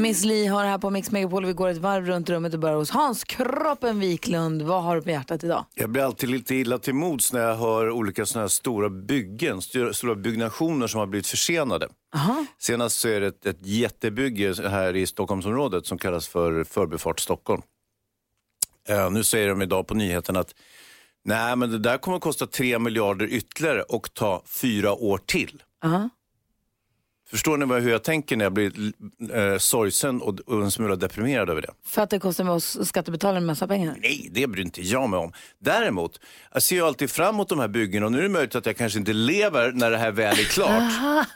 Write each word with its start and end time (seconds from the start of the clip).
Miss 0.00 0.24
Li 0.24 0.46
har 0.46 0.64
här 0.64 0.78
på 0.78 0.90
Mix 0.90 1.10
Megapol. 1.10 1.46
Vi 1.46 1.52
går 1.52 1.68
ett 1.68 1.76
varv 1.78 2.06
runt 2.06 2.30
rummet 2.30 2.54
och 2.54 2.60
börjar 2.60 2.76
hos 2.76 2.90
Hans 2.90 3.24
Kroppen 3.24 4.00
Wiklund. 4.00 4.62
Vad 4.62 4.82
har 4.82 4.96
du 4.96 5.02
på 5.02 5.10
hjärtat 5.10 5.44
idag? 5.44 5.64
Jag 5.74 5.90
blir 5.90 6.02
alltid 6.02 6.28
lite 6.30 6.54
illa 6.54 6.78
till 6.78 6.94
mods 6.94 7.32
när 7.32 7.40
jag 7.40 7.54
hör 7.56 7.90
olika 7.90 8.26
såna 8.26 8.40
här 8.42 8.48
stora 8.48 8.88
byggen, 8.90 9.58
st- 9.58 9.94
stora 9.94 10.14
byggnationer 10.14 10.86
som 10.86 11.00
har 11.00 11.06
blivit 11.06 11.26
försenade. 11.26 11.88
Aha. 12.14 12.44
Senast 12.58 12.98
så 13.00 13.08
är 13.08 13.20
det 13.20 13.26
ett, 13.26 13.46
ett 13.46 13.66
jättebygge 13.66 14.68
här 14.68 14.96
i 14.96 15.06
Stockholmsområdet 15.06 15.86
som 15.86 15.98
kallas 15.98 16.28
för 16.28 16.64
Förbifart 16.64 17.20
Stockholm. 17.20 17.62
Eh, 18.88 19.10
nu 19.10 19.24
säger 19.24 19.48
de 19.48 19.62
idag 19.62 19.86
på 19.86 19.94
nyheten 19.94 20.36
att 20.36 20.54
nej, 21.24 21.56
men 21.56 21.70
det 21.70 21.78
där 21.78 21.98
kommer 21.98 22.16
att 22.16 22.22
kosta 22.22 22.46
3 22.46 22.78
miljarder 22.78 23.26
ytterligare 23.26 23.82
och 23.82 24.14
ta 24.14 24.42
fyra 24.46 24.92
år 24.92 25.18
till. 25.26 25.62
Aha. 25.84 26.08
Förstår 27.34 27.56
ni 27.56 27.80
hur 27.80 27.90
jag 27.90 28.02
tänker 28.02 28.36
när 28.36 28.44
jag 28.44 28.52
blir 28.52 28.72
eh, 29.34 29.58
sorgsen 29.58 30.22
och, 30.22 30.40
och 30.46 30.62
en 30.62 30.70
smula 30.70 30.96
deprimerad 30.96 31.50
över 31.50 31.62
det? 31.62 31.70
För 31.86 32.02
att 32.02 32.10
det 32.10 32.18
kostar 32.18 32.48
oss 32.48 32.88
skattebetalare 32.88 33.38
en 33.38 33.46
massa 33.46 33.66
pengar? 33.66 33.96
Nej, 34.02 34.28
det 34.30 34.46
bryr 34.46 34.62
inte 34.62 34.82
jag 34.82 35.10
mig 35.10 35.18
om. 35.18 35.32
Däremot, 35.58 36.20
jag 36.52 36.62
ser 36.62 36.76
ju 36.76 36.82
alltid 36.82 37.10
fram 37.10 37.34
emot 37.34 37.48
de 37.48 37.58
här 37.58 37.68
byggena 37.68 38.06
och 38.06 38.12
nu 38.12 38.18
är 38.18 38.22
det 38.22 38.28
möjligt 38.28 38.54
att 38.54 38.66
jag 38.66 38.76
kanske 38.76 38.98
inte 38.98 39.12
lever 39.12 39.72
när 39.72 39.90
det 39.90 39.98
här 39.98 40.10
väl 40.10 40.38
är 40.38 40.44
klart. 40.44 40.70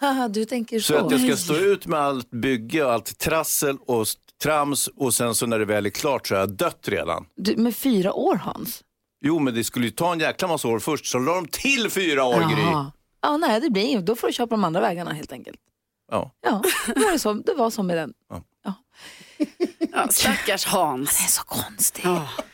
Aha, 0.03 0.29
du 0.29 0.45
tänker 0.45 0.81
så. 0.81 0.93
Så 0.93 1.07
att 1.07 1.11
jag 1.13 1.21
ska 1.21 1.37
stå 1.37 1.55
ut 1.57 1.87
med 1.87 2.01
allt 2.01 2.31
bygge 2.31 2.85
och 2.85 2.93
allt 2.93 3.19
trassel 3.19 3.77
och 3.87 4.07
trams 4.43 4.89
och 4.97 5.15
sen 5.15 5.35
så 5.35 5.47
när 5.47 5.59
det 5.59 5.65
väl 5.65 5.87
är 5.87 5.91
klart 5.91 6.27
så 6.27 6.35
har 6.35 6.41
jag 6.41 6.51
dött 6.51 6.89
redan. 6.89 7.25
Du, 7.37 7.57
med 7.57 7.77
fyra 7.77 8.13
år 8.13 8.35
Hans? 8.35 8.85
Jo, 9.21 9.39
men 9.39 9.55
det 9.55 9.65
skulle 9.65 9.85
ju 9.85 9.91
ta 9.91 10.13
en 10.13 10.21
jäkla 10.21 10.49
massa 10.49 10.69
år 10.69 10.79
först, 10.79 11.07
så 11.07 11.19
la 11.19 11.35
de 11.35 11.47
till 11.47 11.91
fyra 11.91 12.25
år, 12.25 12.41
Gry. 12.55 12.91
Ja, 13.23 13.37
nej, 13.37 13.61
det 13.61 13.71
blir 13.71 13.83
inget. 13.83 14.07
Då 14.07 14.17
får 14.17 14.27
du 14.27 14.33
köpa 14.33 14.51
de 14.51 14.65
andra 14.65 14.81
vägarna 14.81 15.13
helt 15.13 15.33
enkelt. 15.33 15.59
Ja. 16.11 16.33
Ja, 16.43 16.63
det 16.87 17.01
var, 17.01 17.13
det 17.13 17.19
så, 17.19 17.33
det 17.33 17.55
var 17.55 17.71
så 17.71 17.83
med 17.83 17.97
den. 17.97 18.13
Ja, 19.93 20.09
stackars 20.11 20.67
Hans. 20.67 21.19
Det 21.19 21.25
är 21.25 21.29
så 21.29 21.43
konstigt. 21.43 22.05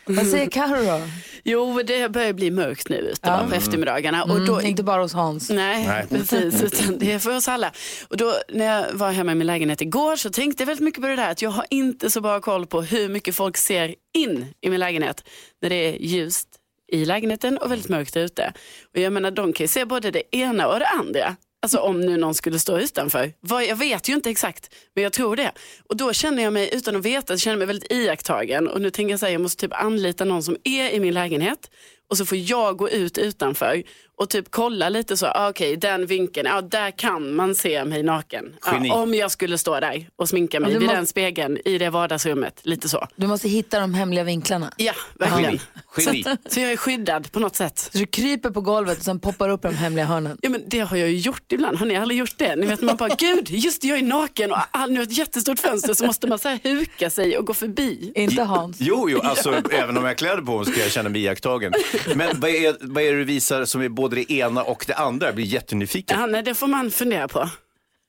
Vad 0.05 0.27
säger 0.27 0.49
Carro 0.49 0.85
då? 0.99 1.01
Jo, 1.43 1.81
det 1.83 2.09
börjar 2.11 2.33
bli 2.33 2.51
mörkt 2.51 2.89
nu 2.89 2.95
ute 2.95 3.19
Ja. 3.29 3.45
på 3.49 3.55
eftermiddagarna. 3.55 4.23
Och 4.23 4.29
Mm, 4.35 4.45
då, 4.45 4.61
inte 4.61 4.83
bara 4.83 5.01
hos 5.01 5.13
Hans. 5.13 5.49
Nej, 5.49 5.87
Nej. 5.87 6.05
precis. 6.09 6.61
Utan 6.63 6.97
det 6.99 7.11
är 7.11 7.19
för 7.19 7.35
oss 7.35 7.47
alla. 7.47 7.71
Och 8.09 8.17
då, 8.17 8.33
när 8.49 8.65
jag 8.65 8.93
var 8.93 9.11
hemma 9.11 9.31
i 9.31 9.35
min 9.35 9.47
lägenhet 9.47 9.81
igår 9.81 10.15
så 10.15 10.29
tänkte 10.29 10.61
jag 10.63 10.67
väldigt 10.67 10.83
mycket 10.83 11.01
på 11.01 11.07
det 11.07 11.15
där 11.15 11.31
att 11.31 11.41
jag 11.41 11.49
har 11.49 11.65
inte 11.69 12.11
så 12.11 12.21
bra 12.21 12.39
koll 12.41 12.65
på 12.65 12.81
hur 12.81 13.09
mycket 13.09 13.35
folk 13.35 13.57
ser 13.57 13.95
in 14.13 14.45
i 14.61 14.69
min 14.69 14.79
lägenhet 14.79 15.23
när 15.61 15.69
det 15.69 15.75
är 15.75 15.97
ljust 16.01 16.47
i 16.91 17.05
lägenheten 17.05 17.57
och 17.57 17.71
väldigt 17.71 17.89
mörkt 17.89 18.17
ute. 18.17 18.53
Och 18.93 18.99
jag 18.99 19.13
menar, 19.13 19.31
de 19.31 19.53
kan 19.53 19.63
ju 19.63 19.67
se 19.67 19.85
både 19.85 20.11
det 20.11 20.35
ena 20.35 20.67
och 20.67 20.79
det 20.79 20.87
andra. 20.87 21.35
Alltså 21.65 21.77
om 21.77 22.01
nu 22.01 22.17
någon 22.17 22.33
skulle 22.33 22.59
stå 22.59 22.77
utanför. 22.79 23.33
Vad- 23.41 23.65
Jag 23.65 23.75
vet 23.75 24.09
ju 24.09 24.13
inte 24.13 24.29
exakt, 24.29 24.73
men 24.93 25.03
jag 25.03 25.13
tror 25.13 25.35
det. 25.35 25.51
Och 25.89 25.97
då 25.97 26.13
känner 26.13 26.43
jag 26.43 26.53
mig, 26.53 26.69
utan 26.73 26.95
att 26.95 27.05
veta, 27.05 27.37
känner 27.37 27.57
mig 27.57 27.67
väldigt 27.67 27.91
iakttagen. 27.91 28.67
Och 28.67 28.81
nu 28.81 28.89
tänker 28.89 29.11
jag 29.11 29.19
säga, 29.19 29.31
jag 29.31 29.41
måste 29.41 29.61
typ 29.67 29.73
anlita 29.73 30.25
någon 30.25 30.43
som 30.43 30.57
är 30.63 30.89
i 30.89 30.99
min 30.99 31.13
lägenhet. 31.13 31.71
Och 32.09 32.17
så 32.17 32.25
får 32.25 32.37
jag 32.37 32.77
gå 32.77 32.89
ut 32.89 33.17
utanför 33.17 33.83
och 34.17 34.29
typ 34.29 34.45
kolla 34.49 34.89
lite 34.89 35.17
så, 35.17 35.27
ah, 35.27 35.49
okej 35.49 35.77
den 35.77 36.05
vinkeln, 36.05 36.47
ja 36.47 36.61
där 36.61 36.91
kan 36.91 37.35
man 37.35 37.55
se 37.55 37.85
mig 37.85 38.03
naken. 38.03 38.45
Ja, 38.65 38.93
om 38.93 39.13
jag 39.13 39.31
skulle 39.31 39.57
stå 39.57 39.79
där 39.79 40.09
och 40.15 40.29
sminka 40.29 40.59
mig 40.59 40.73
du 40.73 40.79
vid 40.79 40.87
må- 40.87 40.93
den 40.93 41.07
spegeln 41.07 41.57
i 41.65 41.77
det 41.77 41.89
vardagsrummet, 41.89 42.59
lite 42.63 42.89
så. 42.89 43.07
Du 43.15 43.27
måste 43.27 43.49
hitta 43.49 43.79
de 43.79 43.93
hemliga 43.93 44.23
vinklarna. 44.23 44.71
Ja, 44.77 44.93
verkligen. 45.19 45.43
Geni. 45.51 45.59
Geni. 45.97 46.23
Så, 46.23 46.37
så 46.49 46.59
jag 46.59 46.71
är 46.71 46.77
skyddad 46.77 47.31
på 47.31 47.39
något 47.39 47.55
sätt. 47.55 47.79
Så 47.79 47.97
du 47.97 48.05
kryper 48.05 48.49
på 48.49 48.61
golvet 48.61 48.97
och 48.97 49.03
sen 49.03 49.19
poppar 49.19 49.49
upp 49.49 49.61
de 49.61 49.75
hemliga 49.75 50.05
hörnen. 50.05 50.37
Ja 50.41 50.49
men 50.49 50.63
det 50.67 50.79
har 50.79 50.97
jag 50.97 51.09
ju 51.09 51.17
gjort 51.17 51.51
ibland, 51.51 51.77
har 51.77 51.85
ni 51.85 51.95
aldrig 51.95 52.19
gjort 52.19 52.37
det? 52.37 52.55
Ni 52.55 52.65
vet 52.65 52.81
man 52.81 52.95
bara, 52.95 53.15
gud 53.15 53.49
just 53.49 53.81
det, 53.81 53.87
jag 53.87 53.97
är 53.97 54.03
naken 54.03 54.51
och 54.51 54.57
ah, 54.71 54.85
nu 54.85 54.95
har 54.95 55.03
ett 55.03 55.17
jättestort 55.17 55.59
fönster 55.59 55.93
så 55.93 56.05
måste 56.05 56.27
man 56.27 56.39
så 56.39 56.49
här 56.49 56.59
huka 56.63 57.09
sig 57.09 57.37
och 57.37 57.45
gå 57.45 57.53
förbi. 57.53 58.11
Inte 58.15 58.43
Hans. 58.43 58.77
Jo, 58.79 59.09
jo, 59.09 59.19
alltså 59.23 59.61
även 59.71 59.97
om 59.97 60.03
jag 60.03 60.09
har 60.09 60.13
kläder 60.13 60.41
på 60.41 60.57
mig 60.57 60.65
ska 60.65 60.81
jag 60.81 60.91
känna 60.91 61.09
mig 61.09 61.21
iakttagen. 61.21 61.73
Men 62.15 62.39
vad 62.39 62.49
är, 62.49 62.75
vad 62.79 63.03
är 63.03 63.11
det 63.11 63.17
du 63.17 63.23
visar 63.23 63.65
som 63.65 63.81
är 63.81 63.89
både 63.89 64.04
det 64.09 64.31
ena 64.31 64.63
och 64.63 64.83
det 64.87 64.95
andra? 64.95 65.25
Jag 65.25 65.35
blir 65.35 65.45
jättenyfiken. 65.45 66.19
Ja, 66.19 66.25
nej, 66.25 66.43
det 66.43 66.55
får 66.55 66.67
man 66.67 66.91
fundera 66.91 67.27
på. 67.27 67.49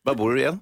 Var 0.02 0.14
bor 0.14 0.34
du 0.34 0.40
igen? 0.40 0.60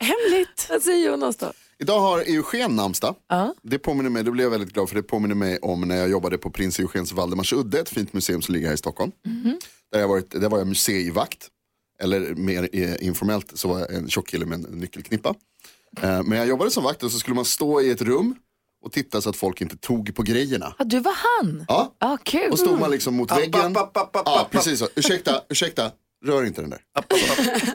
Hemligt. 0.00 0.66
Vad 0.70 0.82
säger 0.82 1.10
Jonas 1.10 1.36
då? 1.36 1.52
Idag 1.78 2.00
har 2.00 2.18
Eugen 2.20 2.76
namnsdag. 2.76 3.14
Ja. 3.28 3.54
Det 3.62 3.78
påminner 3.78 4.10
mig, 4.10 4.22
det 4.24 4.30
blev 4.30 4.44
jag 4.44 4.50
väldigt 4.50 4.72
glad 4.72 4.88
för 4.88 4.96
det 4.96 5.02
påminner 5.02 5.34
mig 5.34 5.58
om 5.58 5.80
när 5.80 5.96
jag 5.96 6.10
jobbade 6.10 6.38
på 6.38 6.50
Prins 6.50 6.78
Eugens 6.78 7.12
Valdemarsudde, 7.12 7.80
ett 7.80 7.88
fint 7.88 8.12
museum 8.12 8.42
som 8.42 8.54
ligger 8.54 8.66
här 8.66 8.74
i 8.74 8.78
Stockholm. 8.78 9.12
Där, 9.92 10.00
jag 10.00 10.08
varit, 10.08 10.30
där 10.30 10.48
var 10.48 10.58
jag 10.58 10.66
museivakt, 10.66 11.48
eller 12.02 12.20
mer 12.34 12.68
eh, 12.72 13.06
informellt 13.06 13.58
så 13.58 13.68
var 13.68 13.78
jag 13.78 13.94
en 13.94 14.08
tjock 14.08 14.28
kille 14.28 14.46
med 14.46 14.64
en 14.64 14.78
nyckelknippa. 14.78 15.34
Eh, 16.02 16.22
men 16.22 16.38
jag 16.38 16.46
jobbade 16.46 16.70
som 16.70 16.84
vakt 16.84 17.02
och 17.02 17.12
så 17.12 17.18
skulle 17.18 17.34
man 17.34 17.44
stå 17.44 17.80
i 17.80 17.90
ett 17.90 18.02
rum 18.02 18.34
och 18.82 18.92
titta 18.92 19.20
så 19.20 19.30
att 19.30 19.36
folk 19.36 19.60
inte 19.60 19.76
tog 19.76 20.14
på 20.14 20.22
grejerna. 20.22 20.74
Ja, 20.78 20.84
du 20.84 21.00
var 21.00 21.14
han? 21.42 21.64
Ja, 21.68 21.94
Ja, 21.98 22.18
kul. 22.22 22.50
och 22.52 22.58
stod 22.58 22.78
man 22.80 22.90
liksom 22.90 23.14
mot 23.14 23.30
väggen. 23.32 23.76
app, 23.76 23.96
app, 23.96 24.16
app, 24.16 24.22
Ja, 24.26 24.40
app. 24.40 24.50
precis 24.50 24.78
så. 24.78 24.88
Ursäkta, 24.96 25.42
ursäkta, 25.48 25.90
rör 26.24 26.44
inte 26.44 26.60
den 26.60 26.70
där. 26.70 26.80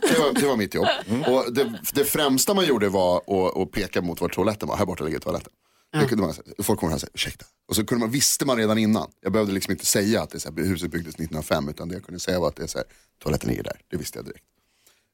Det 0.02 0.20
var, 0.20 0.34
det 0.42 0.48
var 0.48 0.58
mitt 0.58 0.74
jobb. 0.74 0.88
Och 1.28 1.54
det, 1.54 1.80
det 1.94 2.06
främsta 2.06 2.54
man 2.54 2.66
gjorde 2.66 2.90
var 2.90 3.18
att, 3.18 3.58
att 3.58 3.72
peka 3.72 4.02
mot 4.02 4.22
var 4.22 4.30
toaletten 4.30 4.68
var. 4.70 4.78
Här 4.78 4.86
borta 4.86 5.04
ligger 5.04 5.20
toaletten. 5.20 5.52
Det 6.00 6.06
kunde 6.08 6.24
man, 6.24 6.34
säga. 6.34 6.46
folk 6.60 6.80
kommer 6.80 6.90
här 6.92 6.96
och 6.98 7.02
säger 7.02 7.14
ursäkta. 7.14 7.46
Och 7.68 7.76
så 7.76 7.86
kunde 7.86 8.00
man, 8.06 8.12
visste 8.12 8.46
man 8.46 8.58
redan 8.58 8.78
innan. 8.78 9.10
Jag 9.22 9.32
behövde 9.32 9.54
liksom 9.54 9.72
inte 9.72 9.86
säga 9.86 10.22
att 10.22 10.30
det 10.30 10.40
så 10.40 10.52
här, 10.52 10.64
huset 10.64 10.92
byggdes 10.92 11.16
1905 11.16 11.70
utan 11.70 11.88
det 11.90 11.94
jag 11.96 12.04
kunde 12.06 12.20
säga 12.20 12.40
var 12.40 12.48
att 12.48 12.56
det 12.56 12.64
är 12.64 12.68
så 12.68 12.78
här, 12.78 12.88
toaletten 13.24 13.50
ligger 13.50 13.64
där. 13.64 13.82
Det 13.88 13.98
visste 13.98 14.18
jag 14.20 14.26
direkt. 14.26 14.44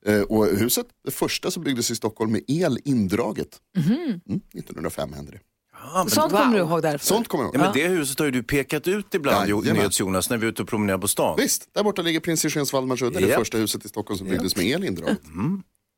Eh, 0.06 0.22
och 0.22 0.46
huset, 0.46 0.86
det 1.06 1.12
första 1.12 1.52
som 1.52 1.64
byggdes 1.64 1.92
i 1.92 1.96
Stockholm 1.96 2.32
med 2.32 2.42
el 2.48 2.80
indraget. 2.86 3.58
Mm, 3.78 4.20
1905 4.54 5.14
hände 5.14 5.32
det. 5.32 5.40
Sånt 6.08 6.32
kommer 6.32 6.54
du 6.54 6.58
ihåg 6.60 6.82
därför? 6.82 7.06
Sånt 7.06 7.28
kommer 7.28 7.44
jag 7.44 7.56
Ja, 7.56 7.60
ihåg. 7.66 7.76
men 7.76 7.84
det 7.90 7.96
huset 7.96 8.20
har 8.20 8.26
ju 8.26 8.32
du 8.32 8.44
pekat 8.44 8.88
ut 8.88 9.14
ibland, 9.16 9.50
Jajamän. 9.50 9.74
NyhetsJonas, 9.74 10.30
när 10.30 10.38
vi 10.38 10.46
är 10.46 10.52
ute 10.52 10.62
och 10.62 10.68
promenerar 10.68 10.98
på 10.98 11.08
stan. 11.08 11.36
Visst, 11.38 11.70
där 11.74 11.84
borta 11.84 12.02
ligger 12.02 12.20
Prins 12.20 12.46
Eugens 12.46 12.74
Valdemarsudde, 12.74 13.20
det 13.20 13.28
Japp. 13.28 13.40
första 13.40 13.58
huset 13.58 13.86
i 13.86 13.90
Stockholm 13.90 14.18
som 14.18 14.28
byggdes 14.28 14.56
med 14.56 14.66
el 14.66 14.84
indraget. 14.84 15.20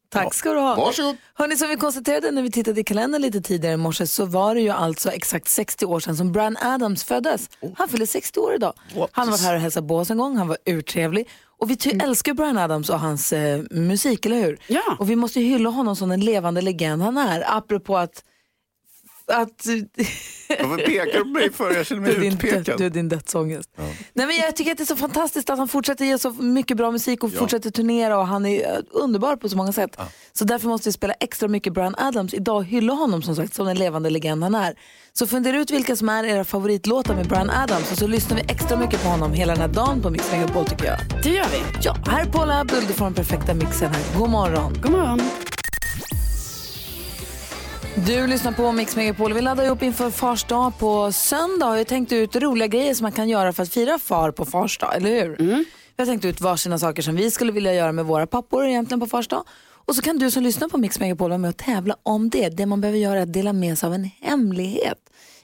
Tack 0.10 0.34
ska 0.34 0.54
du 0.54 0.60
ha. 0.60 0.76
Varsågod. 0.76 1.16
Hörrni, 1.34 1.56
som 1.58 1.70
vi 1.70 1.76
konstaterade 1.76 2.32
när 2.32 2.42
vi 2.42 2.52
tittade 2.52 2.82
i 2.82 2.84
kalendern 2.84 3.22
lite 3.22 3.42
tidigare 3.42 3.74
i 3.74 3.78
morse 3.78 4.08
så 4.08 4.26
var 4.26 4.56
det 4.56 4.62
ju 4.62 4.70
alltså 4.70 5.10
exakt 5.12 5.48
60 5.48 5.86
år 5.86 6.00
sedan 6.00 6.18
som 6.18 6.32
Brian 6.32 6.58
Adams 6.62 7.04
föddes. 7.04 7.50
Han 7.78 7.90
fyller 7.90 8.06
60 8.06 8.40
år 8.40 8.56
idag. 8.56 8.74
Han 9.12 9.30
varit 9.32 9.42
här 9.42 9.56
och 9.56 9.62
hälsat 9.62 9.88
på 9.88 9.98
oss 9.98 10.10
en 10.12 10.18
gång, 10.18 10.38
han 10.38 10.48
var 10.48 10.58
urtrevlig. 10.66 11.30
Och 11.60 11.70
vi 11.70 11.76
ty- 11.76 11.90
älskar 12.04 12.34
Brian 12.34 12.58
Adams 12.58 12.90
och 12.90 13.00
hans 13.00 13.34
eh, 13.34 13.62
musik, 13.72 14.26
eller 14.26 14.42
hur? 14.42 14.60
Ja. 14.68 14.82
Och 15.00 15.10
vi 15.10 15.16
måste 15.16 15.40
ju 15.40 15.46
hylla 15.46 15.70
honom 15.70 15.96
som 15.96 16.10
den 16.10 16.22
levande 16.22 16.62
legend 16.62 17.02
han 17.02 17.18
är. 17.18 17.58
Apropå 17.58 17.98
att... 17.98 18.24
att 19.28 19.66
Varför 20.62 20.78
pekar 20.86 21.18
du 21.18 21.24
på 21.24 21.30
mig 21.30 21.52
för? 21.52 21.76
Jag 21.76 21.86
känner 21.86 22.02
du, 22.06 22.12
är 22.16 22.20
mig 22.20 22.30
din 22.30 22.38
död, 22.38 22.54
utpekad. 22.54 22.78
du 22.78 22.86
är 22.86 22.90
din 22.90 23.10
dödsångest. 23.10 23.70
Nej, 24.14 24.28
men 24.28 24.36
jag 24.36 24.56
tycker 24.56 24.72
att 24.72 24.78
det 24.78 24.84
är 24.84 24.86
så 24.86 24.96
fantastiskt 24.96 25.50
att 25.50 25.58
han 25.58 25.68
fortsätter 25.68 26.06
ge 26.06 26.18
så 26.18 26.32
mycket 26.32 26.78
bra 26.78 26.92
musik 26.92 27.24
och 27.24 27.34
fortsätter 27.34 27.70
turnera 27.72 28.18
och 28.20 28.28
han 28.28 28.46
är 28.46 28.72
eh, 28.72 28.78
underbar 28.92 29.36
på 29.36 29.50
så 29.50 29.58
många 29.58 29.72
sätt. 29.74 29.98
Så 30.34 30.46
därför 30.46 30.68
måste 30.68 30.90
vi 30.90 30.94
spela 30.94 31.14
extra 31.14 31.48
mycket 31.48 31.74
Brian 31.74 31.96
Adams 31.98 32.34
idag 32.34 32.64
hylla 32.64 32.94
honom 32.94 33.22
som 33.22 33.36
sagt 33.36 33.54
som 33.54 33.66
den 33.66 33.78
levande 33.78 34.10
legend 34.10 34.44
han 34.44 34.56
är. 34.56 34.74
Så 35.14 35.28
fundera 35.28 35.58
ut 35.58 35.72
vilka 35.72 35.96
som 35.96 36.10
är 36.10 36.24
era 36.24 36.44
favoritlåtar 36.44 37.16
med 37.16 37.28
Brian 37.28 37.50
Adams 37.50 37.92
och 37.92 37.98
så 37.98 38.08
lyssnar 38.08 38.38
vi 38.38 38.44
extra 38.48 38.78
mycket 38.78 39.04
på 39.04 39.08
honom 39.10 39.34
hela 39.34 39.54
den 39.54 39.62
här 39.62 39.68
dagen 39.68 40.02
på 40.02 40.10
Mix 40.10 40.32
Megapol 40.32 40.66
tycker 40.66 40.86
jag. 40.86 40.98
Det 41.24 41.30
gör 41.30 41.48
vi. 41.52 41.80
Ja, 41.82 41.96
här 42.08 42.22
är 42.26 42.32
Paula 42.32 42.60
Abdul, 42.60 42.84
du 42.88 42.94
får 42.94 43.06
den 43.06 43.14
perfekta 43.14 43.54
mixen 43.54 43.92
här. 43.94 44.20
God 44.20 44.30
morgon. 44.30 44.74
God 44.82 44.92
morgon. 44.92 45.22
Du 47.96 48.28
lyssnar 48.28 48.52
på 48.52 48.72
Mix 48.72 48.96
Megapol. 48.96 49.34
Vi 49.34 49.42
laddar 49.42 49.70
upp 49.70 49.84
inför 49.84 50.10
Fars 50.10 50.44
dag 50.44 50.80
på 50.80 51.12
söndag. 51.12 51.70
och 51.70 51.80
Jag 51.80 51.88
tänkt 51.88 52.12
ut 52.12 52.36
roliga 52.36 52.68
grejer 52.68 52.94
som 52.94 53.04
man 53.06 53.12
kan 53.12 53.30
göra 53.30 53.54
för 53.54 53.64
att 53.64 53.70
fira 53.70 54.00
far 54.00 54.32
på 54.32 54.46
Fars 54.46 54.78
dag, 54.78 54.96
eller 54.96 55.10
hur? 55.10 55.36
Vi 55.38 55.66
har 55.98 56.06
tänkt 56.06 56.26
ut 56.26 56.42
varsina 56.42 56.80
saker 56.80 57.02
som 57.02 57.16
vi 57.16 57.32
skulle 57.32 57.52
vilja 57.52 57.74
göra 57.74 57.92
med 57.92 58.06
våra 58.06 58.28
pappor 58.28 58.66
egentligen 58.66 59.00
på 59.00 59.08
Fars 59.08 59.28
dag. 59.28 59.44
Och 59.86 59.96
så 59.96 60.02
kan 60.02 60.18
du 60.18 60.32
som 60.32 60.44
lyssnar 60.44 60.70
på 60.70 60.78
Mix 60.78 61.00
Megapol 61.00 61.30
vara 61.30 61.38
med 61.38 61.50
och 61.50 61.58
tävla 61.58 61.96
om 62.04 62.30
det. 62.30 62.50
Det 62.50 62.66
man 62.66 62.82
behöver 62.82 63.00
göra 63.00 63.20
är 63.20 63.24
att 63.24 63.34
dela 63.34 63.54
med 63.54 63.78
sig 63.78 63.88
av 63.88 63.94
en 63.94 64.10
hemlighet. 64.22 64.98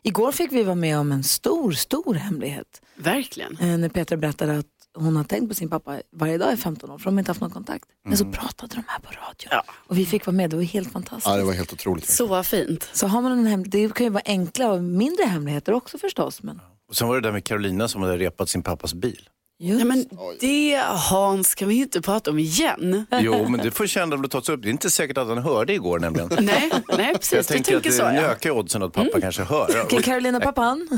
Igår 0.04 0.31
fick 0.31 0.51
vi 0.51 0.63
vara 0.63 0.75
med 0.75 0.98
om 1.00 1.12
en 1.12 1.24
stor, 1.24 1.72
stor 1.72 2.13
hemlighet. 2.13 2.81
Verkligen. 2.96 3.57
Eh, 3.62 3.78
när 3.78 3.90
Petra 3.90 4.18
berättade 4.18 4.57
att 4.57 4.66
hon 5.01 5.16
har 5.16 5.24
tänkt 5.24 5.50
på 5.50 5.56
sin 5.56 5.69
pappa 5.69 6.01
varje 6.12 6.38
dag 6.38 6.54
i 6.54 6.57
15 6.57 6.92
år 6.92 6.98
för 6.98 7.06
de 7.06 7.13
har 7.13 7.19
inte 7.19 7.30
haft 7.30 7.42
någon 7.42 7.50
kontakt. 7.50 7.86
Men 8.06 8.18
så 8.18 8.25
pratade 8.25 8.75
de 8.75 8.84
här 8.88 9.00
på 9.00 9.10
radio. 9.10 9.48
Ja. 9.51 9.63
Och 9.69 9.98
vi 9.98 10.06
fick 10.06 10.25
vara 10.25 10.36
med, 10.36 10.50
det 10.50 10.56
var 10.56 10.63
helt 10.63 10.92
fantastiskt. 10.92 11.28
Ja, 11.28 11.38
det 11.38 11.44
var 11.44 11.54
helt 11.54 11.74
otroligt. 11.74 12.10
Så 12.10 12.44
fint. 12.44 12.90
Så 12.94 13.07
har 13.07 13.22
man 13.22 13.31
en 13.31 13.46
hem, 13.46 13.63
det 13.69 13.94
kan 13.94 14.06
ju 14.06 14.10
vara 14.10 14.24
enkla 14.25 14.72
och 14.72 14.84
mindre 14.84 15.24
hemligheter 15.25 15.74
också 15.74 15.98
förstås. 15.98 16.44
Men 16.44 16.62
Och 16.90 16.96
sen 16.96 17.07
var 17.07 17.16
det 17.16 17.22
där 17.22 17.31
med 17.31 17.44
Carolina 17.44 17.88
som 17.88 18.01
hade 18.01 18.18
repat 18.18 18.50
sin 18.50 18.63
pappas 18.63 18.94
bil. 18.94 19.30
Ja, 19.61 19.85
men 19.85 20.06
det 20.39 20.81
Hans 20.88 21.56
kan 21.56 21.67
vi 21.67 21.75
ju 21.75 21.81
inte 21.81 22.01
prata 22.01 22.31
om 22.31 22.39
igen. 22.39 23.06
Jo, 23.11 23.50
men 23.50 23.59
det 23.59 23.71
får 23.71 23.88
känna 23.88 24.15
om 24.15 24.21
det 24.21 24.27
tas 24.27 24.50
upp. 24.50 24.61
Det 24.61 24.67
är 24.67 24.71
inte 24.71 24.89
säkert 24.89 25.17
att 25.17 25.27
han 25.27 25.38
hörde 25.38 25.73
igår 25.73 26.00
nämligen. 26.00 26.29
Nej, 26.39 26.71
nej 26.97 27.13
precis. 27.13 27.33
Jag 27.33 27.45
du 27.45 27.63
tänker 27.63 27.89
att 27.89 27.94
så 27.94 28.03
det 28.03 28.15
ja. 28.15 28.21
ökar 28.21 28.51
oddsen 28.51 28.83
att 28.83 28.94
pappa 28.94 29.21
kanske 29.21 29.44
hör. 29.44 29.81
Okej, 29.83 30.03
Carolina 30.03 30.39
pappan. 30.39 30.88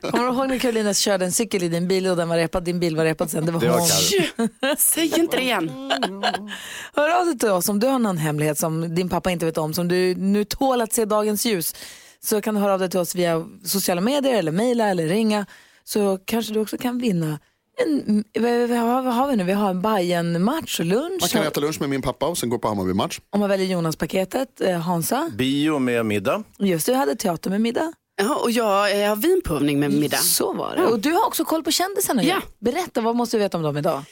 Kommer 0.00 0.24
du 0.24 0.32
ihåg 0.34 0.48
när 0.48 0.58
Carolina 0.58 0.94
körde 0.94 1.24
en 1.24 1.32
cykel 1.32 1.62
i 1.62 1.68
din 1.68 1.88
bil 1.88 2.06
och 2.06 2.16
den 2.16 2.28
var 2.28 2.36
repad, 2.36 2.64
din 2.64 2.80
bil 2.80 2.96
var 2.96 3.04
repad 3.04 3.30
sen? 3.30 3.46
Det 3.46 3.52
var 3.52 3.60
Det 3.60 3.68
var 3.68 3.78
hon. 3.78 4.76
Säg 4.78 5.18
inte 5.18 5.36
det 5.36 5.42
igen. 5.42 5.70
Hör 6.94 7.20
av 7.20 7.26
dig 7.26 7.38
till 7.38 7.50
oss 7.50 7.68
om 7.68 7.80
du 7.80 7.86
har 7.86 7.98
någon 7.98 8.18
hemlighet 8.18 8.58
som 8.58 8.94
din 8.94 9.08
pappa 9.08 9.30
inte 9.30 9.46
vet 9.46 9.58
om, 9.58 9.74
som 9.74 9.88
du 9.88 10.14
nu 10.14 10.44
tål 10.44 10.80
att 10.80 10.92
se 10.92 11.04
dagens 11.04 11.46
ljus. 11.46 11.74
Så 12.22 12.40
kan 12.40 12.54
du 12.54 12.60
höra 12.60 12.72
av 12.72 12.78
dig 12.78 12.90
till 12.90 13.00
oss 13.00 13.14
via 13.14 13.46
sociala 13.64 14.00
medier 14.00 14.34
eller 14.34 14.52
mejla 14.52 14.88
eller 14.88 15.06
ringa. 15.06 15.46
Så 15.84 16.18
kanske 16.24 16.52
du 16.52 16.60
också 16.60 16.78
kan 16.78 16.98
vinna 16.98 17.38
en, 17.86 18.24
vad, 18.68 19.04
vad, 19.04 19.14
har 19.14 19.28
vi 19.28 19.36
nu? 19.36 19.44
Vi 19.44 19.52
har 19.52 19.70
en 19.70 19.80
Bajen 19.80 20.44
match 20.44 20.80
och 20.80 20.86
lunch. 20.86 21.20
Man 21.20 21.28
kan 21.28 21.42
äta 21.42 21.60
lunch 21.60 21.80
med 21.80 21.90
min 21.90 22.02
pappa 22.02 22.26
och 22.26 22.38
sen 22.38 22.48
gå 22.48 22.58
på 22.58 22.68
Hammarby-match. 22.68 23.20
Om 23.30 23.40
man 23.40 23.48
väljer 23.48 23.66
Jonas-paketet, 23.66 24.60
eh, 24.60 24.78
Hansa. 24.78 25.30
Bio 25.34 25.78
med 25.78 26.06
middag. 26.06 26.42
Just 26.58 26.86
det, 26.86 26.92
jag 26.92 26.98
hade 26.98 27.16
teater 27.16 27.50
med 27.50 27.60
middag. 27.60 27.92
Ja, 28.22 28.34
och 28.34 28.50
jag, 28.50 28.98
jag 28.98 29.08
har 29.08 29.16
vinprovning 29.16 29.80
med 29.80 29.92
middag. 29.92 30.16
Så 30.16 30.52
var 30.52 30.76
det. 30.76 30.86
Och 30.86 30.98
du 30.98 31.12
har 31.12 31.26
också 31.26 31.44
koll 31.44 31.62
på 31.62 31.70
kändisarna. 31.70 32.24
Ja. 32.24 32.42
Berätta, 32.58 33.00
vad 33.00 33.16
måste 33.16 33.36
du 33.36 33.38
veta 33.38 33.56
om 33.56 33.62
dem 33.62 33.76
idag? 33.76 34.02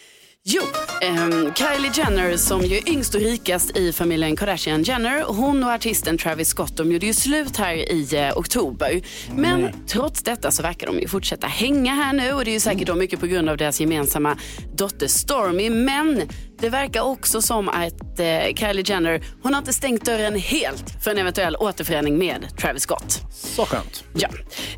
Jo, 0.44 0.62
ehm, 1.02 1.54
Kylie 1.54 1.90
Jenner 1.94 2.36
som 2.36 2.62
ju 2.62 2.76
är 2.76 2.88
yngst 2.88 3.14
och 3.14 3.20
rikast 3.20 3.76
i 3.76 3.92
familjen 3.92 4.36
Kardashian 4.36 4.82
Jenner. 4.82 5.22
Hon 5.22 5.64
och 5.64 5.70
artisten 5.70 6.18
Travis 6.18 6.48
Scott 6.48 6.76
de 6.76 6.92
gjorde 6.92 7.06
ju 7.06 7.14
slut 7.14 7.56
här 7.56 7.74
i 7.74 8.08
eh, 8.16 8.38
oktober. 8.38 9.00
Men 9.36 9.86
trots 9.86 10.22
detta 10.22 10.50
så 10.50 10.62
verkar 10.62 10.86
de 10.86 10.98
ju 10.98 11.08
fortsätta 11.08 11.46
hänga 11.46 11.94
här 11.94 12.12
nu 12.12 12.32
och 12.32 12.44
det 12.44 12.50
är 12.50 12.52
ju 12.52 12.60
säkert 12.60 12.86
då 12.86 12.94
mycket 12.94 13.20
på 13.20 13.26
grund 13.26 13.48
av 13.48 13.56
deras 13.56 13.80
gemensamma 13.80 14.38
dotter 14.74 15.06
Stormy. 15.06 15.70
Men 15.70 16.22
det 16.60 16.68
verkar 16.68 17.00
också 17.00 17.42
som 17.42 17.68
att 17.68 18.20
eh, 18.20 18.54
Kylie 18.54 18.84
Jenner, 18.86 19.22
hon 19.42 19.54
har 19.54 19.58
inte 19.58 19.72
stängt 19.72 20.04
dörren 20.04 20.36
helt 20.36 21.04
för 21.04 21.10
en 21.10 21.18
eventuell 21.18 21.56
återförening 21.56 22.18
med 22.18 22.58
Travis 22.60 22.82
Scott. 22.82 23.20
Så 23.30 23.64
skönt. 23.64 24.04
Ja. 24.14 24.28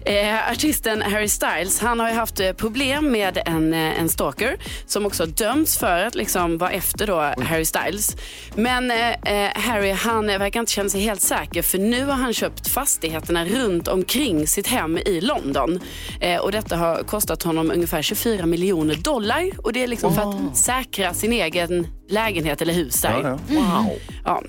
Eh, 0.04 0.50
artisten 0.50 1.02
Harry 1.02 1.28
Styles 1.28 1.80
han 1.80 2.00
har 2.00 2.08
ju 2.08 2.14
haft 2.14 2.40
eh, 2.40 2.52
problem 2.52 3.12
med 3.12 3.42
en, 3.46 3.74
eh, 3.74 4.00
en 4.00 4.08
stalker 4.08 4.58
som 4.86 5.06
också 5.06 5.26
dömts 5.26 5.78
för 5.78 6.04
att 6.04 6.14
liksom 6.14 6.58
vara 6.58 6.70
efter 6.70 7.06
då 7.06 7.20
Harry 7.44 7.64
Styles. 7.64 8.16
Men 8.54 8.90
eh, 8.90 9.10
eh, 9.10 9.50
Harry 9.54 9.90
han 9.90 10.26
verkar 10.26 10.60
inte 10.60 10.72
känna 10.72 10.88
sig 10.88 11.00
helt 11.00 11.22
säker 11.22 11.62
för 11.62 11.78
nu 11.78 12.04
har 12.04 12.14
han 12.14 12.32
köpt 12.32 12.68
fastigheterna 12.68 13.44
runt 13.44 13.88
omkring 13.88 14.46
sitt 14.46 14.66
hem 14.66 14.98
i 14.98 15.20
London. 15.20 15.80
Och 16.40 16.52
detta 16.52 16.76
har 16.76 17.02
kostat 17.02 17.42
honom 17.42 17.70
ungefär 17.70 18.02
24 18.02 18.46
miljoner 18.46 18.94
dollar 18.94 19.50
och 19.58 19.72
det 19.72 19.82
är 19.82 19.86
liksom 19.86 20.14
för 20.14 20.30
att 20.30 20.56
säkra 20.56 21.14
sin 21.14 21.32
egen 21.32 21.69
lägenhet 22.08 22.62
eller 22.62 22.74
hus 22.74 23.02
där. 23.02 23.20
Ja, 23.22 23.38
ja. 23.48 23.54
Wow. 23.54 23.98
Ja. 24.24 24.42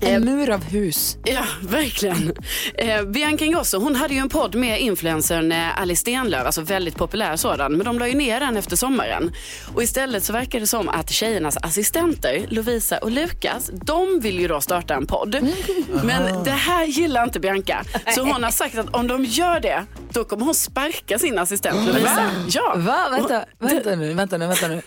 En 0.00 0.24
mur 0.24 0.50
av 0.50 0.64
hus. 0.64 1.18
Ja, 1.24 1.44
verkligen. 1.62 2.32
Eh, 2.74 3.02
Bianca 3.02 3.44
Ingrosso 3.44 3.78
hon 3.78 3.96
hade 3.96 4.14
ju 4.14 4.20
en 4.20 4.28
podd 4.28 4.54
med 4.54 4.80
influencern 4.80 5.52
eh, 5.52 5.80
Alice 5.80 6.00
Stenlöf, 6.00 6.46
alltså 6.46 6.60
väldigt 6.60 6.96
populär 6.96 7.36
sådan. 7.36 7.72
Men 7.72 7.84
de 7.84 7.98
la 7.98 8.08
ju 8.08 8.14
ner 8.14 8.40
den 8.40 8.56
efter 8.56 8.76
sommaren. 8.76 9.32
Och 9.74 9.82
istället 9.82 10.24
så 10.24 10.32
verkar 10.32 10.60
det 10.60 10.66
som 10.66 10.88
att 10.88 11.10
tjejernas 11.10 11.56
assistenter, 11.62 12.46
Lovisa 12.48 12.98
och 12.98 13.10
Lukas, 13.10 13.70
de 13.72 14.20
vill 14.20 14.40
ju 14.40 14.48
då 14.48 14.60
starta 14.60 14.94
en 14.94 15.06
podd. 15.06 15.36
Men 16.04 16.44
det 16.44 16.50
här 16.50 16.84
gillar 16.84 17.24
inte 17.24 17.40
Bianca. 17.40 17.84
Så 18.14 18.20
hon 18.20 18.44
har 18.44 18.50
sagt 18.50 18.78
att 18.78 18.94
om 18.94 19.06
de 19.06 19.24
gör 19.24 19.60
det, 19.60 19.84
då 20.12 20.24
kommer 20.24 20.44
hon 20.44 20.54
sparka 20.54 21.18
sin 21.18 21.38
assistent 21.38 21.86
Lovisa. 21.86 22.30
Ja. 22.48 22.74
Va? 22.76 23.08
Vänta, 23.10 23.44
vänta 23.58 23.94
nu, 23.94 24.14
vänta 24.14 24.38
nu, 24.38 24.46
vänta 24.46 24.68
nu. 24.68 24.82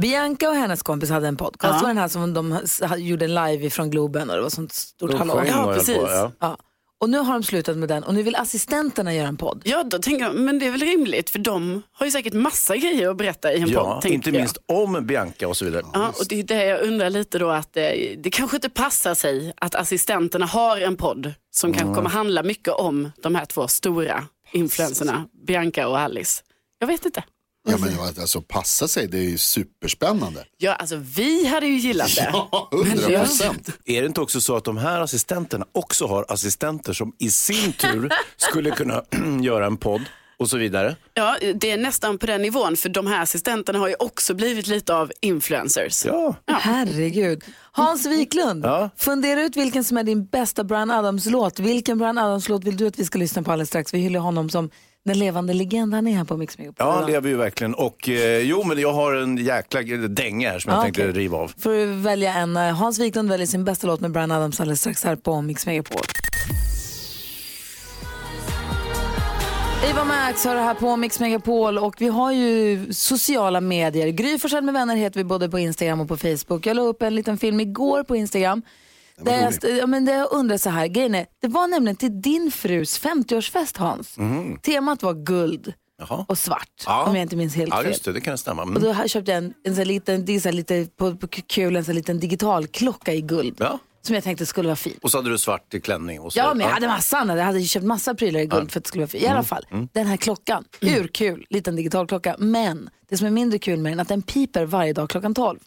Bianca 0.00 0.48
och 0.48 0.54
hennes 0.54 0.82
kompis 0.82 1.10
hade 1.10 1.28
en 1.28 1.36
podcast. 1.36 1.78
Det 1.78 1.82
var 1.82 1.88
den 1.88 1.98
här 1.98 2.08
som 2.08 2.34
de 2.34 2.60
gjorde 2.98 3.26
live 3.26 3.66
ifrån 3.66 3.90
Globen 3.90 4.30
och 4.30 4.36
det 4.36 4.42
var 4.42 4.50
sånt 4.50 4.72
stort 4.72 5.10
De 5.10 5.18
hallå. 5.18 5.42
Ja, 5.46 5.72
precis. 5.74 5.96
På, 5.96 6.02
ja. 6.08 6.32
Ja. 6.40 6.56
Och 7.00 7.10
nu 7.10 7.18
har 7.18 7.32
de 7.32 7.42
slutat 7.42 7.76
med 7.76 7.88
den 7.88 8.02
och 8.02 8.14
nu 8.14 8.22
vill 8.22 8.36
assistenterna 8.36 9.14
göra 9.14 9.28
en 9.28 9.36
podd. 9.36 9.62
Ja, 9.64 9.82
då 9.82 9.98
tänker 9.98 10.24
jag, 10.24 10.34
men 10.34 10.58
det 10.58 10.66
är 10.66 10.70
väl 10.70 10.80
rimligt 10.80 11.30
för 11.30 11.38
de 11.38 11.82
har 11.92 12.06
ju 12.06 12.12
säkert 12.12 12.32
massa 12.32 12.76
grejer 12.76 13.10
att 13.10 13.16
berätta 13.16 13.52
i 13.52 13.60
en 13.62 13.68
Ja, 13.68 14.00
podd. 14.02 14.12
inte 14.12 14.30
jag. 14.30 14.36
minst 14.36 14.58
om 14.66 15.06
Bianca 15.06 15.48
och 15.48 15.56
så 15.56 15.64
vidare. 15.64 15.82
Ja, 15.92 16.08
och 16.08 16.26
det 16.28 16.38
är 16.40 16.42
det 16.42 16.64
jag 16.64 16.80
undrar 16.82 17.10
lite 17.10 17.38
då 17.38 17.50
att 17.50 17.76
eh, 17.76 17.82
det 18.18 18.30
kanske 18.32 18.56
inte 18.56 18.70
passar 18.70 19.14
sig 19.14 19.52
att 19.56 19.74
assistenterna 19.74 20.46
har 20.46 20.80
en 20.80 20.96
podd 20.96 21.32
som 21.50 21.72
kanske 21.72 21.94
kommer 21.94 22.10
handla 22.10 22.42
mycket 22.42 22.74
om 22.74 23.12
de 23.22 23.34
här 23.34 23.44
två 23.44 23.68
stora 23.68 24.24
influenserna, 24.52 25.24
Bianca 25.46 25.88
och 25.88 25.98
Alice. 25.98 26.42
Jag 26.78 26.86
vet 26.86 27.04
inte. 27.06 27.22
Ja 27.68 27.76
men 27.78 27.98
alltså 28.00 28.40
passa 28.42 28.88
sig, 28.88 29.06
det 29.08 29.18
är 29.18 29.22
ju 29.22 29.38
superspännande. 29.38 30.44
Ja, 30.58 30.74
alltså 30.74 30.96
vi 30.96 31.46
hade 31.46 31.66
ju 31.66 31.76
gillat 31.78 32.14
det. 32.16 32.30
Ja, 32.32 32.70
100 32.72 33.18
procent. 33.24 33.68
Är 33.84 34.00
det 34.02 34.06
inte 34.06 34.20
också 34.20 34.40
så 34.40 34.56
att 34.56 34.64
de 34.64 34.76
här 34.76 35.00
assistenterna 35.00 35.66
också 35.72 36.06
har 36.06 36.24
assistenter 36.28 36.92
som 36.92 37.12
i 37.18 37.30
sin 37.30 37.72
tur 37.72 38.12
skulle 38.36 38.70
kunna 38.70 39.02
göra 39.42 39.66
en 39.66 39.76
podd 39.76 40.02
och 40.38 40.50
så 40.50 40.56
vidare? 40.56 40.96
Ja, 41.14 41.36
det 41.54 41.70
är 41.70 41.78
nästan 41.78 42.18
på 42.18 42.26
den 42.26 42.42
nivån 42.42 42.76
för 42.76 42.88
de 42.88 43.06
här 43.06 43.22
assistenterna 43.22 43.78
har 43.78 43.88
ju 43.88 43.94
också 43.98 44.34
blivit 44.34 44.66
lite 44.66 44.94
av 44.94 45.12
influencers. 45.20 46.04
Ja. 46.04 46.34
Herregud. 46.46 47.44
Hans 47.72 48.06
Wiklund, 48.06 48.64
Ja. 48.64 48.90
fundera 48.96 49.42
ut 49.42 49.56
vilken 49.56 49.84
som 49.84 49.96
är 49.98 50.02
din 50.02 50.26
bästa 50.26 50.64
Brian 50.64 50.90
Adams-låt. 50.90 51.58
Vilken 51.58 51.98
Brian 51.98 52.18
Adams-låt 52.18 52.64
vill 52.64 52.76
du 52.76 52.86
att 52.86 52.98
vi 52.98 53.04
ska 53.04 53.18
lyssna 53.18 53.42
på 53.42 53.52
alldeles 53.52 53.68
strax? 53.68 53.94
Vi 53.94 53.98
hyllar 53.98 54.20
honom 54.20 54.50
som 54.50 54.70
den 55.04 55.18
levande 55.18 55.54
legend 55.54 55.94
han 55.94 56.06
är 56.06 56.16
här 56.16 56.24
på 56.24 56.36
Mix 56.36 56.58
Megapol. 56.58 56.86
Ja, 56.86 56.92
han 56.92 57.10
lever 57.10 57.28
ju 57.28 57.36
verkligen. 57.36 57.74
Och 57.74 58.08
eh, 58.08 58.38
jo, 58.38 58.64
men 58.64 58.78
jag 58.78 58.92
har 58.92 59.14
en 59.14 59.36
jäkla 59.36 59.80
dänga 60.08 60.50
här 60.50 60.58
som 60.58 60.70
jag 60.72 60.78
Ja, 60.78 60.82
tänkte 60.82 61.02
okej. 61.02 61.12
riva 61.12 61.38
av. 61.38 61.52
Får 61.58 61.70
du 61.70 61.86
välja 61.86 62.34
en. 62.34 62.56
eh, 62.56 62.62
Hans 62.74 62.98
Wiklund 62.98 63.28
väljer 63.30 63.46
sin 63.46 63.64
bästa 63.64 63.86
låt 63.86 64.00
med 64.00 64.10
Brian 64.12 64.30
Adams 64.30 64.60
alldeles 64.60 64.80
strax 64.80 65.04
här 65.04 65.16
på 65.16 65.40
Mix 65.42 65.66
Megapol. 65.66 66.00
Eva 69.90 70.04
Max 70.04 70.44
har 70.44 70.54
det 70.54 70.60
här 70.60 70.74
på 70.74 70.96
Mix 70.96 71.20
Megapol 71.20 71.78
och 71.78 71.94
vi 71.98 72.08
har 72.08 72.32
ju 72.32 72.86
sociala 72.92 73.60
medier. 73.60 74.08
Gry 74.08 74.38
Forssell 74.38 74.64
med 74.64 74.74
vänner 74.74 74.96
heter 74.96 75.20
vi 75.20 75.24
både 75.24 75.48
på 75.48 75.58
Instagram 75.58 76.00
och 76.00 76.08
på 76.08 76.16
Facebook. 76.16 76.66
Jag 76.66 76.76
la 76.76 76.82
upp 76.82 77.02
en 77.02 77.14
liten 77.14 77.38
film 77.38 77.60
igår 77.60 78.02
på 78.02 78.16
Instagram. 78.16 78.62
Där 79.24 79.40
jag, 79.42 79.48
st- 79.48 79.76
ja, 79.78 79.86
men 79.86 80.04
där 80.04 80.18
jag 80.18 80.32
undrar 80.32 80.56
så 80.56 80.70
här, 80.70 80.86
grejen 80.86 81.14
är, 81.14 81.26
det 81.40 81.48
var 81.48 81.68
nämligen 81.68 81.96
till 81.96 82.20
din 82.22 82.50
frus 82.52 83.00
50-årsfest 83.00 83.78
Hans. 83.78 84.16
Temat 84.62 85.02
var 85.02 85.14
guld 85.14 85.72
Jaha. 85.98 86.24
och 86.28 86.38
svart 86.38 86.82
Ja. 86.86 87.04
om 87.04 87.14
jag 87.14 87.22
inte 87.22 87.36
minns 87.36 87.54
helt 87.54 87.70
Ja, 87.74 87.76
fel. 87.82 87.86
just 87.90 88.04
det, 88.04 88.12
det 88.12 88.20
kan 88.20 88.38
stämma. 88.38 88.62
Och 88.62 88.68
Mm. 88.68 88.82
då 88.82 88.92
här 88.92 89.08
köpte 89.08 89.30
jag 89.30 89.38
en, 89.38 89.54
en 89.64 89.72
sån 89.74 89.78
här 89.78 89.84
liten, 89.84 90.24
det 90.24 90.32
är 90.36 90.40
så 90.40 90.48
här 90.48 90.52
lite 90.56 90.86
på, 90.96 91.16
på 91.16 91.26
kul, 91.28 91.76
en 91.76 91.84
sån 91.84 91.92
här 91.92 91.94
liten 91.96 92.20
digital 92.20 92.66
klocka 92.66 93.14
i 93.14 93.20
guld. 93.20 93.56
Ja. 93.58 93.78
Som 94.02 94.14
jag 94.14 94.24
tänkte 94.24 94.46
skulle 94.46 94.68
vara 94.68 94.76
fin. 94.76 94.98
Och 95.02 95.10
så 95.10 95.18
hade 95.18 95.30
du 95.30 95.38
svart 95.38 95.74
i 95.74 95.80
klänning. 95.80 96.20
Och 96.20 96.32
så. 96.32 96.38
Ja, 96.38 96.54
men 96.54 96.66
jag 96.66 96.74
hade 96.74 96.86
massa 96.88 97.18
annat. 97.18 97.38
Jag 97.38 97.44
hade 97.44 97.62
köpt 97.62 97.86
massa 97.86 98.14
prylar 98.14 98.40
i 98.40 98.46
guld 98.46 98.72
för 98.72 98.80
att 98.80 98.84
det 98.84 98.88
skulle 98.88 99.02
vara 99.02 99.08
fin. 99.08 99.22
I 99.22 99.26
alla 99.26 99.42
fall, 99.42 99.66
den 99.92 100.06
här 100.06 100.16
klockan, 100.16 100.64
urkul, 100.80 101.46
liten 101.50 101.76
digital 101.76 102.06
klocka. 102.06 102.36
Men 102.38 102.90
det 103.08 103.16
som 103.16 103.26
är 103.26 103.30
mindre 103.30 103.58
kul 103.58 103.78
med 103.78 103.92
den 103.92 103.98
är 103.98 104.02
att 104.02 104.08
den 104.08 104.22
piper 104.22 104.64
varje 104.64 104.92
dag 104.92 105.10
klockan 105.10 105.34
12. 105.34 105.58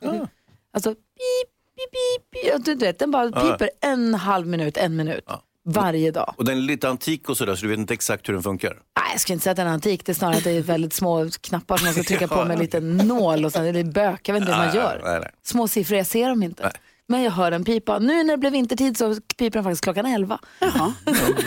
Alltså, 0.74 0.90
pip, 0.94 1.51
pip, 1.92 2.32
pip, 2.32 2.56
pip. 2.66 2.66
Du 2.66 2.76
vet, 2.86 3.00
den 3.00 3.12
bara 3.12 3.32
piper 3.32 3.70
en 3.82 4.14
halv 4.14 4.48
minut, 4.48 4.78
en 4.78 4.96
minut. 4.96 5.26
Varje 5.66 6.12
dag. 6.12 6.34
Och 6.38 6.46
den 6.46 6.58
är 6.58 6.62
lite 6.62 6.90
antik 6.90 7.30
och 7.30 7.38
sådär 7.38 7.56
så 7.56 7.62
du 7.62 7.68
vet 7.70 7.80
inte 7.80 7.94
exakt 7.94 8.30
hur 8.30 8.34
den 8.34 8.44
funkar. 8.44 8.70
Nej, 8.70 9.06
jag 9.12 9.22
skulle 9.22 9.34
inte 9.34 9.44
säga 9.44 9.52
att 9.52 9.58
den 9.58 9.68
är 9.68 9.72
antik. 9.72 10.06
Det 10.06 10.12
är 10.12 10.14
snarare 10.14 10.38
att 10.38 10.44
det 10.44 10.52
är 10.52 10.62
väldigt 10.62 10.94
små 10.94 11.30
knappar 11.42 11.78
som 11.78 11.86
man 11.86 11.94
ska 11.94 12.04
trycka 12.04 12.28
på 12.36 12.46
med 12.46 12.52
en 12.52 12.60
liten 12.60 12.98
nål 12.98 13.46
och 13.46 13.52
sen 13.52 13.66
är 13.66 13.74
det 13.74 13.84
bök. 13.84 14.30
Jag 14.30 14.34
vet 14.34 14.42
inte 14.42 14.54
hur 14.54 14.66
man 14.66 14.76
gör. 14.76 15.02
nej, 15.04 15.20
nej. 15.20 15.32
Små 15.44 15.68
siffror, 15.68 15.98
jag 15.98 16.08
ser 16.08 16.30
dem 16.30 16.44
inte. 16.44 16.64
Nej. 16.64 16.72
Men 17.08 17.22
jag 17.24 17.32
hör 17.32 17.52
den 17.52 17.64
pipa. 17.64 18.00
Nu 18.00 18.24
när 18.24 18.34
det 18.34 18.38
blev 18.38 18.52
vintertid 18.52 18.98
så 18.98 19.16
piper 19.16 19.52
den 19.52 19.64
faktiskt 19.64 19.84
klockan 19.84 20.06
11. 20.06 20.40
Jaha. 20.60 20.94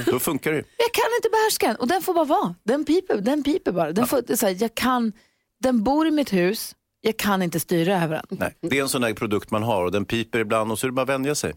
Då 0.06 0.18
funkar 0.18 0.50
det. 0.52 0.56
Jag 0.56 0.92
kan 0.92 1.04
inte 1.16 1.28
behärska 1.30 1.66
den 1.66 1.76
och 1.76 1.88
den 1.88 2.02
får 2.02 2.14
bara 2.14 2.24
vara. 2.24 2.54
Den 2.64 2.84
piper, 2.84 3.16
den 3.16 3.42
piper 3.42 3.72
bara. 3.72 3.92
Den, 3.92 4.06
får, 4.06 4.36
så 4.36 4.46
här, 4.46 4.56
jag 4.62 4.74
kan, 4.74 5.12
den 5.60 5.84
bor 5.84 6.06
i 6.06 6.10
mitt 6.10 6.32
hus, 6.32 6.74
jag 7.04 7.16
kan 7.16 7.42
inte 7.42 7.60
styra 7.60 8.02
över 8.02 8.14
den. 8.14 8.38
Nej. 8.40 8.56
Det 8.70 8.78
är 8.78 8.82
en 8.82 8.88
sån 8.88 9.02
där 9.02 9.14
produkt 9.14 9.50
man 9.50 9.62
har 9.62 9.84
och 9.84 9.92
den 9.92 10.04
piper 10.04 10.38
ibland 10.38 10.72
och 10.72 10.78
så 10.78 10.86
är 10.86 10.88
det 10.88 10.92
bara 10.92 11.02
att 11.02 11.08
vänja 11.08 11.34
sig. 11.34 11.54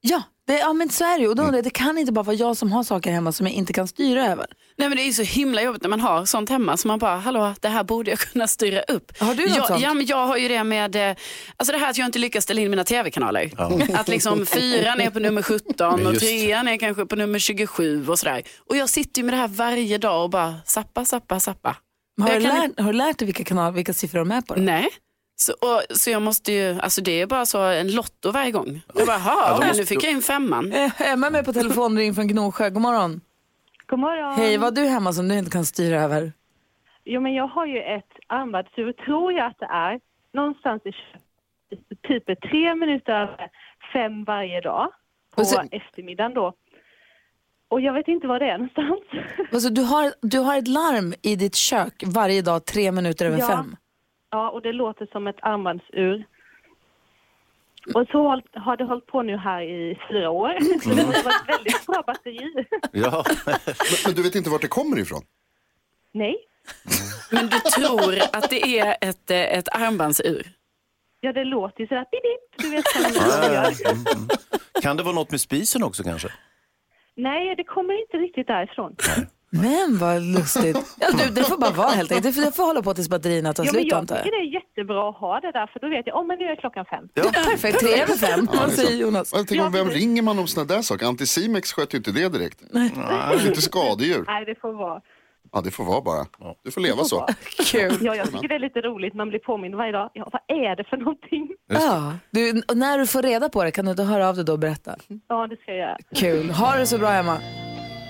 Ja, 0.00 0.22
det, 0.46 0.58
ja 0.58 0.72
men 0.72 0.88
så 0.88 1.04
är 1.04 1.18
det 1.18 1.22
ju. 1.22 1.28
Och 1.28 1.36
då, 1.36 1.42
jag, 1.42 1.64
det 1.64 1.70
kan 1.70 1.98
inte 1.98 2.12
bara 2.12 2.22
vara 2.22 2.36
jag 2.36 2.56
som 2.56 2.72
har 2.72 2.82
saker 2.82 3.12
hemma 3.12 3.32
som 3.32 3.46
jag 3.46 3.54
inte 3.54 3.72
kan 3.72 3.88
styra 3.88 4.26
över. 4.26 4.46
Nej 4.78 4.88
men 4.88 4.96
det 4.96 5.02
är 5.02 5.06
ju 5.06 5.12
så 5.12 5.22
himla 5.22 5.62
jobbigt 5.62 5.82
när 5.82 5.88
man 5.88 6.00
har 6.00 6.24
sånt 6.24 6.50
hemma 6.50 6.76
så 6.76 6.88
man 6.88 6.98
bara, 6.98 7.16
hallå 7.16 7.54
det 7.60 7.68
här 7.68 7.84
borde 7.84 8.10
jag 8.10 8.18
kunna 8.18 8.48
styra 8.48 8.82
upp. 8.82 9.18
Har 9.18 9.34
du 9.34 9.42
något 9.42 9.56
jag, 9.56 9.66
sånt? 9.66 9.82
Ja 9.82 9.94
men 9.94 10.06
jag 10.06 10.26
har 10.26 10.36
ju 10.36 10.48
det 10.48 10.64
med, 10.64 10.96
eh, 10.96 11.16
alltså 11.56 11.72
det 11.72 11.78
här 11.78 11.90
att 11.90 11.98
jag 11.98 12.06
inte 12.06 12.18
lyckas 12.18 12.44
ställa 12.44 12.60
in 12.60 12.70
mina 12.70 12.84
tv-kanaler. 12.84 13.50
Att 13.94 14.08
liksom 14.08 14.46
fyran 14.46 15.00
är 15.00 15.10
på 15.10 15.18
nummer 15.18 15.42
17 15.42 15.96
Men 15.96 16.06
och 16.06 16.18
trean 16.18 16.68
är 16.68 16.76
kanske 16.76 17.06
på 17.06 17.16
nummer 17.16 17.38
27 17.38 18.08
och 18.08 18.18
sådär. 18.18 18.42
Och 18.68 18.76
jag 18.76 18.88
sitter 18.88 19.20
ju 19.20 19.24
med 19.24 19.34
det 19.34 19.38
här 19.38 19.48
varje 19.48 19.98
dag 19.98 20.24
och 20.24 20.30
bara 20.30 20.54
zappa, 20.64 21.04
zappa, 21.04 21.40
zappa. 21.40 21.76
Har, 22.20 22.28
du 22.34 22.40
kan 22.40 22.60
lärt, 22.60 22.80
har 22.80 22.92
du 22.92 22.98
lärt 22.98 23.18
dig 23.18 23.26
vilka, 23.26 23.44
kanal, 23.44 23.72
vilka 23.72 23.92
siffror 23.92 24.18
de 24.18 24.30
är 24.30 24.40
på? 24.40 24.54
Då? 24.54 24.60
Nej. 24.60 24.88
Så, 25.38 25.52
och, 25.52 25.96
så 25.96 26.10
jag 26.10 26.22
måste 26.22 26.52
ju, 26.52 26.80
alltså 26.80 27.00
det 27.00 27.20
är 27.20 27.26
bara 27.26 27.46
så 27.46 27.62
en 27.62 27.92
lotto 27.94 28.30
varje 28.30 28.50
gång. 28.50 28.80
Jag 28.94 29.06
bara, 29.06 29.56
måste- 29.56 29.76
nu 29.76 29.86
fick 29.86 30.04
jag 30.04 30.10
in 30.12 30.22
femman. 30.22 30.72
Eh, 30.72 31.00
Emma 31.12 31.26
är 31.26 31.30
med 31.30 31.44
på 31.44 31.52
telefon 31.52 31.98
ring 31.98 32.14
från 32.14 32.28
Gnosjö. 32.28 32.70
God 32.70 32.82
morgon. 32.82 33.20
God 33.86 33.98
morgon. 33.98 34.34
Hej, 34.34 34.56
vad 34.58 34.74
du 34.74 34.80
hemma 34.86 35.12
som 35.12 35.28
du 35.28 35.38
inte 35.38 35.50
kan 35.50 35.64
styra 35.64 36.00
över? 36.02 36.32
Jo, 37.04 37.20
men 37.20 37.34
jag 37.34 37.46
har 37.48 37.66
ju 37.66 37.78
ett 37.82 38.10
armbandsur, 38.26 38.92
tror 38.92 39.32
jag 39.32 39.46
att 39.46 39.58
det 39.58 39.66
är, 39.70 40.00
någonstans 40.32 40.82
i 40.86 40.92
typ 42.08 42.40
tre 42.50 42.74
minuter 42.74 43.12
över 43.12 43.48
fem 43.92 44.24
varje 44.24 44.60
dag 44.60 44.88
på 45.36 45.44
så- 45.44 45.62
eftermiddagen 45.70 46.34
då. 46.34 46.52
Och 47.68 47.80
jag 47.80 47.92
vet 47.92 48.08
inte 48.08 48.26
var 48.26 48.38
det 48.38 48.46
är 48.50 48.58
någonstans. 48.58 49.00
Alltså, 49.52 49.68
du, 49.70 49.82
har, 49.82 50.12
du 50.22 50.38
har 50.38 50.58
ett 50.58 50.68
larm 50.68 51.14
i 51.22 51.36
ditt 51.36 51.54
kök 51.54 52.02
varje 52.06 52.42
dag 52.42 52.64
tre 52.64 52.92
minuter 52.92 53.26
över 53.26 53.38
Ja. 53.38 53.46
fem. 53.48 53.76
Ja, 54.30 54.50
och 54.50 54.62
det 54.62 54.72
låter 54.72 55.06
som 55.12 55.26
ett 55.26 55.36
armbandsur. 55.42 56.24
Och 57.94 58.06
så 58.12 58.28
har- 58.28 58.60
har 58.60 58.76
det 58.76 58.84
hållit 58.84 59.06
på 59.06 59.22
nu 59.22 59.36
här 59.36 59.62
i 59.62 59.98
fyra 60.10 60.30
år. 60.30 60.58
Så 60.82 60.88
det 60.88 61.02
vara 61.04 61.16
ett 61.16 61.48
väldigt 61.48 61.86
bra 61.86 62.02
batteri. 62.06 62.38
Ja. 62.92 63.24
Men, 63.46 63.54
men 64.06 64.14
du 64.14 64.22
vet 64.22 64.34
inte 64.34 64.50
vart 64.50 64.60
det 64.62 64.68
kommer 64.68 64.98
ifrån? 64.98 65.22
Nej, 66.12 66.36
Men 67.30 67.46
du 67.46 67.58
tror 67.58 68.14
att 68.32 68.50
det 68.50 68.78
är 68.78 68.96
ett, 69.00 69.30
eh, 69.30 69.58
ett 69.58 69.68
armbandsur? 69.76 70.46
ja 71.20 71.32
det 71.32 71.44
låter 71.44 71.80
ju 71.80 71.86
sådär 71.86 72.04
pip, 72.04 72.22
pip. 72.22 72.62
Du 72.62 72.70
vet 72.70 72.84
vad 72.94 73.42
det 73.50 73.54
gör. 73.54 73.92
Mm. 73.92 74.28
Kan 74.82 74.96
det 74.96 75.02
vara 75.02 75.14
något 75.14 75.30
med 75.30 75.40
spisen 75.40 75.82
också 75.82 76.02
kanske? 76.02 76.28
Nej, 77.16 77.54
det 77.56 77.64
kommer 77.64 78.00
inte 78.00 78.16
riktigt 78.16 78.46
därifrån. 78.46 78.96
Men 79.50 79.98
vad 79.98 80.22
lustigt. 80.22 80.96
Ja, 81.00 81.08
du, 81.18 81.34
det 81.34 81.44
får 81.44 81.58
bara 81.58 81.70
vara 81.70 81.88
helt 81.88 82.12
enkelt. 82.12 82.26
Det 82.26 82.32
får, 82.32 82.42
det 82.50 82.56
får 82.56 82.62
hålla 82.64 82.82
på 82.82 82.94
tills 82.94 83.08
batterierna 83.08 83.52
tar 83.52 83.64
Ja, 83.64 83.70
slut 83.70 83.86
jag 83.86 83.98
antar 83.98 84.16
tycker 84.16 84.32
jag. 84.36 84.42
det 84.42 84.48
är 84.48 84.52
jättebra 84.54 85.08
att 85.08 85.16
ha 85.16 85.40
det 85.40 85.52
där, 85.52 85.66
för 85.72 85.80
då 85.80 85.88
vet 85.88 86.06
jag, 86.06 86.16
oh, 86.16 86.26
men 86.26 86.38
nu 86.38 86.44
är 86.44 86.56
klockan 86.56 86.84
fem. 86.84 87.08
Perfekt, 87.32 87.80
tre 87.80 88.02
över 88.02 88.14
fem. 88.14 88.48
Ja, 88.52 88.58
Vad 88.60 88.72
säger. 88.72 88.96
Jonas? 89.02 89.32
Jag 89.34 89.48
tänker, 89.48 89.70
vem 89.70 89.88
ringer 89.90 90.22
man 90.22 90.38
om 90.38 90.46
sådana 90.46 90.74
där 90.74 90.82
saker? 90.82 91.06
Anticimex 91.06 91.72
sköter 91.72 91.94
ju 91.94 91.98
inte 91.98 92.12
det 92.12 92.28
direkt. 92.28 92.58
Nej. 92.70 92.90
Inte 93.48 93.62
skadedjur. 93.62 94.24
Nej, 94.26 94.44
det 94.44 94.60
får 94.60 94.72
vara. 94.72 95.00
Ja, 95.52 95.60
det 95.60 95.70
får 95.70 95.84
vara 95.84 96.00
bara. 96.00 96.26
Du 96.64 96.70
får 96.70 96.80
leva 96.80 97.04
så. 97.04 97.26
Kul. 97.70 97.98
Ja, 98.00 98.14
jag 98.14 98.26
tycker 98.32 98.48
det 98.48 98.54
är 98.54 98.58
lite 98.58 98.80
roligt. 98.80 99.14
Man 99.14 99.28
blir 99.28 99.38
påmind 99.38 99.74
varje 99.74 99.92
dag. 99.92 100.10
Ja, 100.12 100.28
vad 100.32 100.58
är 100.58 100.76
det 100.76 100.84
för 100.84 100.96
någonting? 100.96 101.48
Ja, 101.68 102.12
du, 102.30 102.62
och 102.68 102.76
när 102.76 102.98
du 102.98 103.06
får 103.06 103.22
reda 103.22 103.48
på 103.48 103.64
det 103.64 103.70
kan 103.70 103.84
du 103.84 103.90
inte 103.90 104.02
höra 104.02 104.28
av 104.28 104.34
dig 104.36 104.44
då 104.44 104.52
och 104.52 104.58
berätta. 104.58 104.96
Ja, 105.28 105.46
det 105.46 105.56
ska 105.56 105.70
jag 105.72 105.78
göra. 105.78 105.98
Kul. 106.16 106.50
Ha 106.50 106.76
det 106.76 106.86
så 106.86 106.98
bra 106.98 107.12
Emma. 107.12 107.38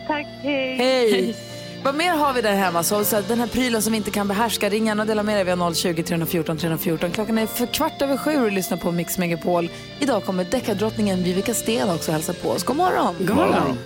Tack, 0.06 0.26
hej. 0.42 0.76
Hej! 0.76 1.36
Vad 1.84 1.94
mer 1.94 2.10
har 2.16 2.32
vi 2.32 2.42
där 2.42 2.54
hemma? 2.54 2.82
Så, 2.82 3.04
så 3.04 3.16
att 3.16 3.28
den 3.28 3.40
här 3.40 3.46
prylen 3.46 3.82
som 3.82 3.92
vi 3.92 3.96
inte 3.96 4.10
kan 4.10 4.28
behärska, 4.28 4.68
ring 4.68 4.86
gärna 4.86 5.02
och 5.02 5.08
dela 5.08 5.22
med 5.22 5.36
dig. 5.36 5.44
Vi 5.44 5.50
har 5.50 5.74
020 5.74 6.02
314 6.02 6.56
314. 6.58 7.10
Klockan 7.10 7.38
är 7.38 7.46
för 7.46 7.66
kvart 7.66 8.02
över 8.02 8.16
sju 8.16 8.44
och 8.44 8.52
lyssnar 8.52 8.78
på 8.78 8.92
Mix 8.92 9.18
Megapol. 9.18 9.70
Idag 10.00 10.24
kommer 10.24 10.44
deckardrottningen 10.44 11.22
Vivica 11.22 11.54
Sten 11.54 11.90
också 11.90 12.12
hälsa 12.12 12.32
på 12.32 12.48
oss. 12.48 12.64
God 12.64 12.76
morgon! 12.76 13.14
God 13.18 13.36
morgon. 13.36 13.76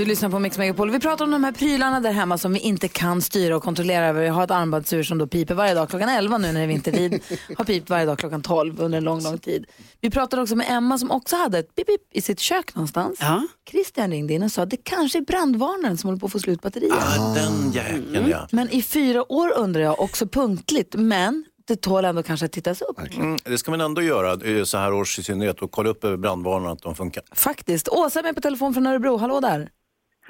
Du 0.00 0.06
lyssnar 0.06 0.30
på 0.30 0.38
Mix 0.38 0.58
Megapol. 0.58 0.90
Vi 0.90 1.00
pratar 1.00 1.24
om 1.24 1.30
de 1.30 1.44
här 1.44 1.52
prylarna 1.52 2.00
där 2.00 2.12
hemma 2.12 2.38
som 2.38 2.52
vi 2.52 2.58
inte 2.58 2.88
kan 2.88 3.22
styra 3.22 3.56
och 3.56 3.62
kontrollera 3.62 4.06
över. 4.06 4.22
Jag 4.22 4.34
har 4.34 4.44
ett 4.44 4.50
armbandsur 4.50 5.02
som 5.02 5.18
då 5.18 5.26
piper 5.26 5.54
varje 5.54 5.74
dag 5.74 5.88
klockan 5.88 6.08
11 6.08 6.38
nu 6.38 6.46
när 6.46 6.54
det 6.54 6.60
är 6.60 6.66
vintertid. 6.66 7.22
har 7.56 7.64
pipt 7.64 7.90
varje 7.90 8.06
dag 8.06 8.18
klockan 8.18 8.42
12 8.42 8.80
under 8.80 8.98
en 8.98 9.04
lång, 9.04 9.22
lång 9.22 9.38
tid. 9.38 9.66
Vi 10.00 10.10
pratade 10.10 10.42
också 10.42 10.56
med 10.56 10.66
Emma 10.70 10.98
som 10.98 11.10
också 11.10 11.36
hade 11.36 11.58
ett 11.58 11.74
pip, 11.74 11.86
pip 11.86 12.00
i 12.12 12.20
sitt 12.20 12.40
kök 12.40 12.74
någonstans. 12.74 13.18
Ja. 13.20 13.46
Christian 13.70 14.10
ringde 14.10 14.34
in 14.34 14.42
och 14.42 14.52
sa 14.52 14.62
att 14.62 14.70
det 14.70 14.84
kanske 14.84 15.18
är 15.18 15.22
brandvarnaren 15.22 15.98
som 15.98 16.08
håller 16.08 16.20
på 16.20 16.26
att 16.26 16.32
få 16.32 16.38
slut 16.38 16.62
batterier. 16.62 16.92
Ah, 16.92 17.34
den 17.34 17.72
jäkeln 17.72 18.28
ja. 18.28 18.48
Men 18.52 18.70
i 18.70 18.82
fyra 18.82 19.32
år 19.32 19.52
undrar 19.56 19.82
jag, 19.82 20.00
också 20.00 20.26
punktligt, 20.26 20.94
men 20.98 21.44
det 21.64 21.76
tål 21.76 22.04
ändå 22.04 22.22
kanske 22.22 22.46
att 22.46 22.52
tittas 22.52 22.82
upp. 22.82 22.98
Mm, 23.16 23.38
det 23.44 23.58
ska 23.58 23.70
man 23.70 23.80
ändå 23.80 24.02
göra 24.02 24.56
eh, 24.56 24.64
så 24.64 24.78
här 24.78 24.92
års 24.92 25.18
i 25.18 25.22
synnerhet 25.22 25.62
och 25.62 25.70
kolla 25.70 25.90
upp 25.90 26.00
brandvarnarna 26.00 26.72
att 26.72 26.82
de 26.82 26.94
funkar. 26.94 27.22
Faktiskt. 27.32 27.88
Åsa 27.88 28.18
är 28.18 28.22
med 28.22 28.34
på 28.34 28.40
telefon 28.40 28.74
från 28.74 28.86
Örebro. 28.86 29.16
Hallå 29.16 29.40
där. 29.40 29.70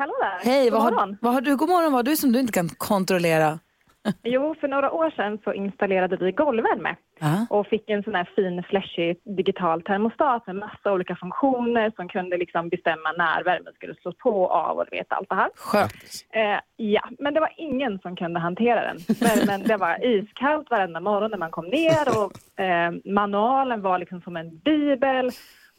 Hallå 0.00 0.12
där. 0.20 0.50
Hej, 0.50 0.64
God 0.64 0.72
vad 0.72 0.82
har, 0.82 0.90
morgon. 0.90 1.16
vad 1.20 1.34
har 1.34 1.40
du? 1.40 1.56
God 1.56 1.68
morgon, 1.68 1.92
vad 1.92 1.98
har 1.98 2.02
du 2.02 2.16
som 2.16 2.32
du 2.32 2.40
inte 2.40 2.52
kan 2.52 2.68
kontrollera? 2.68 3.58
Jo, 4.22 4.54
för 4.60 4.68
några 4.68 4.92
år 4.92 5.10
sedan 5.10 5.38
så 5.44 5.52
installerade 5.52 6.16
vi 6.16 6.32
golvvärme 6.32 6.96
Ja. 7.20 7.46
och 7.50 7.66
fick 7.66 7.90
en 7.90 8.02
sån 8.02 8.14
här 8.14 8.30
fin 8.36 8.62
flashig 8.62 9.16
digital 9.36 9.82
termostat 9.82 10.46
med 10.46 10.56
massa 10.56 10.92
olika 10.92 11.16
funktioner 11.16 11.92
som 11.96 12.08
kunde 12.08 12.36
liksom 12.36 12.68
bestämma 12.68 13.12
när 13.18 13.44
värmen 13.44 13.72
skulle 13.74 13.94
slås 13.94 14.16
på 14.16 14.42
och 14.42 14.50
av 14.50 14.76
och 14.78 14.84
du 14.90 14.96
vet 14.96 15.12
allt 15.12 15.28
det 15.28 15.34
här. 15.34 15.50
Skönt. 15.56 15.92
Eh, 16.30 16.60
ja, 16.76 17.02
men 17.18 17.34
det 17.34 17.40
var 17.40 17.52
ingen 17.56 17.98
som 17.98 18.16
kunde 18.16 18.40
hantera 18.40 18.80
den. 18.80 18.96
Värmen, 19.20 19.62
det 19.68 19.76
var 19.76 20.04
iskallt 20.04 20.70
varenda 20.70 21.00
morgon 21.00 21.30
när 21.30 21.38
man 21.38 21.50
kom 21.50 21.66
ner 21.66 22.04
och 22.24 22.60
eh, 22.64 22.92
manualen 23.04 23.82
var 23.82 23.98
liksom 23.98 24.20
som 24.20 24.36
en 24.36 24.58
bibel 24.58 25.30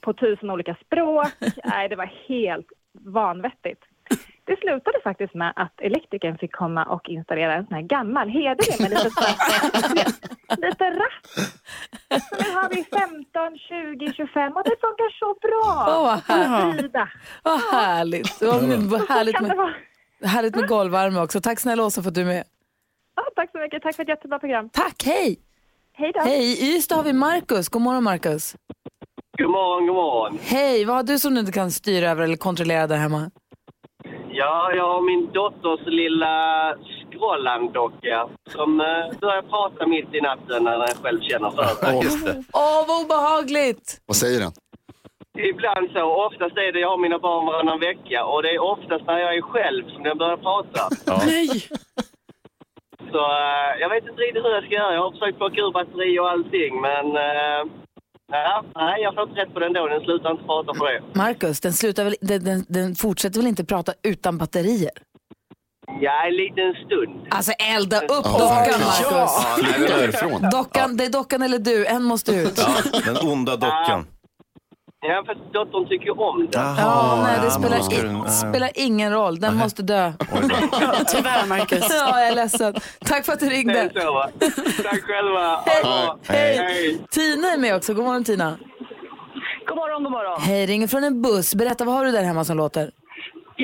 på 0.01 0.13
tusen 0.13 0.49
olika 0.49 0.75
språk. 0.85 1.27
Nej, 1.63 1.89
det 1.89 1.95
var 1.95 2.11
helt 2.27 2.67
vanvettigt. 3.05 3.81
Det 4.43 4.59
slutade 4.59 4.97
faktiskt 5.03 5.33
med 5.33 5.53
att 5.55 5.81
elektrikern 5.81 6.37
fick 6.37 6.51
komma 6.55 6.85
och 6.85 7.09
installera 7.09 7.53
en 7.53 7.65
sån 7.67 7.75
här 7.75 7.81
gammal 7.81 8.29
hederlig 8.29 8.81
med 8.81 8.89
lite, 8.89 9.09
lite 10.67 10.85
ratt. 11.01 11.27
Så 12.29 12.35
nu 12.43 12.49
har 12.55 12.69
vi 12.69 12.83
15, 12.83 13.57
20, 13.57 14.13
25 14.13 14.53
och 14.57 14.63
det 14.63 14.75
funkar 14.81 15.09
så 15.19 15.35
bra. 15.45 15.85
Åh, 15.87 16.03
vad 16.03 16.37
härligt. 16.37 16.93
Vad 17.43 17.59
härligt. 17.59 18.41
Vad, 18.41 18.63
vad 18.83 19.09
härligt, 19.09 19.41
med, 19.41 19.57
vara? 19.57 19.73
härligt 20.23 20.55
med 20.55 20.67
golvvärme 20.67 21.19
också. 21.21 21.41
Tack 21.41 21.59
snälla 21.59 21.83
Åsa 21.83 22.01
för 22.01 22.09
att 22.09 22.15
du 22.15 22.21
är 22.21 22.25
med. 22.25 22.43
Ja, 23.15 23.23
tack 23.35 23.51
så 23.51 23.57
mycket. 23.57 23.83
Tack 23.83 23.95
för 23.95 24.03
ett 24.03 24.09
jättebra 24.09 24.39
program. 24.39 24.69
Tack, 24.69 25.03
hej! 25.05 25.39
Hej 25.93 26.11
då. 26.13 26.19
Hej, 26.19 26.63
i 26.63 26.75
Ystad 26.75 26.95
har 26.95 27.03
vi 27.03 27.13
Markus. 27.13 27.69
God 27.69 27.81
morgon 27.81 28.03
Markus. 28.03 28.55
God 29.37 29.49
morgon, 29.49 29.87
god 29.87 29.95
morgon. 29.95 30.39
Hej, 30.43 30.85
vad 30.85 30.95
har 30.95 31.03
du 31.03 31.19
som 31.19 31.33
du 31.33 31.39
inte 31.39 31.51
kan 31.51 31.71
styra 31.71 32.09
över 32.09 32.23
eller 32.23 32.37
kontrollera 32.37 32.87
där 32.87 32.97
hemma? 32.97 33.31
Ja, 34.33 34.71
jag 34.75 34.87
har 34.93 35.01
min 35.01 35.31
dotters 35.31 35.85
lilla 35.85 36.35
Scrollan-docka 37.11 38.27
som 38.49 38.81
eh, 38.81 39.19
börjar 39.19 39.41
prata 39.41 39.87
mitt 39.87 40.13
i 40.13 40.21
natten 40.21 40.63
när 40.63 40.77
den 40.77 40.95
själv 41.03 41.21
känner 41.21 41.49
för 41.49 41.63
det. 41.91 41.97
Åh. 41.97 42.33
Åh, 42.53 42.85
vad 42.87 43.05
obehagligt! 43.05 44.01
vad 44.05 44.15
säger 44.17 44.39
den? 44.39 44.51
Ibland 45.51 45.91
så, 45.93 46.25
oftast 46.27 46.57
är 46.57 46.71
det 46.71 46.79
jag 46.79 46.89
har 46.89 46.97
mina 46.97 47.19
barn 47.19 47.45
varannan 47.45 47.79
vecka 47.79 48.25
och 48.25 48.43
det 48.43 48.49
är 48.55 48.59
oftast 48.59 49.05
när 49.07 49.19
jag 49.19 49.35
är 49.37 49.41
själv 49.41 49.89
som 49.89 50.03
den 50.03 50.17
börjar 50.17 50.37
prata. 50.37 50.81
Nej. 51.25 51.47
Så 53.11 53.17
eh, 53.17 53.71
jag 53.79 53.89
vet 53.89 54.03
inte 54.07 54.21
riktigt 54.21 54.43
hur 54.43 54.49
jag 54.53 54.63
ska 54.63 54.73
göra. 54.75 54.93
Jag 54.93 55.01
har 55.03 55.11
försökt 55.11 55.37
plocka 55.37 55.61
ur 55.61 55.71
batteri 55.71 56.19
och 56.19 56.29
allting 56.29 56.81
men 56.81 57.05
eh, 57.17 57.61
ja, 58.31 58.63
nej, 58.75 59.01
jag 59.01 59.13
får 59.15 59.23
inte 59.29 59.41
rätt 59.41 59.53
på 59.53 59.59
den 59.59 59.73
då. 59.73 59.87
Den 59.87 60.01
slutar 60.01 60.31
inte 60.31 60.43
prata 60.43 60.73
för 60.73 60.85
det. 60.93 61.01
Markus, 61.13 61.59
den, 61.59 61.73
slutar 61.73 62.03
väl, 62.03 62.15
den, 62.21 62.43
den, 62.43 62.65
den 62.69 62.95
fortsätter 62.95 63.39
väl 63.39 63.47
inte 63.47 63.65
prata 63.65 63.93
utan 64.03 64.37
batterier? 64.37 64.91
Ja, 66.01 66.25
en 66.27 66.35
liten 66.35 66.73
stund. 66.85 67.27
Alltså 67.29 67.51
elda 67.51 67.97
upp 68.01 68.09
Ja, 68.09 68.31
dockan 68.31 68.47
verkligen. 68.55 68.79
Markus. 68.79 69.05
Ja, 69.11 69.55
nej, 69.61 69.73
Flytta 69.73 69.95
det, 69.95 70.01
därifrån. 70.01 70.49
Dockan, 70.51 70.97
det 70.97 71.05
är 71.05 71.09
dockan 71.09 71.41
eller 71.41 71.59
du, 71.59 71.85
en 71.85 72.03
måste 72.03 72.31
ut. 72.35 72.53
ja, 72.57 73.01
den 73.05 73.29
onda 73.29 73.55
dockan. 73.55 74.05
Ja, 75.03 75.23
för 75.25 75.35
dottern 75.53 75.87
tycker 75.89 76.05
ju 76.05 76.11
om 76.11 76.47
det. 76.51 76.57
Ja, 76.57 77.19
nej, 77.23 77.37
det 77.39 77.45
ja, 77.45 77.51
spelar, 77.51 77.77
i, 77.77 78.29
spelar 78.29 78.69
ingen 78.75 79.11
roll. 79.13 79.39
Den 79.39 79.55
måste 79.55 79.83
dö. 79.83 80.13
Tyvärr 81.11 81.47
Marcus. 81.47 81.87
Ja, 81.89 82.19
jag 82.19 82.27
är 82.27 82.35
ledsen. 82.35 82.75
Tack 83.05 83.25
för 83.25 83.33
att 83.33 83.39
du 83.39 83.45
Det 83.45 83.53
är 83.53 83.57
ringde. 83.57 83.91
så 83.95 84.13
va? 84.13 84.29
Tack 84.83 85.01
själva. 85.01 85.63
Bra. 85.83 86.17
Hej. 86.27 86.57
Hej. 86.57 86.99
Tina 87.09 87.47
är 87.53 87.57
med 87.57 87.75
också. 87.75 87.93
God 87.93 88.05
morgon 88.05 88.23
Tina. 88.23 88.57
God 89.67 89.77
morgon, 89.77 90.03
god 90.03 90.11
morgon. 90.11 90.41
Hej, 90.41 90.65
ringer 90.65 90.87
från 90.87 91.03
en 91.03 91.21
buss. 91.21 91.55
Berätta, 91.55 91.83
vad 91.85 91.95
har 91.95 92.05
du 92.05 92.11
där 92.11 92.23
hemma 92.23 92.43
som 92.43 92.57
låter? 92.57 92.91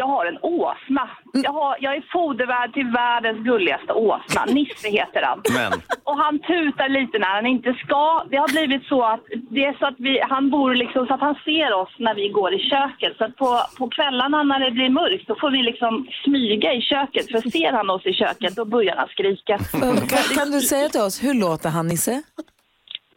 Jag 0.02 0.08
har 0.16 0.26
en 0.32 0.38
åsna. 0.42 1.06
Jag, 1.34 1.54
har, 1.60 1.78
jag 1.80 1.96
är 1.96 2.04
fodervärd 2.12 2.74
till 2.74 2.88
världens 3.02 3.40
gulligaste 3.50 3.94
åsna. 3.94 4.46
Nisse 4.58 4.88
heter 5.00 5.22
han. 5.30 5.42
Men, 5.58 5.72
Och 6.04 6.18
han 6.24 6.40
tutar 6.40 6.90
lite 6.90 7.16
när 7.20 7.34
han 7.40 7.48
inte 7.56 7.74
ska. 7.84 8.04
Det 8.32 8.38
har 8.38 8.52
blivit 8.58 8.84
så 8.94 9.00
att, 9.14 9.24
det 9.56 9.64
är 9.66 9.74
så 9.80 9.86
att 9.86 10.00
vi, 10.08 10.14
han 10.34 10.50
bor 10.50 10.76
liksom 10.76 11.08
så 11.08 11.14
att 11.14 11.26
han 11.30 11.36
ser 11.46 11.74
oss 11.82 11.94
när 12.00 12.16
vi 12.16 12.28
går 12.30 12.54
i 12.54 12.60
köket. 12.60 13.18
Så 13.18 13.24
att 13.26 13.36
på, 13.36 13.50
på 13.78 13.90
kvällarna 13.90 14.44
när 14.44 14.60
det 14.66 14.72
blir 14.72 14.90
mörkt 14.90 15.28
då 15.28 15.36
får 15.42 15.52
vi 15.52 15.62
liksom 15.64 16.08
smyga 16.24 16.74
i 16.74 16.82
köket. 16.82 17.26
För 17.32 17.50
ser 17.50 17.72
han 17.72 17.90
oss 17.90 18.06
i 18.06 18.14
köket 18.14 18.56
då 18.56 18.66
börjar 18.66 18.96
han 18.96 19.08
skrika. 19.08 19.58
Kan, 19.58 20.22
kan 20.38 20.52
du 20.52 20.62
säga 20.62 20.90
till 20.90 21.02
oss, 21.02 21.24
hur 21.24 21.34
låter 21.34 21.70
han 21.70 21.88
Nisse? 21.88 22.24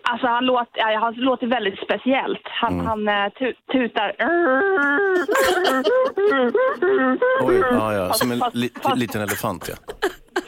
Alltså 0.03 0.27
han 0.27 0.45
låter, 0.47 0.79
ja, 0.93 0.99
han 1.01 1.15
låter 1.15 1.47
väldigt 1.47 1.79
speciellt. 1.79 2.41
Han, 2.45 2.81
han 2.87 3.09
eh, 3.09 3.29
tu, 3.39 3.53
tutar. 3.73 4.15
oj, 7.43 7.63
ja, 7.71 7.93
ja, 7.95 8.13
som 8.13 8.33
en 8.33 8.39
Fast- 8.39 8.57
li, 8.57 8.71
fast- 8.83 8.97
liten 8.97 9.21
elefant 9.23 9.69
ja. 9.69 9.75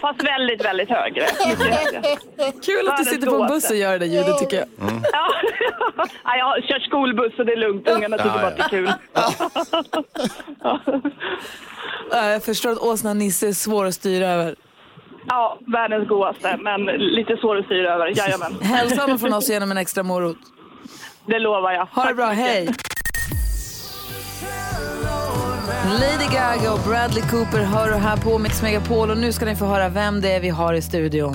Fast 0.00 0.22
väldigt, 0.24 0.64
väldigt 0.64 0.88
högre. 0.98 1.26
Kul 2.64 2.88
att 2.88 2.96
du 2.98 3.04
sitter 3.04 3.26
på 3.26 3.36
en 3.42 3.48
buss 3.48 3.70
och 3.70 3.76
gör 3.76 3.98
det 3.98 4.06
ljudet 4.06 4.38
tycker 4.38 4.56
jag. 4.56 4.66
Ja. 5.12 5.28
ja, 6.24 6.36
jag 6.36 6.44
har 6.44 6.60
kört 6.60 6.82
skolbuss 6.82 7.36
så 7.36 7.44
det 7.44 7.52
är 7.52 7.56
lugnt. 7.56 7.88
Ungarna 7.88 8.16
tycker 8.16 8.30
Ja, 8.30 8.34
bara 8.38 8.46
att 8.46 8.56
det 8.56 8.62
är 8.62 8.68
kul. 8.68 8.92
Ja, 9.12 10.80
Jag 12.32 12.44
förstår 12.44 12.72
att 12.72 12.78
åsnan 12.78 13.18
Nisse 13.18 13.48
är 13.48 13.52
svår 13.52 13.84
att 13.86 13.94
styra 13.94 14.26
över. 14.26 14.54
Ja, 15.26 15.58
världens 15.66 16.08
godaste, 16.08 16.56
men 16.56 16.84
lite 16.98 17.36
svår 17.36 17.56
att 17.58 17.64
styra 17.64 17.94
över. 17.94 18.18
Jajamän, 18.18 18.56
Hälsa 18.60 19.00
honom 19.00 19.18
från 19.18 19.32
oss 19.32 19.48
genom 19.50 19.70
en 19.70 19.76
extra 19.76 20.02
morot. 20.02 20.36
det 21.26 21.38
lovar 21.38 21.72
jag. 21.72 21.86
Ha 21.86 22.04
det 22.04 22.14
bra, 22.14 22.26
hej! 22.26 22.68
Lady 26.00 26.26
Gaga 26.34 26.72
och 26.72 26.78
Bradley 26.88 27.22
Cooper 27.30 27.58
hör 27.62 27.88
du 27.88 27.94
här 27.94 28.16
på 28.16 28.38
Mix 28.38 28.62
Megapol 28.62 29.10
och 29.10 29.18
nu 29.18 29.32
ska 29.32 29.44
ni 29.44 29.56
få 29.56 29.64
höra 29.64 29.88
vem 29.88 30.20
det 30.20 30.32
är 30.32 30.40
vi 30.40 30.48
har 30.48 30.74
i 30.74 30.82
studion. 30.82 31.34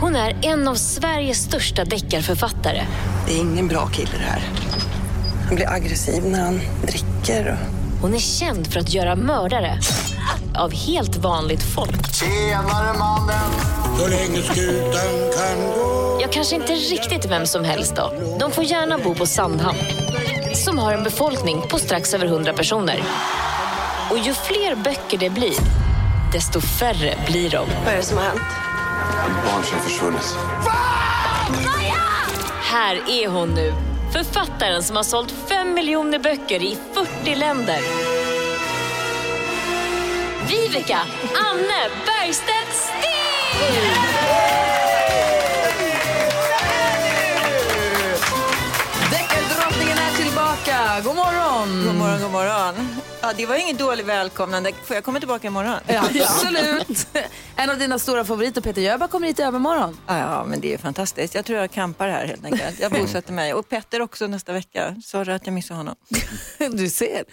Hon 0.00 0.16
är 0.16 0.36
en 0.42 0.68
av 0.68 0.74
Sveriges 0.74 1.38
största 1.38 1.84
deckarförfattare. 1.84 2.82
Det 3.26 3.32
är 3.32 3.40
ingen 3.40 3.68
bra 3.68 3.86
kille 3.86 4.10
det 4.12 4.24
här. 4.24 4.42
Han 5.46 5.54
blir 5.56 5.68
aggressiv 5.72 6.24
när 6.26 6.40
han 6.44 6.60
dricker. 6.82 7.52
Och... 7.52 7.79
Hon 8.02 8.14
är 8.14 8.18
känd 8.18 8.72
för 8.72 8.80
att 8.80 8.94
göra 8.94 9.16
mördare 9.16 9.78
av 10.56 10.72
helt 10.72 11.16
vanligt 11.16 11.62
folk. 11.74 12.14
Tjenare 12.14 12.98
mannen! 12.98 13.50
Så 13.98 14.08
länge 14.08 14.42
skutan 14.42 15.32
kan 15.36 15.66
gå 15.66 16.18
Ja, 16.20 16.28
kanske 16.30 16.54
inte 16.56 16.72
riktigt 16.72 17.30
vem 17.30 17.46
som 17.46 17.64
helst 17.64 17.96
då. 17.96 18.12
De 18.40 18.50
får 18.50 18.64
gärna 18.64 18.98
bo 18.98 19.14
på 19.14 19.26
Sandhamn. 19.26 19.78
Som 20.54 20.78
har 20.78 20.92
en 20.92 21.02
befolkning 21.04 21.62
på 21.70 21.78
strax 21.78 22.14
över 22.14 22.26
100 22.26 22.52
personer. 22.52 23.02
Och 24.10 24.18
ju 24.18 24.34
fler 24.34 24.74
böcker 24.74 25.18
det 25.18 25.30
blir, 25.30 25.54
desto 26.32 26.60
färre 26.60 27.14
blir 27.26 27.50
de. 27.50 27.66
Vad 27.84 27.92
är 27.94 27.96
det 27.96 28.02
som 28.02 28.16
har 28.18 28.24
hänt? 28.24 28.40
Barn 29.46 29.64
som 29.64 29.78
försvunnit. 29.78 30.36
Här 32.62 32.94
är 32.94 33.28
hon 33.28 33.48
nu. 33.48 33.72
Författaren 34.12 34.82
som 34.82 34.96
har 34.96 35.02
sålt 35.02 35.34
5 35.48 35.74
miljoner 35.74 36.18
böcker 36.18 36.62
i 36.62 36.78
40 36.92 37.34
länder. 37.34 37.80
Viveka 40.48 40.98
Anne 41.34 41.90
Bergstedt 42.06 42.72
Stig! 42.72 44.59
God 51.04 51.16
morgon! 51.16 51.84
God 51.86 51.94
morgon, 51.94 52.20
god 52.22 52.30
morgon. 52.30 52.74
Ja, 53.20 53.32
det 53.36 53.46
var 53.46 53.56
inget 53.56 53.78
dåligt 53.78 54.06
välkomnande. 54.06 54.72
Får 54.84 54.94
jag 54.96 55.04
komma 55.04 55.18
tillbaka 55.18 55.46
imorgon? 55.46 55.80
Ja, 55.86 56.02
absolut. 56.22 57.08
En 57.56 57.70
av 57.70 57.78
dina 57.78 57.98
stora 57.98 58.24
favoriter, 58.24 58.60
Peter 58.60 58.82
Jöback, 58.82 59.10
kommer 59.10 59.26
hit 59.26 59.38
i 59.38 59.42
övermorgon. 59.42 59.96
Ja, 60.06 60.18
ja, 60.18 60.44
men 60.44 60.60
det 60.60 60.74
är 60.74 60.78
fantastiskt. 60.78 61.34
Jag 61.34 61.44
tror 61.44 61.58
jag 61.58 61.70
campar 61.70 62.08
här 62.08 62.26
helt 62.26 62.44
enkelt. 62.44 62.80
Jag 62.80 62.92
bosätter 62.92 63.32
mig. 63.32 63.54
Och 63.54 63.68
Petter 63.68 64.02
också 64.02 64.26
nästa 64.26 64.52
vecka. 64.52 64.96
Sorry 65.04 65.32
att 65.32 65.46
jag 65.46 65.52
missade 65.52 65.78
honom. 65.78 65.96
Du 66.70 66.88
ser. 66.88 67.24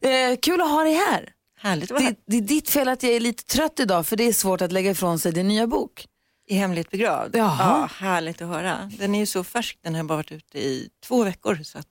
Eh, 0.00 0.36
kul 0.42 0.60
att 0.60 0.70
ha 0.70 0.82
dig 0.82 0.94
här. 0.94 1.28
Härligt 1.60 1.90
att 1.90 2.00
vara. 2.00 2.10
Det, 2.10 2.16
det 2.26 2.36
är 2.36 2.40
ditt 2.40 2.70
fel 2.70 2.88
att 2.88 3.02
jag 3.02 3.12
är 3.12 3.20
lite 3.20 3.44
trött 3.44 3.80
idag 3.80 4.06
för 4.06 4.16
det 4.16 4.24
är 4.24 4.32
svårt 4.32 4.60
att 4.60 4.72
lägga 4.72 4.90
ifrån 4.90 5.18
sig 5.18 5.32
din 5.32 5.48
nya 5.48 5.66
bok. 5.66 6.06
I 6.48 6.54
hemligt 6.54 6.90
begravd. 6.90 7.36
Jaha. 7.36 7.56
Ja, 7.58 8.06
härligt 8.06 8.42
att 8.42 8.48
höra. 8.48 8.90
Den 8.98 9.14
är 9.14 9.18
ju 9.18 9.26
så 9.26 9.44
färsk. 9.44 9.78
Den 9.82 9.94
har 9.94 10.02
bara 10.02 10.16
varit 10.16 10.32
ute 10.32 10.58
i 10.58 10.88
två 11.06 11.24
veckor. 11.24 11.60
Så 11.64 11.78
att 11.78 11.86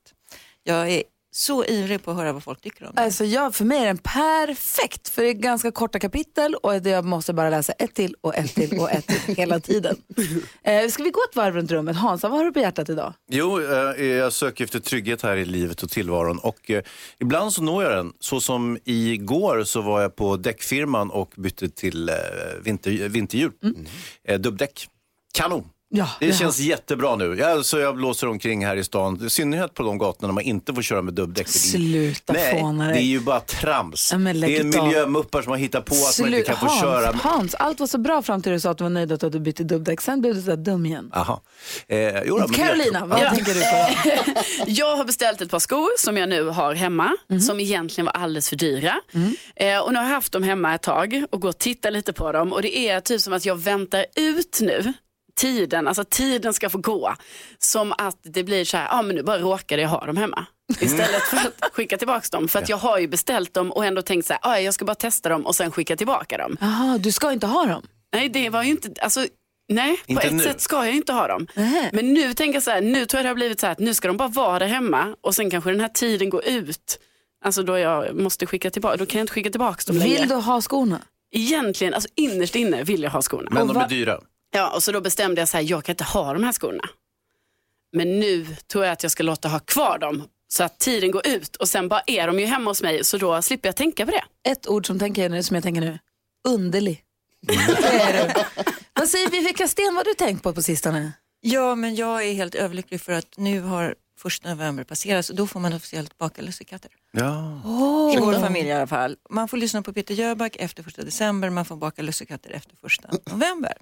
jag 0.64 0.92
är 0.92 1.04
så 1.38 1.66
ivrig 1.66 2.04
på 2.04 2.12
att 2.12 2.18
höra 2.18 2.34
vad 2.34 2.44
folk 2.44 2.62
tycker 2.62 2.86
om 2.86 2.92
den. 2.96 3.04
Alltså 3.06 3.26
jag, 3.26 3.56
för 3.56 3.66
mig 3.66 3.78
är 3.80 3.86
den 3.86 3.98
perfekt 3.98 5.10
för 5.10 5.22
det 5.24 5.30
är 5.30 5.34
ganska 5.34 5.72
korta 5.72 6.00
kapitel 6.00 6.56
och 6.56 6.82
det- 6.82 6.90
jag 6.90 7.06
måste 7.06 7.34
bara 7.34 7.50
läsa 7.50 7.74
ett 7.74 7.94
till 7.96 8.16
och 8.22 8.36
ett 8.36 8.56
till 8.56 8.80
och 8.80 8.92
ett 8.92 9.08
till 9.08 9.36
hela 9.38 9.60
tiden. 9.60 9.96
Eh, 10.64 10.88
ska 10.90 11.04
vi 11.04 11.10
gå 11.10 11.20
ett 11.30 11.36
varv 11.36 11.56
runt 11.56 11.72
rummet? 11.72 11.96
Hansa, 11.96 12.30
vad 12.30 12.38
har 12.40 12.46
du 12.46 12.52
på 12.52 12.60
hjärtat 12.60 12.90
idag? 12.90 13.14
Jo, 13.32 13.60
eh, 13.62 14.06
jag 14.06 14.34
söker 14.34 14.64
efter 14.64 14.80
trygghet 14.80 15.22
här 15.22 15.38
i 15.38 15.46
livet 15.46 15.84
och 15.84 15.90
tillvaron 15.90 16.38
och 16.40 16.72
eh, 16.72 16.84
ibland 17.20 17.54
så 17.54 17.62
når 17.62 17.84
jag 17.84 17.92
den. 17.98 18.14
Så 18.20 18.40
som 18.42 18.78
igår 18.86 19.64
så 19.64 19.82
var 19.82 20.02
jag 20.02 20.16
på 20.16 20.38
däckfirman 20.38 21.12
och 21.12 21.34
bytte 21.38 21.70
till 21.70 22.10
eh, 22.10 22.16
vinter, 22.64 22.92
vinterhjul. 22.92 23.52
Eh, 24.28 24.40
dubbdäck. 24.40 24.88
Kanon! 25.34 25.70
Ja, 25.90 26.10
Det 26.20 26.34
känns 26.34 26.60
jättebra 26.60 27.16
nu. 27.16 27.36
Jag, 27.40 27.66
så 27.66 27.78
jag 27.80 27.96
blåser 27.96 28.28
omkring 28.28 28.66
här 28.66 28.76
i 28.76 28.84
stan, 28.84 29.26
i 29.26 29.30
synnerhet 29.30 29.74
på 29.74 29.84
de 29.84 29.98
gatorna 29.98 30.34
man 30.34 30.44
inte 30.44 30.74
får 30.74 30.82
köra 30.82 31.02
med 31.02 31.14
dubbdäck. 31.14 31.48
Det 31.48 31.52
är- 31.58 31.60
Sluta 31.60 32.34
Nej, 32.34 32.60
fåna 32.60 32.88
det 32.88 32.94
dig. 32.94 33.02
är 33.02 33.06
ju 33.06 33.20
bara 33.20 33.40
trams. 33.40 34.10
Ja, 34.12 34.18
det 34.18 34.30
är 34.58 34.64
miljömuppar 34.64 35.42
som 35.42 35.52
har 35.52 35.58
hittat 35.58 35.86
på 35.86 35.96
att 35.96 36.20
man 36.20 36.34
inte 36.34 36.42
kan 36.48 36.58
få 36.58 36.66
Hans, 36.66 36.82
köra. 36.82 37.12
Hans, 37.24 37.56
allt 37.56 37.80
var 37.80 37.88
så 37.88 37.98
bra 37.98 38.22
fram 38.22 38.42
till 38.42 38.52
du 38.52 38.60
sa 38.60 38.70
att 38.70 38.78
du 38.78 38.84
var 38.84 38.90
nöjd 38.90 39.12
att 39.12 39.32
du 39.32 39.40
bytte 39.40 39.64
dubbdäck. 39.64 40.02
Sen 40.02 40.22
blev 40.22 40.36
du 40.36 40.42
så 40.42 40.48
där 40.48 40.58
dum 40.58 40.86
igen. 40.86 41.10
Aha. 41.14 41.42
Eh, 41.88 42.24
jo, 42.26 42.38
då, 42.40 42.48
Carolina, 42.48 43.06
vad 43.06 43.20
Ja. 43.24 43.30
tänker 43.30 43.54
du 43.54 43.60
på? 43.62 44.42
Jag 44.68 44.96
har 44.98 45.06
beställt 45.06 45.42
ett 45.42 45.52
par 45.52 45.60
skor 45.60 45.90
som 46.00 46.18
jag 46.18 46.30
nu 46.30 46.44
har 46.44 46.74
hemma, 46.74 47.12
som 47.48 47.60
egentligen 47.60 48.06
var 48.06 48.14
alldeles 48.14 48.50
för 48.50 48.56
dyra. 48.56 48.96
Eh, 49.56 49.80
och 49.80 49.94
nu 49.94 50.00
har 50.00 50.06
jag 50.06 50.12
haft 50.14 50.32
dem 50.32 50.44
hemma 50.44 50.76
ett 50.76 50.82
tag 50.82 51.26
och 51.32 51.42
går 51.42 51.50
och 51.50 51.58
tittar 51.58 51.92
lite 51.92 52.14
på 52.14 52.32
dem. 52.32 52.54
Och 52.54 52.62
det 52.62 52.78
är 52.78 53.00
typ 53.00 53.22
som 53.22 53.34
att 53.34 53.46
jag 53.46 53.56
väntar 53.56 54.06
ut 54.16 54.58
nu 54.62 54.94
tiden, 55.36 55.88
alltså 55.88 56.04
tiden 56.10 56.54
ska 56.54 56.70
få 56.70 56.78
gå. 56.78 57.16
Som 57.60 57.94
att 57.98 58.18
det 58.24 58.44
blir 58.44 58.66
så 58.66 58.78
här, 58.78 58.88
ja 58.92 59.02
men 59.02 59.16
nu 59.16 59.24
bara 59.24 59.40
råkade 59.40 59.82
jag 59.82 59.90
ha 59.90 60.06
dem 60.06 60.18
hemma. 60.18 60.46
Istället 60.82 61.22
för 61.24 61.38
att 61.38 61.74
skicka 61.74 61.98
tillbaka 61.98 62.28
dem. 62.32 62.48
För 62.48 62.60
att 62.60 62.70
jag 62.70 62.78
har 62.78 63.00
ju 63.00 63.08
beställt 63.08 63.54
dem 63.54 63.72
och 63.72 63.86
ändå 63.86 64.02
tänkt 64.02 64.28
så 64.28 64.34
här, 64.34 64.40
ja 64.44 64.60
jag 64.60 64.74
ska 64.74 64.86
bara 64.86 64.96
testa 64.96 65.30
dem 65.30 65.46
och 65.46 65.56
sen 65.56 65.72
skicka 65.72 65.96
tillbaka 65.96 66.38
dem. 66.38 66.58
Jaha, 66.62 66.98
du 66.98 67.12
ska 67.12 67.32
inte 67.32 67.48
ha 67.48 67.66
dem? 67.66 67.82
Nej, 68.14 68.30
det 68.30 68.50
var 68.50 68.64
ju 68.64 68.70
inte, 68.70 69.02
alltså, 69.02 69.26
nej, 69.70 69.98
på 69.98 70.12
Inte 70.12 70.28
ett 70.28 70.34
nu. 70.34 70.44
sätt 70.44 70.62
ska 70.62 70.86
jag 70.86 70.96
inte 70.96 71.14
ha 71.14 71.28
dem. 71.28 71.48
Nähä. 71.56 71.90
Men 71.94 72.14
nu 72.14 72.34
tänker 72.34 72.54
jag 72.54 72.64
så 72.64 72.72
här, 72.72 72.82
nu 72.82 73.06
tror 73.06 73.18
jag 73.20 73.26
det 73.26 73.30
har 73.30 73.36
blivit 73.36 73.60
så 73.60 73.66
här 73.66 73.72
att 73.72 73.80
nu 73.80 73.94
ska 73.94 74.08
de 74.08 74.18
bara 74.18 74.28
vara 74.30 74.60
där 74.60 74.68
hemma 74.68 75.16
och 75.22 75.36
sen 75.36 75.50
kanske 75.50 75.70
den 75.72 75.80
här 75.80 75.88
tiden 75.88 76.30
går 76.30 76.46
ut. 76.46 77.00
Alltså 77.46 77.64
då 77.64 77.78
jag 77.78 78.16
måste 78.16 78.46
skicka 78.46 78.70
tillbaka, 78.70 78.98
då 78.98 79.06
kan 79.06 79.20
jag 79.20 79.24
inte 79.24 79.34
skicka 79.34 79.50
tillbaka 79.50 79.82
dem 79.88 79.98
längre. 79.98 80.20
Vill 80.20 80.30
du 80.30 80.36
ha 80.36 80.62
skorna? 80.62 81.02
Egentligen, 81.32 81.94
alltså 81.94 82.10
innerst 82.16 82.56
inne 82.56 82.84
vill 82.84 83.04
jag 83.04 83.12
ha 83.12 83.22
skorna. 83.22 83.50
Men 83.52 83.68
de 83.68 83.78
är 83.78 83.88
dyra. 83.88 84.20
Ja, 84.56 84.70
och 84.76 84.84
så 84.84 84.92
då 84.92 85.02
bestämde 85.02 85.42
jag 85.42 85.50
så 85.50 85.58
här, 85.58 85.64
jag 85.64 85.84
kan 85.84 85.94
inte 85.94 86.04
ha 86.04 86.34
de 86.34 86.44
här 86.44 86.52
skorna. 86.52 86.84
Men 87.92 88.20
nu 88.20 88.46
tror 88.72 88.84
jag 88.86 88.94
att 88.94 89.04
jag 89.04 89.12
ska 89.12 89.24
låta 89.24 89.48
ha 89.48 89.60
kvar 89.60 89.98
dem 90.00 90.24
så 90.48 90.64
att 90.64 90.80
tiden 90.80 91.12
går 91.12 91.28
ut 91.28 91.56
och 91.56 91.70
sen 91.70 91.88
bara 91.88 92.02
är 92.08 92.28
de 92.28 92.40
ju 92.40 92.46
hemma 92.46 92.70
hos 92.70 92.82
mig 92.82 93.04
så 93.04 93.18
då 93.18 93.42
slipper 93.42 93.68
jag 93.68 93.76
tänka 93.76 94.06
på 94.06 94.12
det. 94.12 94.50
Ett 94.50 94.68
ord 94.68 94.88
som, 94.88 95.00
tänker 95.00 95.22
jag 95.22 95.32
nu, 95.32 95.44
som 95.44 95.56
jag 95.56 95.64
tänker 95.64 95.82
nu. 95.82 96.00
Underlig. 96.48 97.04
Det 97.42 97.54
är 97.54 98.28
du. 98.28 98.34
Vad 98.94 99.10
säger 99.10 99.30
vi, 99.30 99.40
vilka 99.40 99.68
sten 99.68 99.86
vad 99.86 99.96
har 99.96 100.04
du 100.04 100.14
tänkt 100.14 100.44
på 100.44 100.54
på 100.54 100.62
sistone? 100.62 101.12
Ja, 101.42 101.76
men 101.76 101.96
jag 101.96 102.28
är 102.28 102.34
helt 102.34 102.56
överlycklig 102.56 103.02
för 103.02 103.14
att 103.14 103.38
nu 103.38 103.62
har 103.62 103.96
första 104.26 104.50
november 104.50 104.84
passerat 104.84 105.30
och 105.30 105.36
då 105.36 105.48
får 105.48 105.60
man 105.60 105.74
officiellt 105.74 106.18
baka 106.18 106.42
lussekatter. 106.42 106.92
Ja. 107.12 107.62
I 108.14 108.18
vår 108.20 108.40
familj 108.40 108.68
i 108.68 108.72
alla 108.72 108.88
fall. 108.88 109.16
Man 109.30 109.48
får 109.48 109.58
lyssna 109.58 109.82
på 109.82 109.94
Peter 109.94 110.14
Jöback 110.14 110.56
efter 110.60 110.84
första 110.84 111.02
december, 111.02 111.50
man 111.50 111.66
får 111.66 111.76
baka 111.76 112.02
lussekatter 112.02 112.52
efter 112.52 112.76
första 112.82 113.10
november. 113.32 113.74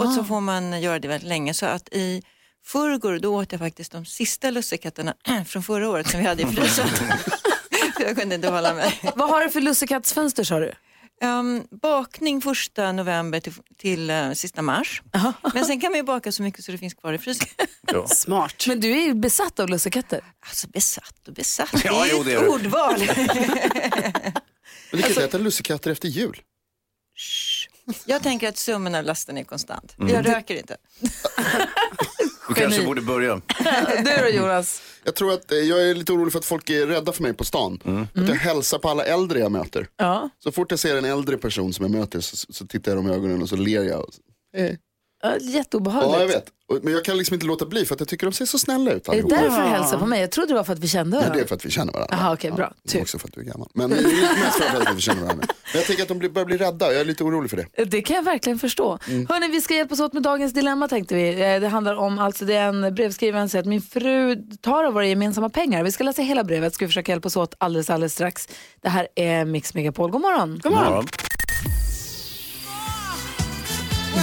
Och 0.00 0.12
så 0.12 0.24
får 0.24 0.40
man 0.40 0.82
göra 0.82 0.98
det 0.98 1.08
väldigt 1.08 1.28
länge. 1.28 1.54
Så 1.54 1.66
att 1.66 1.88
i 1.88 2.22
förrgår 2.64 3.18
då 3.18 3.36
åt 3.36 3.52
jag 3.52 3.58
faktiskt 3.58 3.92
de 3.92 4.04
sista 4.04 4.50
lussekatterna 4.50 5.14
från 5.46 5.62
förra 5.62 5.88
året 5.88 6.08
som 6.10 6.20
vi 6.20 6.26
hade 6.26 6.42
i 6.42 6.46
frysen. 6.46 6.88
Jag 8.00 8.16
kunde 8.16 8.34
inte 8.34 8.48
hålla 8.48 8.74
mig. 8.74 9.00
Vad 9.14 9.30
har 9.30 9.40
du 9.40 9.50
för 9.50 9.60
lussekattsfönster 9.60 10.44
sa 10.44 10.58
du? 10.58 10.72
Um, 11.24 11.66
bakning 11.70 12.40
första 12.40 12.92
november 12.92 13.40
till, 13.40 13.52
till 13.78 14.10
eh, 14.10 14.32
sista 14.32 14.62
mars. 14.62 15.02
Men 15.54 15.64
sen 15.64 15.80
kan 15.80 15.90
man 15.92 15.98
ju 15.98 16.02
baka 16.04 16.32
så 16.32 16.42
mycket 16.42 16.64
så 16.64 16.72
det 16.72 16.78
finns 16.78 16.94
kvar 16.94 17.12
i 17.12 17.18
frysen. 17.18 17.48
Ja. 17.92 18.06
Smart. 18.08 18.64
Men 18.66 18.80
du 18.80 18.90
är 18.90 19.04
ju 19.04 19.14
besatt 19.14 19.60
av 19.60 19.68
lussekatter. 19.68 20.20
Alltså 20.46 20.68
besatt 20.68 21.28
och 21.28 21.34
besatt, 21.34 21.70
Ja, 21.84 22.04
det 22.04 22.10
är 22.10 22.12
jo, 22.12 22.20
ett 22.20 22.26
det 22.26 22.32
är 22.34 22.40
du. 22.40 22.48
ordval. 22.48 22.94
Men 24.90 24.92
du 24.92 24.98
kan 25.02 25.08
inte 25.10 25.24
äta 25.24 25.38
lussekatter 25.38 25.90
efter 25.90 26.08
jul. 26.08 26.42
Jag 28.04 28.22
tänker 28.22 28.48
att 28.48 28.56
summan 28.56 28.94
av 28.94 29.04
lasten 29.04 29.38
är 29.38 29.44
konstant. 29.44 29.94
Mm. 29.98 30.14
Jag 30.14 30.26
röker 30.28 30.54
inte. 30.54 30.76
Du 32.48 32.54
kanske 32.54 32.82
borde 32.82 33.00
börja. 33.00 33.40
Du 34.04 34.22
då 34.22 34.28
Jonas? 34.28 34.82
Jag 35.04 35.14
tror 35.14 35.32
att 35.32 35.52
eh, 35.52 35.58
jag 35.58 35.90
är 35.90 35.94
lite 35.94 36.12
orolig 36.12 36.32
för 36.32 36.38
att 36.38 36.44
folk 36.44 36.70
är 36.70 36.86
rädda 36.86 37.12
för 37.12 37.22
mig 37.22 37.34
på 37.34 37.44
stan. 37.44 38.06
Att 38.14 38.28
jag 38.28 38.34
hälsar 38.34 38.78
på 38.78 38.88
alla 38.88 39.04
äldre 39.04 39.38
jag 39.38 39.52
möter. 39.52 39.88
Ja. 39.96 40.30
Så 40.38 40.52
fort 40.52 40.70
jag 40.70 40.80
ser 40.80 40.96
en 40.96 41.04
äldre 41.04 41.36
person 41.36 41.72
som 41.72 41.84
jag 41.84 41.92
möter 41.92 42.20
så, 42.20 42.36
så 42.52 42.66
tittar 42.66 42.92
jag 42.92 42.98
dem 42.98 43.10
i 43.10 43.14
ögonen 43.14 43.42
och 43.42 43.48
så 43.48 43.56
ler 43.56 43.82
jag. 43.82 44.00
Och 44.00 44.14
så, 44.14 44.20
hej. 44.56 44.78
Ja, 45.22 45.36
Jätteobehagligt. 45.40 46.12
Ja, 46.14 46.20
jag 46.20 46.26
vet. 46.28 46.46
Men 46.84 46.92
jag 46.92 47.04
kan 47.04 47.16
liksom 47.18 47.34
inte 47.34 47.46
låta 47.46 47.66
bli 47.66 47.84
för 47.84 47.94
att 47.94 48.00
jag 48.00 48.08
tycker 48.08 48.26
de 48.26 48.32
ser 48.32 48.44
så 48.46 48.58
snälla 48.58 48.92
ut 48.92 49.08
Är 49.08 49.12
det 49.12 49.18
allihopa. 49.18 49.34
därför 49.36 49.62
du 49.62 49.68
hälsar 49.68 49.98
på 49.98 50.06
mig? 50.06 50.20
Jag 50.20 50.30
trodde 50.30 50.48
det 50.52 50.54
var 50.54 50.64
för 50.64 50.72
att 50.72 50.78
vi 50.78 50.88
kände 50.88 51.10
Nej, 51.10 51.20
varandra. 51.20 51.34
det 51.38 51.44
är 51.44 51.48
för 51.48 51.54
att 51.54 51.64
vi 51.64 51.70
känner 51.70 51.92
varandra. 51.92 52.16
Aha, 52.16 52.32
okej, 52.34 52.50
bra. 52.52 52.72
Ja, 52.92 53.00
också 53.00 53.18
för 53.18 53.28
att 53.28 53.34
du 53.34 53.40
är 53.40 53.44
gammal. 53.44 53.68
Men 53.74 53.90
det 53.90 53.96
är 53.96 54.02
lite 54.02 54.40
mest 54.44 54.56
för 54.64 54.80
att 54.90 54.96
vi 54.96 55.00
känner 55.00 55.22
varandra. 55.22 55.44
Men 55.72 55.78
jag 55.80 55.84
tänker 55.86 56.02
att 56.02 56.08
de 56.08 56.18
blir- 56.18 56.28
börjar 56.30 56.46
bli 56.46 56.56
rädda. 56.56 56.92
Jag 56.92 57.00
är 57.00 57.04
lite 57.04 57.24
orolig 57.24 57.50
för 57.50 57.56
det. 57.56 57.84
Det 57.84 58.02
kan 58.02 58.16
jag 58.16 58.22
verkligen 58.22 58.58
förstå. 58.58 58.98
Mm. 59.08 59.26
Hörrni, 59.28 59.48
vi 59.48 59.60
ska 59.60 59.74
hjälpas 59.74 60.00
åt 60.00 60.12
med 60.12 60.22
dagens 60.22 60.52
dilemma 60.52 60.88
tänkte 60.88 61.14
vi. 61.14 61.28
Eh, 61.54 61.60
Det 61.60 61.68
handlar 61.68 61.94
om, 61.94 62.18
alltså 62.18 62.44
det 62.44 62.54
är 62.54 62.68
en 62.68 62.94
brevskrivare 62.94 63.42
som 63.42 63.48
säger 63.48 63.62
att 63.62 63.68
min 63.68 63.82
fru 63.82 64.36
tar 64.60 64.84
av 64.84 64.92
våra 64.94 65.06
gemensamma 65.06 65.48
pengar. 65.50 65.84
Vi 65.84 65.92
ska 65.92 66.04
läsa 66.04 66.22
hela 66.22 66.44
brevet, 66.44 66.74
ska 66.74 66.84
vi 66.84 66.88
försöka 66.88 67.12
hjälpas 67.12 67.36
åt 67.36 67.54
alldeles, 67.58 67.90
alldeles 67.90 68.12
strax. 68.12 68.48
Det 68.82 68.88
här 68.88 69.08
är 69.14 69.44
Mix 69.44 69.74
Megapol. 69.74 70.10
God 70.10 70.20
morgon. 70.20 70.60
God 70.62 70.72
morgon. 70.72 71.06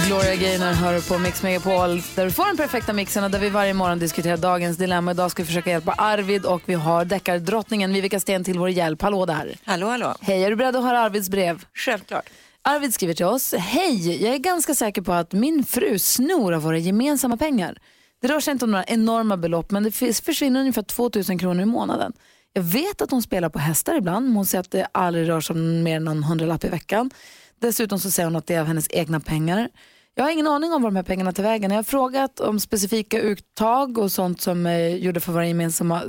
Gloria 0.02 0.34
Gaynor 0.34 0.72
hör 0.72 1.08
på 1.08 1.18
Mix 1.18 1.42
Megapol 1.42 2.02
där 2.14 2.24
du 2.24 2.30
får 2.30 2.46
den 2.46 2.56
perfekta 2.56 2.92
mixen 2.92 3.24
och 3.24 3.30
där 3.30 3.38
vi 3.38 3.48
varje 3.48 3.74
morgon 3.74 3.98
diskuterar 3.98 4.36
dagens 4.36 4.76
dilemma. 4.76 5.10
Idag 5.10 5.30
ska 5.30 5.42
vi 5.42 5.46
försöka 5.46 5.70
hjälpa 5.70 5.92
Arvid 5.92 6.44
och 6.44 6.62
vi 6.64 6.74
har 6.74 7.04
deckardrottningen 7.04 7.92
Vivica 7.92 8.20
Sten 8.20 8.44
till 8.44 8.58
vår 8.58 8.70
hjälp. 8.70 9.02
Hallå 9.02 9.26
där. 9.26 9.56
Hallå, 9.64 9.86
hallå. 9.86 10.14
Hej, 10.20 10.44
är 10.44 10.50
du 10.50 10.56
beredd 10.56 10.76
att 10.76 10.84
höra 10.84 11.00
Arvids 11.00 11.28
brev? 11.28 11.64
Självklart. 11.74 12.30
Arvid 12.62 12.94
skriver 12.94 13.14
till 13.14 13.26
oss. 13.26 13.54
Hej, 13.54 14.22
jag 14.24 14.34
är 14.34 14.38
ganska 14.38 14.74
säker 14.74 15.02
på 15.02 15.12
att 15.12 15.32
min 15.32 15.64
fru 15.64 15.98
snor 15.98 16.54
av 16.54 16.62
våra 16.62 16.78
gemensamma 16.78 17.36
pengar. 17.36 17.78
Det 18.22 18.28
rör 18.28 18.40
sig 18.40 18.52
inte 18.52 18.64
om 18.64 18.70
några 18.70 18.84
enorma 18.84 19.36
belopp 19.36 19.70
men 19.70 19.82
det 19.82 19.92
försvinner 20.24 20.60
ungefär 20.60 20.82
2000 20.82 21.38
kronor 21.38 21.62
i 21.62 21.66
månaden. 21.66 22.12
Jag 22.52 22.62
vet 22.62 23.02
att 23.02 23.10
hon 23.10 23.22
spelar 23.22 23.48
på 23.48 23.58
hästar 23.58 23.94
ibland, 23.94 24.26
men 24.26 24.36
hon 24.36 24.46
säger 24.46 24.60
att 24.60 24.70
det 24.70 24.86
aldrig 24.92 25.28
rör 25.28 25.40
sig 25.40 25.54
om 25.54 25.82
mer 25.82 25.96
än 25.96 26.04
någon 26.04 26.24
hundralapp 26.24 26.64
i 26.64 26.68
veckan. 26.68 27.10
Dessutom 27.64 27.98
så 27.98 28.10
säger 28.10 28.26
hon 28.26 28.36
att 28.36 28.46
det 28.46 28.54
är 28.54 28.60
av 28.60 28.66
hennes 28.66 28.86
egna 28.90 29.20
pengar. 29.20 29.68
Jag 30.14 30.24
har 30.24 30.30
ingen 30.30 30.46
aning 30.46 30.72
om 30.72 30.82
var 30.82 30.90
de 30.90 30.96
här 30.96 31.02
pengarna 31.02 31.32
tar 31.32 31.42
vägen. 31.42 31.70
Jag 31.70 31.78
har 31.78 31.82
frågat 31.82 32.40
om 32.40 32.60
specifika 32.60 33.20
uttag 33.20 33.98
och 33.98 34.12
sånt 34.12 34.40
som 34.40 34.66
är 34.66 34.88
gjorda 34.88 35.20
för 35.20 35.32
våra 35.32 35.46
gemensamma, 35.46 36.02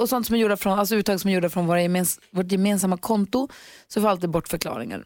och 0.00 0.08
sånt 0.08 0.26
som 0.26 0.36
är 0.36 0.40
gjorda 0.40 0.56
från, 0.56 0.78
alltså 0.78 0.94
uttag 0.94 1.20
som 1.20 1.30
är 1.30 1.34
gjorda 1.34 1.48
från 1.48 1.66
våra 1.66 1.82
gemens, 1.82 2.20
vårt 2.30 2.52
gemensamma 2.52 2.96
konto, 2.96 3.48
så 3.88 4.00
får 4.00 4.08
jag 4.08 4.10
alltid 4.10 4.30
bort 4.30 4.48
förklaringar. 4.48 5.04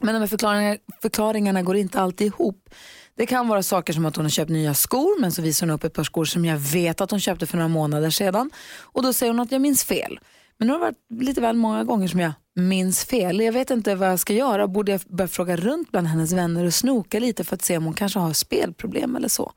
Men 0.00 0.14
de 0.14 0.20
här 0.20 0.26
förklaringar, 0.26 0.78
förklaringarna 1.02 1.62
går 1.62 1.76
inte 1.76 2.00
alltid 2.00 2.26
ihop. 2.26 2.70
Det 3.16 3.26
kan 3.26 3.48
vara 3.48 3.62
saker 3.62 3.92
som 3.92 4.06
att 4.06 4.16
hon 4.16 4.24
har 4.24 4.30
köpt 4.30 4.50
nya 4.50 4.74
skor 4.74 5.20
men 5.20 5.32
så 5.32 5.42
visar 5.42 5.66
hon 5.66 5.74
upp 5.74 5.84
ett 5.84 5.94
par 5.94 6.04
skor 6.04 6.24
som 6.24 6.44
jag 6.44 6.56
vet 6.56 7.00
att 7.00 7.10
hon 7.10 7.20
köpte 7.20 7.46
för 7.46 7.56
några 7.56 7.68
månader 7.68 8.10
sedan. 8.10 8.50
Och 8.80 9.02
då 9.02 9.12
säger 9.12 9.32
hon 9.32 9.40
att 9.40 9.52
jag 9.52 9.60
minns 9.60 9.84
fel. 9.84 10.20
Men 10.58 10.66
nu 10.66 10.72
har 10.72 10.80
det 10.80 10.84
varit 10.84 11.22
lite 11.22 11.40
väl 11.40 11.56
många 11.56 11.84
gånger 11.84 12.08
som 12.08 12.20
jag 12.20 12.32
minns 12.56 13.04
fel. 13.04 13.40
Jag 13.40 13.52
vet 13.52 13.70
inte 13.70 13.94
vad 13.94 14.08
jag 14.08 14.18
ska 14.20 14.32
göra. 14.32 14.68
Borde 14.68 14.92
jag 14.92 15.00
börja 15.00 15.28
fråga 15.28 15.56
runt 15.56 15.90
bland 15.90 16.06
hennes 16.06 16.32
vänner 16.32 16.64
och 16.64 16.74
snoka 16.74 17.18
lite 17.20 17.44
för 17.44 17.54
att 17.56 17.62
se 17.62 17.76
om 17.76 17.84
hon 17.84 17.94
kanske 17.94 18.18
har 18.18 18.32
spelproblem 18.32 19.16
eller 19.16 19.28
så? 19.28 19.52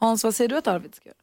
Hans, 0.00 0.24
vad 0.24 0.34
säger 0.34 0.48
du 0.48 0.56
att 0.56 0.66
Arvid 0.66 0.94
ska 0.94 1.08
göra? 1.08 1.16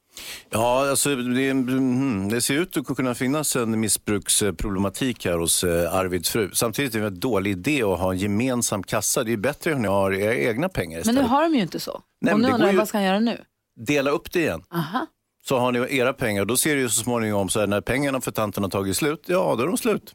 Ja, 0.50 0.90
alltså 0.90 1.16
det, 1.16 1.50
mm, 1.50 2.30
det 2.30 2.42
ser 2.42 2.54
ut 2.54 2.78
att 2.78 2.96
kunna 2.96 3.16
finnas 3.16 3.56
en 3.56 3.80
missbruksproblematik 3.80 5.26
här 5.26 5.38
hos 5.38 5.64
eh, 5.64 5.96
Arvids 5.96 6.30
fru. 6.30 6.50
Samtidigt 6.54 6.96
är 6.96 7.00
det 7.00 7.08
en 7.08 7.20
dålig 7.20 7.52
idé 7.52 7.84
att 7.84 8.00
ha 8.00 8.12
en 8.12 8.18
gemensam 8.18 8.84
kassa. 8.84 9.24
Det 9.24 9.34
är 9.34 9.38
bättre 9.38 9.74
om 9.74 9.82
ni 9.82 9.88
har 9.88 10.12
era 10.14 10.36
egna 10.36 10.70
pengar 10.70 10.92
Men 10.98 11.00
istället. 11.02 11.22
nu 11.24 11.30
har 11.30 11.42
de 11.42 11.56
ju 11.56 11.62
inte 11.62 11.80
så. 11.80 12.02
Nej, 12.22 12.34
och 12.34 12.40
men 12.40 12.50
nu 12.50 12.54
undrar 12.54 12.68
jag, 12.68 12.76
vad 12.76 12.88
ska 12.88 12.98
han 12.98 13.06
göra 13.06 13.20
nu? 13.20 13.42
Dela 13.86 14.12
upp 14.12 14.32
det 14.32 14.40
igen. 14.40 14.64
Aha. 14.74 15.08
Så 15.48 15.58
har 15.58 15.72
ni 15.72 15.98
era 15.98 16.14
pengar. 16.14 16.46
Då 16.46 16.58
ser 16.58 16.76
det 16.76 16.82
ju 16.82 16.90
så 16.90 17.04
småningom 17.04 17.50
så 17.50 17.60
här, 17.60 17.68
när 17.68 17.82
pengarna 17.82 18.22
för 18.22 18.32
tanten 18.32 18.64
har 18.64 18.70
tagit 18.70 18.98
slut, 18.98 19.24
ja 19.26 19.56
då 19.58 19.64
är 19.64 19.68
de 19.68 19.78
slut. 19.78 20.14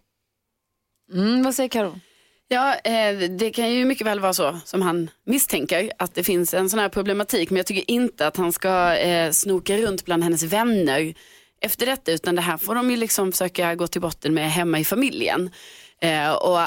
Mm, 1.13 1.43
vad 1.43 1.55
säger 1.55 1.69
Karo? 1.69 2.01
Ja, 2.49 2.75
eh, 2.75 3.19
det 3.19 3.51
kan 3.51 3.73
ju 3.73 3.85
mycket 3.85 4.07
väl 4.07 4.21
vara 4.21 4.33
så 4.33 4.59
som 4.65 4.83
han 4.83 5.11
misstänker, 5.27 5.93
att 5.99 6.15
det 6.15 6.25
finns 6.25 6.55
en 6.55 6.71
sån 6.71 6.79
här 6.79 6.89
problematik. 6.89 7.51
Men 7.51 7.57
jag 7.57 7.67
tycker 7.67 7.91
inte 7.91 8.27
att 8.27 8.37
han 8.37 8.53
ska 8.53 8.97
eh, 8.97 9.31
snoka 9.31 9.77
runt 9.77 10.05
bland 10.05 10.25
hennes 10.25 10.43
vänner 10.43 11.15
efter 11.61 11.87
detta, 11.87 12.13
utan 12.13 12.35
det 12.35 12.43
här 12.43 12.57
får 12.57 12.75
de 12.75 12.91
ju 12.91 12.97
liksom 12.97 13.33
försöka 13.33 13.75
gå 13.75 13.87
till 13.87 14.01
botten 14.01 14.35
med 14.35 14.51
hemma 14.53 14.79
i 14.79 14.85
familjen. 14.85 15.51
Eh, 16.01 16.33
och 16.33 16.59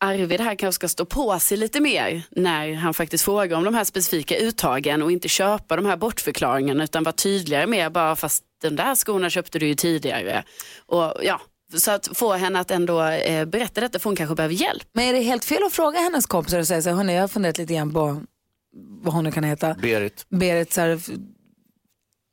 Arvid 0.00 0.40
här 0.40 0.54
kanske 0.54 0.76
ska 0.76 0.88
stå 0.88 1.04
på 1.04 1.38
sig 1.38 1.56
lite 1.56 1.80
mer 1.80 2.22
när 2.30 2.74
han 2.74 2.94
faktiskt 2.94 3.24
frågar 3.24 3.56
om 3.56 3.64
de 3.64 3.74
här 3.74 3.84
specifika 3.84 4.36
uttagen 4.36 5.02
och 5.02 5.12
inte 5.12 5.28
köpa 5.28 5.76
de 5.76 5.86
här 5.86 5.96
bortförklaringarna 5.96 6.84
utan 6.84 7.04
vara 7.04 7.12
tydligare 7.12 7.66
med 7.66 7.92
bara 7.92 8.16
fast 8.16 8.44
den 8.62 8.76
där 8.76 8.94
skorna 8.94 9.30
köpte 9.30 9.58
du 9.58 9.66
ju 9.66 9.74
tidigare. 9.74 10.44
Och 10.86 11.14
ja, 11.22 11.40
så 11.80 11.90
att 11.90 12.08
få 12.16 12.32
henne 12.32 12.60
att 12.60 12.70
ändå 12.70 13.02
eh, 13.02 13.44
berätta 13.44 13.80
detta 13.80 13.98
för 13.98 14.10
hon 14.10 14.16
kanske 14.16 14.34
behöver 14.34 14.54
hjälp. 14.54 14.88
Men 14.92 15.04
är 15.04 15.12
det 15.12 15.20
helt 15.20 15.44
fel 15.44 15.62
att 15.66 15.72
fråga 15.72 15.98
hennes 15.98 16.26
kompisar 16.26 16.58
och 16.58 16.66
säga 16.66 16.82
så 16.82 16.90
här, 16.90 17.10
jag 17.12 17.20
har 17.20 17.28
funderat 17.28 17.58
lite 17.58 17.74
grann 17.74 17.92
på 17.92 18.22
vad 18.76 19.14
hon 19.14 19.24
nu 19.24 19.32
kan 19.32 19.44
heta. 19.44 19.74
Berit. 19.74 20.26
Berit, 20.28 20.72
så 20.72 20.80
här, 20.80 20.88
f- 20.88 21.08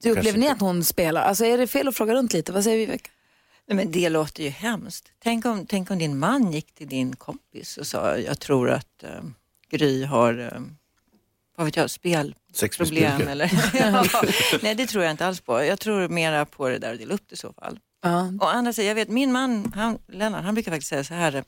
upplever 0.06 0.38
ni 0.40 0.46
inte. 0.46 0.52
att 0.52 0.60
hon 0.62 0.84
spelar? 0.84 1.22
Alltså 1.22 1.46
är 1.46 1.58
det 1.58 1.68
fel 1.68 1.88
att 1.88 1.96
fråga 1.96 2.14
runt 2.14 2.34
lite? 2.34 2.52
Vad 2.52 2.64
säger 2.64 2.88
vi? 2.88 3.00
Nej, 3.68 3.76
men 3.76 3.92
det 3.92 4.10
låter 4.10 4.44
ju 4.44 4.50
hemskt. 4.50 5.12
Tänk 5.24 5.46
om, 5.46 5.66
tänk 5.66 5.92
om 5.92 5.98
din 6.00 6.18
man 6.20 6.52
gick 6.52 6.76
till 6.76 6.88
din 6.88 7.16
kompis 7.16 7.78
och 7.78 7.88
sa, 7.88 8.18
jag 8.18 8.40
tror 8.40 8.70
att 8.70 9.04
eh, 9.04 9.10
Gry 9.72 10.04
har, 10.04 10.40
eh, 10.40 10.62
vad 11.58 11.66
vet 11.66 11.76
jag, 11.76 11.90
spelproblem 11.90 13.28
eller? 13.28 13.52
ja, 13.74 14.06
nej, 14.62 14.76
det 14.76 14.88
tror 14.88 15.04
jag 15.04 15.12
inte 15.12 15.26
alls 15.26 15.42
på. 15.42 15.64
Jag 15.64 15.80
tror 15.80 16.08
mera 16.10 16.46
på 16.46 16.70
det 16.70 16.78
där 16.78 16.94
att 16.94 17.00
dela 17.00 17.14
upp 17.14 17.24
det 17.30 17.34
i 17.34 17.38
så 17.38 17.54
fall. 17.54 17.80
Ja. 18.02 18.32
Och 18.40 18.54
andra 18.54 18.74
säger, 18.74 18.90
jag 18.90 18.96
vet 18.96 19.10
min 19.10 19.32
man, 19.32 19.72
han, 19.76 19.98
Lennart, 20.08 20.44
han 20.44 20.54
brukar 20.54 20.72
faktiskt 20.72 20.90
säga 20.90 21.04
så 21.04 21.14
här, 21.14 21.44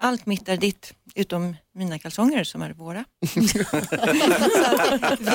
allt 0.00 0.26
mitt 0.26 0.48
är 0.48 0.56
ditt 0.56 0.92
utom 1.14 1.56
mina 1.74 1.98
kalsonger 1.98 2.44
som 2.44 2.62
är 2.62 2.72
våra. 2.72 3.04
så 3.26 3.58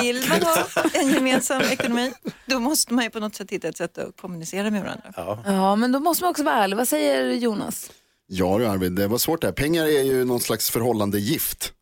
vill 0.02 0.28
man 0.28 0.42
ha 0.42 0.66
en 0.94 1.10
gemensam 1.10 1.62
ekonomi, 1.62 2.12
då 2.46 2.60
måste 2.60 2.94
man 2.94 3.04
ju 3.04 3.10
på 3.10 3.20
något 3.20 3.34
sätt 3.34 3.50
hitta 3.50 3.68
ett 3.68 3.76
sätt 3.76 3.98
att 3.98 4.16
kommunicera 4.16 4.70
med 4.70 4.82
varandra. 4.82 5.42
Ja, 5.44 5.76
men 5.76 5.92
då 5.92 6.00
måste 6.00 6.24
man 6.24 6.30
också 6.30 6.42
vara 6.42 6.54
ärlig. 6.54 6.76
Vad 6.76 6.88
säger 6.88 7.32
Jonas? 7.32 7.90
Ja 8.26 8.58
du 8.58 8.66
Arvid, 8.66 8.92
det 8.92 9.08
var 9.08 9.18
svårt 9.18 9.40
det 9.40 9.46
här. 9.46 9.54
Pengar 9.54 9.84
är 9.84 10.02
ju 10.02 10.24
någon 10.24 10.40
slags 10.40 10.70
förhållande 10.70 11.18
gift. 11.18 11.72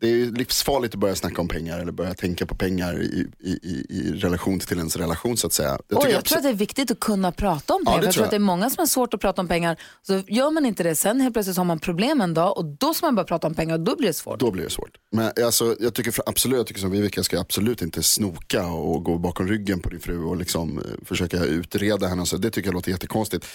Det 0.00 0.08
är 0.08 0.26
livsfarligt 0.26 0.94
att 0.94 1.00
börja 1.00 1.14
snacka 1.14 1.40
om 1.40 1.48
pengar 1.48 1.78
eller 1.78 1.92
börja 1.92 2.14
tänka 2.14 2.46
på 2.46 2.54
pengar 2.54 3.02
i, 3.02 3.26
i, 3.40 3.50
i, 3.50 3.86
i 3.88 4.12
relation 4.12 4.58
till 4.58 4.78
ens 4.78 4.96
relation 4.96 5.36
så 5.36 5.46
att 5.46 5.52
säga. 5.52 5.78
Det 5.88 5.96
Oj, 5.96 6.10
jag 6.10 6.24
tror 6.24 6.38
att 6.38 6.42
det 6.44 6.48
är 6.50 6.54
viktigt 6.54 6.90
att 6.90 7.00
kunna 7.00 7.32
prata 7.32 7.74
om 7.74 7.82
Ja, 7.86 7.90
pengar. 7.90 8.00
för 8.00 8.06
jag 8.06 8.12
tror 8.14 8.18
tror 8.20 8.24
att 8.24 8.30
det 8.30 8.36
är 8.36 8.40
jag. 8.40 8.46
många 8.46 8.70
som 8.70 8.76
har 8.80 8.86
svårt 8.86 9.14
att 9.14 9.20
prata 9.20 9.40
om 9.42 9.48
pengar. 9.48 9.76
Så 10.02 10.22
gör 10.28 10.50
man 10.50 10.66
inte 10.66 10.82
det 10.82 10.94
sen 10.94 11.20
helt 11.20 11.34
plötsligt 11.34 11.56
har 11.56 11.64
man 11.64 11.78
problem 11.78 12.20
en 12.20 12.34
dag 12.34 12.56
och 12.58 12.64
då 12.64 12.94
ska 12.94 13.06
man 13.06 13.14
börja 13.14 13.26
prata 13.26 13.46
om 13.46 13.54
pengar 13.54 13.74
och 13.74 13.80
då 13.80 13.96
blir 13.96 14.08
det 14.08 14.14
svårt. 14.14 14.40
Då 14.40 14.50
blir 14.50 14.64
det 14.64 14.70
svårt. 14.70 14.96
Men 15.12 15.32
alltså, 15.44 15.76
jag 15.80 15.94
tycker 15.94 16.10
för, 16.10 16.24
absolut, 16.26 16.56
jag 16.58 16.66
tycker 16.66 16.80
som 16.80 16.90
Vivica 16.90 17.22
ska 17.22 17.40
absolut 17.40 17.82
inte 17.82 18.02
snoka 18.02 18.66
och 18.66 19.04
gå 19.04 19.18
bakom 19.18 19.48
ryggen 19.48 19.80
på 19.80 19.88
din 19.88 20.00
fru 20.00 20.24
och 20.24 20.36
liksom 20.36 20.78
eh, 20.78 20.84
försöka 21.04 21.44
utreda 21.44 22.06
henne. 22.06 22.22
och 22.22 22.28
Så 22.28 22.36
det 22.36 22.50
tycker 22.50 22.68
jag 22.68 22.74
låter 22.74 22.90
jättekonstigt. 22.90 23.46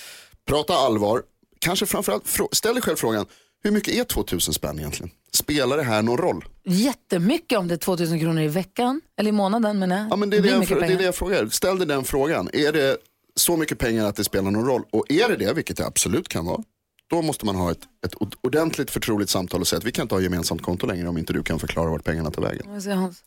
Prata 0.47 0.73
allvar, 0.73 1.21
kanske 1.59 1.85
framförallt 1.85 2.23
ställ 2.51 2.73
dig 2.73 2.83
själv 2.83 2.95
frågan, 2.95 3.25
hur 3.63 3.71
mycket 3.71 3.93
är 3.93 4.03
2000 4.03 4.53
spänn 4.53 4.79
egentligen? 4.79 5.11
Spelar 5.31 5.77
det 5.77 5.83
här 5.83 6.01
någon 6.01 6.17
roll? 6.17 6.45
Jättemycket 6.63 7.59
om 7.59 7.67
det 7.67 7.73
är 7.73 7.77
2000 7.77 8.19
kronor 8.19 8.41
i 8.41 8.47
veckan, 8.47 9.01
eller 9.17 9.29
i 9.29 9.31
månaden 9.31 9.79
menar 9.79 9.97
jag. 9.97 10.07
Ja, 10.11 10.15
men 10.15 10.29
det, 10.29 10.37
är 10.37 10.41
det, 10.41 10.41
blir 10.41 10.71
jag, 10.71 10.81
det 10.81 10.93
är 10.93 10.97
det 10.97 11.03
jag 11.03 11.15
frågar. 11.15 11.47
Ställ 11.47 11.77
dig 11.77 11.87
den 11.87 12.03
frågan. 12.03 12.49
Är 12.53 12.71
det 12.71 12.97
så 13.35 13.57
mycket 13.57 13.79
pengar 13.79 14.05
att 14.05 14.15
det 14.15 14.23
spelar 14.23 14.51
någon 14.51 14.65
roll? 14.65 14.83
Och 14.91 15.11
är 15.11 15.29
det 15.29 15.35
det, 15.35 15.53
vilket 15.53 15.77
det 15.77 15.85
absolut 15.85 16.27
kan 16.27 16.45
vara, 16.45 16.63
då 17.09 17.21
måste 17.21 17.45
man 17.45 17.55
ha 17.55 17.71
ett, 17.71 17.79
ett 18.03 18.13
ordentligt 18.41 18.91
förtroligt 18.91 19.29
samtal 19.29 19.61
och 19.61 19.67
säga 19.67 19.77
att 19.77 19.83
vi 19.83 19.91
kan 19.91 20.03
inte 20.03 20.15
ha 20.15 20.21
gemensamt 20.21 20.61
konto 20.61 20.87
längre 20.87 21.07
om 21.07 21.17
inte 21.17 21.33
du 21.33 21.43
kan 21.43 21.59
förklara 21.59 21.89
vart 21.89 22.03
pengarna 22.03 22.31
tar 22.31 22.41
vägen. 22.41 22.65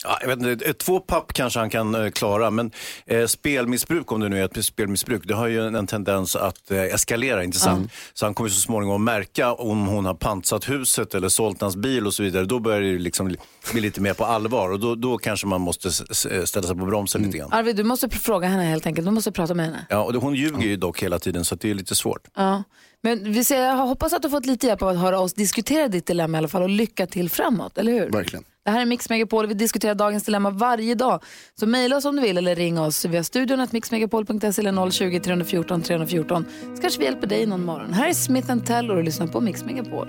Ja, 0.04 0.18
jag 0.20 0.28
vet 0.28 0.38
inte, 0.46 0.64
eh, 0.66 0.72
två 0.72 1.00
papp 1.00 1.32
kanske 1.32 1.58
han 1.58 1.70
kan 1.70 1.94
eh, 1.94 2.10
klara, 2.10 2.50
men 2.50 2.70
eh, 3.06 3.26
spelmissbruk, 3.26 4.12
om 4.12 4.20
det 4.20 4.28
nu 4.28 4.40
är 4.40 4.44
ett 4.58 4.64
spelmissbruk, 4.64 5.22
det 5.24 5.34
har 5.34 5.46
ju 5.46 5.66
en, 5.66 5.74
en 5.74 5.86
tendens 5.86 6.36
att 6.36 6.70
eh, 6.70 6.78
eskalera, 6.82 7.44
inte 7.44 7.58
sant? 7.58 7.90
Så 8.14 8.26
han 8.26 8.34
kommer 8.34 8.50
så 8.50 8.60
småningom 8.60 9.04
märka 9.04 9.52
om 9.52 9.86
hon 9.86 10.06
har 10.06 10.14
pantsatt 10.14 10.68
huset 10.70 11.14
eller 11.14 11.28
sålt 11.28 11.60
hans 11.60 11.76
bil 11.76 12.06
och 12.06 12.14
så 12.14 12.22
vidare. 12.22 12.44
Då 12.44 12.58
börjar 12.58 12.80
det 12.80 12.98
liksom 12.98 13.28
li- 13.28 13.36
bli 13.72 13.80
lite 13.80 14.00
mer 14.00 14.14
på 14.14 14.24
allvar 14.24 14.70
och 14.70 14.80
då, 14.80 14.94
då 14.94 15.18
kanske 15.18 15.46
man 15.46 15.60
måste 15.60 15.88
s- 15.88 16.26
ställa 16.48 16.66
sig 16.66 16.76
på 16.76 16.84
bromsen 16.86 17.22
lite 17.22 17.38
grann. 17.38 17.52
Arvid, 17.52 17.76
du 17.76 17.84
måste 17.84 18.10
fråga 18.10 18.48
henne 18.48 18.62
helt 18.64 18.86
enkelt. 18.86 19.06
Du 19.06 19.10
måste 19.12 19.32
prata 19.32 19.54
med 19.54 19.66
henne. 19.66 19.86
Ja, 19.90 20.02
och 20.04 20.12
det, 20.12 20.18
hon 20.18 20.34
ljuger 20.34 20.66
ju 20.66 20.76
dock 20.76 21.02
hela 21.02 21.18
tiden 21.18 21.44
så 21.44 21.54
att 21.54 21.60
det 21.60 21.70
är 21.70 21.74
lite 21.74 21.94
svårt. 21.94 22.22
Ja. 22.36 22.62
Men 23.02 23.32
vi 23.32 23.44
ser, 23.44 23.62
jag 23.64 23.76
hoppas 23.76 24.12
att 24.12 24.22
du 24.22 24.28
har 24.28 24.30
fått 24.36 24.46
lite 24.46 24.65
hjälp 24.66 24.82
av 24.82 24.88
att 24.88 24.98
höra 24.98 25.18
oss 25.18 25.34
diskutera 25.34 25.88
ditt 25.88 26.06
dilemma 26.06 26.36
i 26.36 26.38
alla 26.38 26.48
fall 26.48 26.62
och 26.62 26.68
lycka 26.68 27.06
till 27.06 27.30
framåt, 27.30 27.78
eller 27.78 27.92
hur? 27.92 28.10
Verkligen. 28.10 28.44
Det 28.64 28.70
här 28.70 28.80
är 28.80 28.86
Mix 28.86 29.08
Megapol, 29.08 29.46
vi 29.46 29.54
diskuterar 29.54 29.94
dagens 29.94 30.24
dilemma 30.24 30.50
varje 30.50 30.94
dag. 30.94 31.22
Så 31.60 31.66
mejla 31.66 31.96
oss 31.96 32.04
om 32.04 32.16
du 32.16 32.22
vill 32.22 32.38
eller 32.38 32.54
ring 32.54 32.80
oss 32.80 33.04
via 33.04 33.24
studion 33.24 33.60
att 33.60 33.72
mixmegapol.se 33.72 34.60
eller 34.62 34.90
020 34.90 35.20
314 35.20 35.82
314. 35.82 36.46
Så 36.76 36.82
kanske 36.82 36.98
vi 36.98 37.04
hjälper 37.04 37.26
dig 37.26 37.46
någon 37.46 37.64
morgon. 37.64 37.92
Här 37.92 38.08
är 38.08 38.12
Smith 38.12 38.56
Tell 38.56 38.90
och 38.90 38.96
du 38.96 39.02
lyssnar 39.02 39.26
på 39.26 39.40
Mix 39.40 39.64
Megapol. 39.64 40.08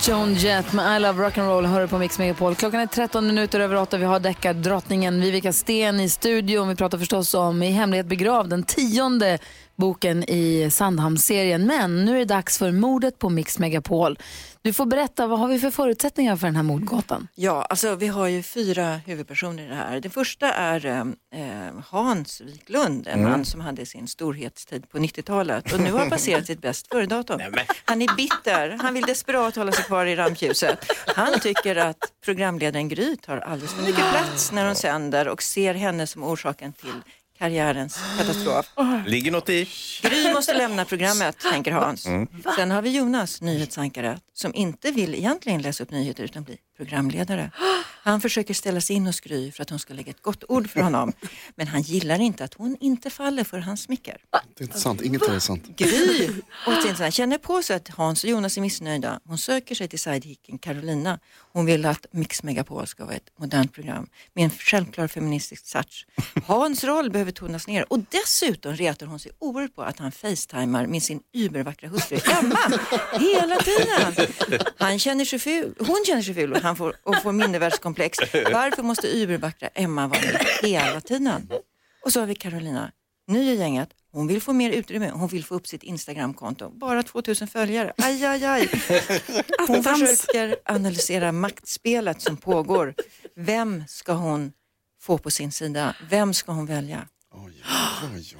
Joan 0.00 0.34
Jett 0.34 0.72
med 0.72 0.96
I 0.96 1.00
Love 1.00 1.28
Rock'n'Roll 1.28 1.66
hör 1.66 1.86
på 1.86 1.98
Mix 1.98 2.18
Megapol. 2.18 2.54
Klockan 2.54 2.80
är 2.80 2.86
13 2.86 3.26
minuter 3.26 3.60
över 3.60 3.76
8. 3.76 3.98
Vi 3.98 4.04
har 4.04 4.20
deckardrottningen 4.20 5.20
Vivica 5.20 5.52
Sten 5.52 6.00
i 6.00 6.08
studion. 6.08 6.68
Vi 6.68 6.76
pratar 6.76 6.98
förstås 6.98 7.34
om 7.34 7.62
I 7.62 7.70
hemlighet 7.70 8.06
begravd, 8.06 8.50
den 8.50 8.62
tionde 8.62 9.38
boken 9.76 10.24
i 10.30 10.70
Sandhamnsserien. 10.70 11.66
Men 11.66 12.04
nu 12.04 12.14
är 12.14 12.18
det 12.18 12.24
dags 12.24 12.58
för 12.58 12.72
mordet 12.72 13.18
på 13.18 13.28
Mix 13.30 13.58
Megapol. 13.58 14.18
Du 14.62 14.72
får 14.72 14.86
berätta, 14.86 15.26
vad 15.26 15.38
har 15.38 15.48
vi 15.48 15.58
för 15.58 15.70
förutsättningar 15.70 16.36
för 16.36 16.46
den 16.46 16.56
här 16.56 16.62
mordgåtan? 16.62 17.28
Ja, 17.34 17.62
alltså 17.62 17.94
vi 17.94 18.06
har 18.06 18.26
ju 18.26 18.42
fyra 18.42 18.96
huvudpersoner 19.06 19.62
i 19.64 19.68
det 19.68 19.74
här. 19.74 20.00
Den 20.00 20.10
första 20.10 20.52
är 20.52 20.86
eh, 20.86 21.04
Hans 21.88 22.40
Wiklund, 22.40 23.06
en 23.06 23.18
Mm. 23.18 23.30
man 23.30 23.44
som 23.44 23.60
hade 23.60 23.86
sin 23.86 24.08
storhetstid 24.08 24.88
på 24.90 24.98
90-talet 24.98 25.72
och 25.72 25.80
nu 25.80 25.92
har 25.92 26.10
passerat 26.10 26.46
sitt 26.46 26.60
bäst 26.62 26.88
före-datum. 26.92 27.40
Han 27.84 28.02
är 28.02 28.16
bitter, 28.16 28.78
han 28.82 28.94
vill 28.94 29.04
desperat 29.04 29.56
hålla 29.56 29.72
sig 29.72 29.84
kvar 29.84 30.06
i 30.06 30.16
rampljuset. 30.16 30.78
Han 31.06 31.40
tycker 31.40 31.76
att 31.76 31.98
programledaren 32.24 32.88
Gry 32.88 33.16
tar 33.16 33.36
alldeles 33.36 33.72
för 33.74 33.82
mycket 33.82 34.10
plats 34.10 34.52
när 34.52 34.66
hon 34.66 34.74
sänder 34.74 35.28
och 35.28 35.42
ser 35.42 35.74
henne 35.74 36.06
som 36.06 36.22
orsaken 36.24 36.72
till 36.72 36.92
karriärens 37.44 37.98
katastrof. 38.18 38.72
Ligger 39.06 39.30
något 39.30 39.48
i? 39.48 39.68
Gry 40.02 40.32
måste 40.32 40.54
lämna 40.54 40.84
programmet, 40.84 41.38
tänker 41.52 41.72
Hans. 41.72 42.06
Mm. 42.06 42.28
Sen 42.56 42.70
har 42.70 42.82
vi 42.82 42.90
Jonas, 42.96 43.40
nyhetsankare, 43.40 44.18
som 44.34 44.54
inte 44.54 44.90
vill 44.90 45.14
egentligen 45.14 45.62
läsa 45.62 45.82
upp 45.82 45.90
nyheter 45.90 46.24
utan 46.24 46.42
bli 46.42 46.56
programledare. 46.76 47.50
Han 48.02 48.20
försöker 48.20 48.54
ställa 48.54 48.80
sig 48.80 48.96
in 48.96 49.06
hos 49.06 49.20
Gry 49.20 49.52
för 49.52 49.62
att 49.62 49.70
hon 49.70 49.78
ska 49.78 49.94
lägga 49.94 50.10
ett 50.10 50.22
gott 50.22 50.44
ord 50.48 50.70
för 50.70 50.80
honom. 50.80 51.12
Men 51.54 51.68
han 51.68 51.82
gillar 51.82 52.20
inte 52.20 52.44
att 52.44 52.54
hon 52.54 52.76
inte 52.80 53.10
faller 53.10 53.44
för 53.44 53.58
hans 53.58 53.82
smicker. 53.82 54.16
Det 54.54 54.64
är 54.64 54.66
inte 54.66 54.80
sant, 54.80 55.02
inget 55.02 55.28
är 55.28 55.38
sant. 55.38 55.76
Gry 55.76 56.28
och 56.66 56.82
Tinsan 56.82 57.12
känner 57.12 57.38
på 57.38 57.62
sig 57.62 57.76
att 57.76 57.88
Hans 57.88 58.24
och 58.24 58.30
Jonas 58.30 58.56
är 58.56 58.60
missnöjda. 58.60 59.20
Hon 59.24 59.38
söker 59.38 59.74
sig 59.74 59.88
till 59.88 59.98
sidekicken 59.98 60.58
Carolina. 60.58 61.18
Hon 61.52 61.66
vill 61.66 61.86
att 61.86 62.06
Mix 62.10 62.42
Megapol 62.42 62.86
ska 62.86 63.04
vara 63.04 63.14
ett 63.14 63.30
modernt 63.38 63.72
program 63.72 64.06
med 64.34 64.44
en 64.44 64.50
självklar 64.50 65.08
feministisk 65.08 65.72
touch. 65.72 66.06
Hans 66.46 66.84
roll 66.84 67.10
behöver 67.10 67.32
tonas 67.32 67.66
ner 67.66 67.92
och 67.92 67.98
dessutom 67.98 68.74
retar 68.76 69.06
hon 69.06 69.18
sig 69.18 69.32
oerhört 69.38 69.74
på 69.74 69.82
att 69.82 69.98
han 69.98 70.12
facetimar 70.12 70.86
med 70.86 71.02
sin 71.02 71.20
übervackra 71.32 71.88
hustru 71.88 72.18
Emma 72.40 72.58
hela 73.12 73.56
tiden. 73.56 74.28
Han 74.78 74.98
känner 74.98 75.24
sig 75.24 75.38
ful, 75.38 75.74
hon 75.78 76.04
känner 76.06 76.22
sig 76.22 76.34
ful 76.34 76.52
han 76.64 76.76
får, 76.76 76.96
och 77.02 77.22
får 77.22 77.32
mindervärdeskomplex. 77.32 78.18
Varför 78.32 78.82
måste 78.82 79.08
übervackra 79.08 79.68
Emma 79.74 80.06
vara 80.08 80.20
med 80.20 80.70
hela 80.70 81.00
tiden? 81.00 81.50
Och 82.04 82.12
så 82.12 82.20
har 82.20 82.26
vi 82.26 82.34
Carolina, 82.34 82.92
ny 83.26 83.50
i 83.50 83.54
gänget. 83.54 83.88
Hon 84.12 84.26
vill 84.26 84.42
få 84.42 84.52
mer 84.52 84.70
utrymme, 84.70 85.10
hon 85.10 85.28
vill 85.28 85.44
få 85.44 85.54
upp 85.54 85.66
sitt 85.66 85.82
Instagramkonto. 85.82 86.70
Bara 86.70 87.02
2000 87.02 87.48
följare, 87.48 87.92
aj 87.98 88.24
aj 88.24 88.44
aj. 88.44 88.68
Hon 89.68 89.82
försöker 89.82 90.56
analysera 90.64 91.32
maktspelet 91.32 92.22
som 92.22 92.36
pågår. 92.36 92.94
Vem 93.36 93.84
ska 93.88 94.12
hon 94.12 94.52
få 95.00 95.18
på 95.18 95.30
sin 95.30 95.52
sida? 95.52 95.94
Vem 96.10 96.34
ska 96.34 96.52
hon 96.52 96.66
välja? 96.66 97.08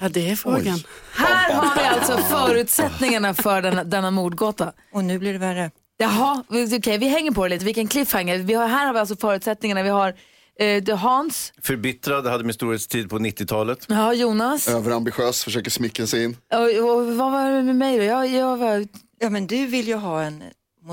Ja, 0.01 0.09
det 0.09 0.31
är 0.31 0.37
frågan. 0.37 0.79
Här 1.15 1.55
har 1.55 1.75
vi 1.77 1.83
alltså 1.83 2.17
förutsättningarna 2.19 3.35
för 3.35 3.63
denna, 3.63 3.85
denna 3.85 4.11
mordgåta. 4.11 4.73
Och 4.93 5.05
nu 5.05 5.19
blir 5.19 5.33
det 5.33 5.39
värre. 5.39 5.71
Jaha, 5.97 6.45
okej 6.49 6.99
vi 6.99 7.09
hänger 7.09 7.31
på 7.31 7.45
det 7.45 7.49
lite. 7.49 7.65
Vilken 7.65 7.89
cliffhanger. 7.89 8.39
Vi 8.39 8.55
har, 8.55 8.67
här 8.67 8.87
har 8.87 8.93
vi 8.93 8.99
alltså 8.99 9.17
förutsättningarna. 9.17 9.83
Vi 9.83 9.89
har 9.89 10.15
eh, 10.59 10.97
Hans, 10.99 11.53
Förbittrad, 11.63 12.27
hade 12.27 12.45
min 12.45 12.55
storhetstid 12.55 13.11
på 13.11 13.19
90-talet. 13.19 13.87
ja, 13.89 14.13
Jonas 14.15 14.69
Överambitiös, 14.69 15.45
försöker 15.45 15.71
smickra 15.71 16.07
sig 16.07 16.25
in. 16.25 16.37
och, 16.53 16.91
och 16.91 17.07
vad 17.17 17.33
var 17.33 17.51
det 17.51 17.63
med 17.63 17.77
mig 17.77 17.99
då? 17.99 18.05
Jag, 18.05 18.27
jag 18.27 18.57
var... 18.57 18.87
Ja, 19.19 19.31
men 19.31 19.47
du 19.47 19.67
vill 19.67 19.89
ju 19.89 19.95
ha 19.95 20.23
en, 20.23 20.43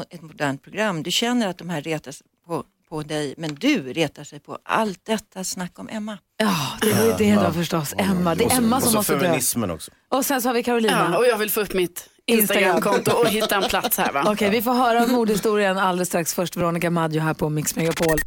ett 0.10 0.22
modernt 0.22 0.64
program. 0.64 1.04
Du 1.04 1.12
känner 1.12 1.48
att 1.48 1.58
de 1.58 1.70
här 1.70 1.82
retar 1.82 2.12
sig 2.12 2.28
på, 2.48 2.64
på 2.90 3.02
dig, 3.04 3.34
men 3.38 3.56
du 3.56 3.94
retar 3.94 4.24
sig 4.24 4.40
på 4.40 4.58
allt 4.64 5.00
detta 5.06 5.44
snack 5.44 5.80
om 5.80 5.90
Emma. 5.90 6.18
Ja, 6.38 6.58
det 6.82 6.94
var 6.94 7.06
ju 7.06 7.14
det 7.18 7.36
då 7.44 7.52
förstås. 7.54 7.94
Emma. 7.98 8.36
Det 8.36 8.44
är 8.44 8.58
Emma 8.58 8.76
och 8.78 8.84
som 8.84 8.92
så 8.92 8.98
måste 8.98 9.14
dö. 9.14 9.20
feminismen 9.20 9.72
också. 9.72 9.92
Och 10.10 10.26
sen 10.26 10.42
så 10.42 10.50
har 10.50 10.54
vi 10.54 10.64
Carolina. 10.64 11.10
Ja, 11.12 11.18
och 11.18 11.26
jag 11.26 11.38
vill 11.38 11.50
få 11.50 11.62
upp 11.62 11.74
mitt 11.74 12.10
Instagramkonto 12.26 13.12
och 13.12 13.28
hitta 13.28 13.56
en 13.56 13.64
plats 13.70 13.98
här 13.98 14.12
va? 14.12 14.24
Okej, 14.28 14.50
vi 14.50 14.62
får 14.62 14.74
höra 14.74 15.08
mordhistorien 15.08 15.78
alldeles 15.78 16.08
strax. 16.08 16.34
Först 16.34 16.58
Veronica 16.58 16.90
Maggio 16.90 17.22
här 17.22 17.34
på 17.34 17.50
Mix 17.50 17.76
Megapol. 17.76 18.20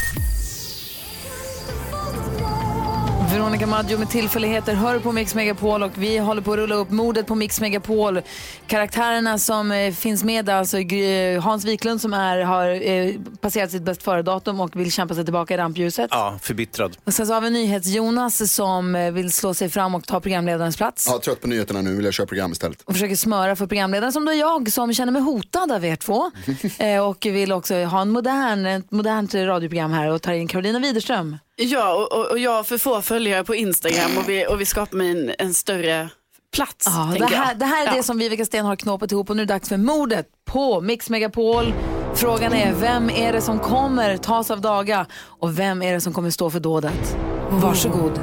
Veronica 3.34 3.66
Maggio 3.66 3.98
med 3.98 4.10
tillfälligheter 4.10 4.74
hör 4.74 4.98
på 4.98 5.12
Mix 5.12 5.34
Megapol 5.34 5.82
och 5.82 5.90
vi 5.98 6.18
håller 6.18 6.42
på 6.42 6.52
att 6.52 6.58
rulla 6.58 6.74
upp 6.74 6.90
mordet 6.90 7.26
på 7.26 7.34
Mix 7.34 7.60
Megapol. 7.60 8.20
Karaktärerna 8.66 9.38
som 9.38 9.72
eh, 9.72 9.92
finns 9.92 10.24
med 10.24 10.48
alltså 10.48 10.76
Gry- 10.76 11.38
Hans 11.38 11.64
Wiklund 11.64 12.00
som 12.00 12.14
är, 12.14 12.40
har 12.40 12.88
eh, 12.88 13.14
passerat 13.40 13.70
sitt 13.70 13.82
bäst 13.82 14.02
före-datum 14.02 14.60
och 14.60 14.80
vill 14.80 14.92
kämpa 14.92 15.14
sig 15.14 15.24
tillbaka 15.24 15.54
i 15.54 15.56
rampljuset. 15.56 16.08
Ja, 16.10 16.38
förbittrad. 16.42 16.96
Och 17.04 17.14
sen 17.14 17.26
så 17.26 17.34
har 17.34 17.40
vi 17.40 17.50
NyhetsJonas 17.50 18.52
som 18.54 18.94
eh, 18.94 19.12
vill 19.12 19.32
slå 19.32 19.54
sig 19.54 19.68
fram 19.68 19.94
och 19.94 20.06
ta 20.06 20.20
programledarens 20.20 20.76
plats. 20.76 21.06
Ja, 21.10 21.20
trött 21.24 21.40
på 21.40 21.48
nyheterna 21.48 21.82
nu, 21.82 21.96
vill 21.96 22.04
jag 22.04 22.14
köra 22.14 22.26
program 22.26 22.52
istället. 22.52 22.82
och 22.82 22.92
försöker 22.92 23.16
smöra 23.16 23.56
för 23.56 23.66
programledaren 23.66 24.12
som 24.12 24.24
då 24.24 24.32
är 24.32 24.36
jag 24.40 24.72
som 24.72 24.94
känner 24.94 25.12
mig 25.12 25.22
hotad 25.22 25.72
av 25.72 25.84
er 25.84 25.96
två. 25.96 26.30
eh, 26.78 27.08
och 27.08 27.26
vill 27.26 27.52
också 27.52 27.74
ha 27.84 28.00
en 28.00 28.10
modern, 28.10 28.66
ett 28.66 28.90
modernt 28.90 29.34
radioprogram 29.34 29.92
här 29.92 30.10
och 30.10 30.22
tar 30.22 30.32
in 30.32 30.48
Carolina 30.48 30.78
Widerström. 30.78 31.36
Ja, 31.56 31.94
och, 32.10 32.30
och, 32.30 32.38
jag 32.38 32.50
har 32.50 32.62
för 32.64 32.78
få 32.78 33.02
följare 33.02 33.44
på 33.44 33.54
Instagram 33.54 34.18
och 34.18 34.28
vi, 34.28 34.46
och 34.46 34.60
vi 34.60 34.66
skapar 34.66 34.96
mig 34.96 35.10
en, 35.10 35.34
en 35.38 35.54
större 35.54 36.08
plats. 36.52 36.86
Ja, 36.86 37.14
det, 37.18 37.36
här, 37.36 37.54
det 37.54 37.64
här 37.64 37.82
är 37.82 37.90
Ja. 37.90 37.96
det 37.96 38.02
som 38.02 38.18
Vivica 38.18 38.44
Sten 38.44 38.66
har 38.66 38.76
knåpat 38.76 39.12
ihop 39.12 39.30
och 39.30 39.36
nu 39.36 39.42
är 39.42 39.46
det 39.46 39.52
dags 39.54 39.68
för 39.68 39.76
mordet 39.76 40.28
på 40.44 40.80
Mix 40.80 41.10
Megapol. 41.10 41.74
Frågan 42.14 42.52
är 42.52 42.72
vem 42.74 43.10
är 43.10 43.32
det 43.32 43.40
som 43.40 43.58
kommer 43.58 44.16
tas 44.16 44.50
av 44.50 44.60
daga 44.60 45.06
och 45.14 45.58
vem 45.58 45.82
är 45.82 45.92
det 45.92 46.00
som 46.00 46.12
kommer 46.12 46.30
stå 46.30 46.50
för 46.50 46.60
dådet? 46.60 47.16
Varsågod. 47.50 48.20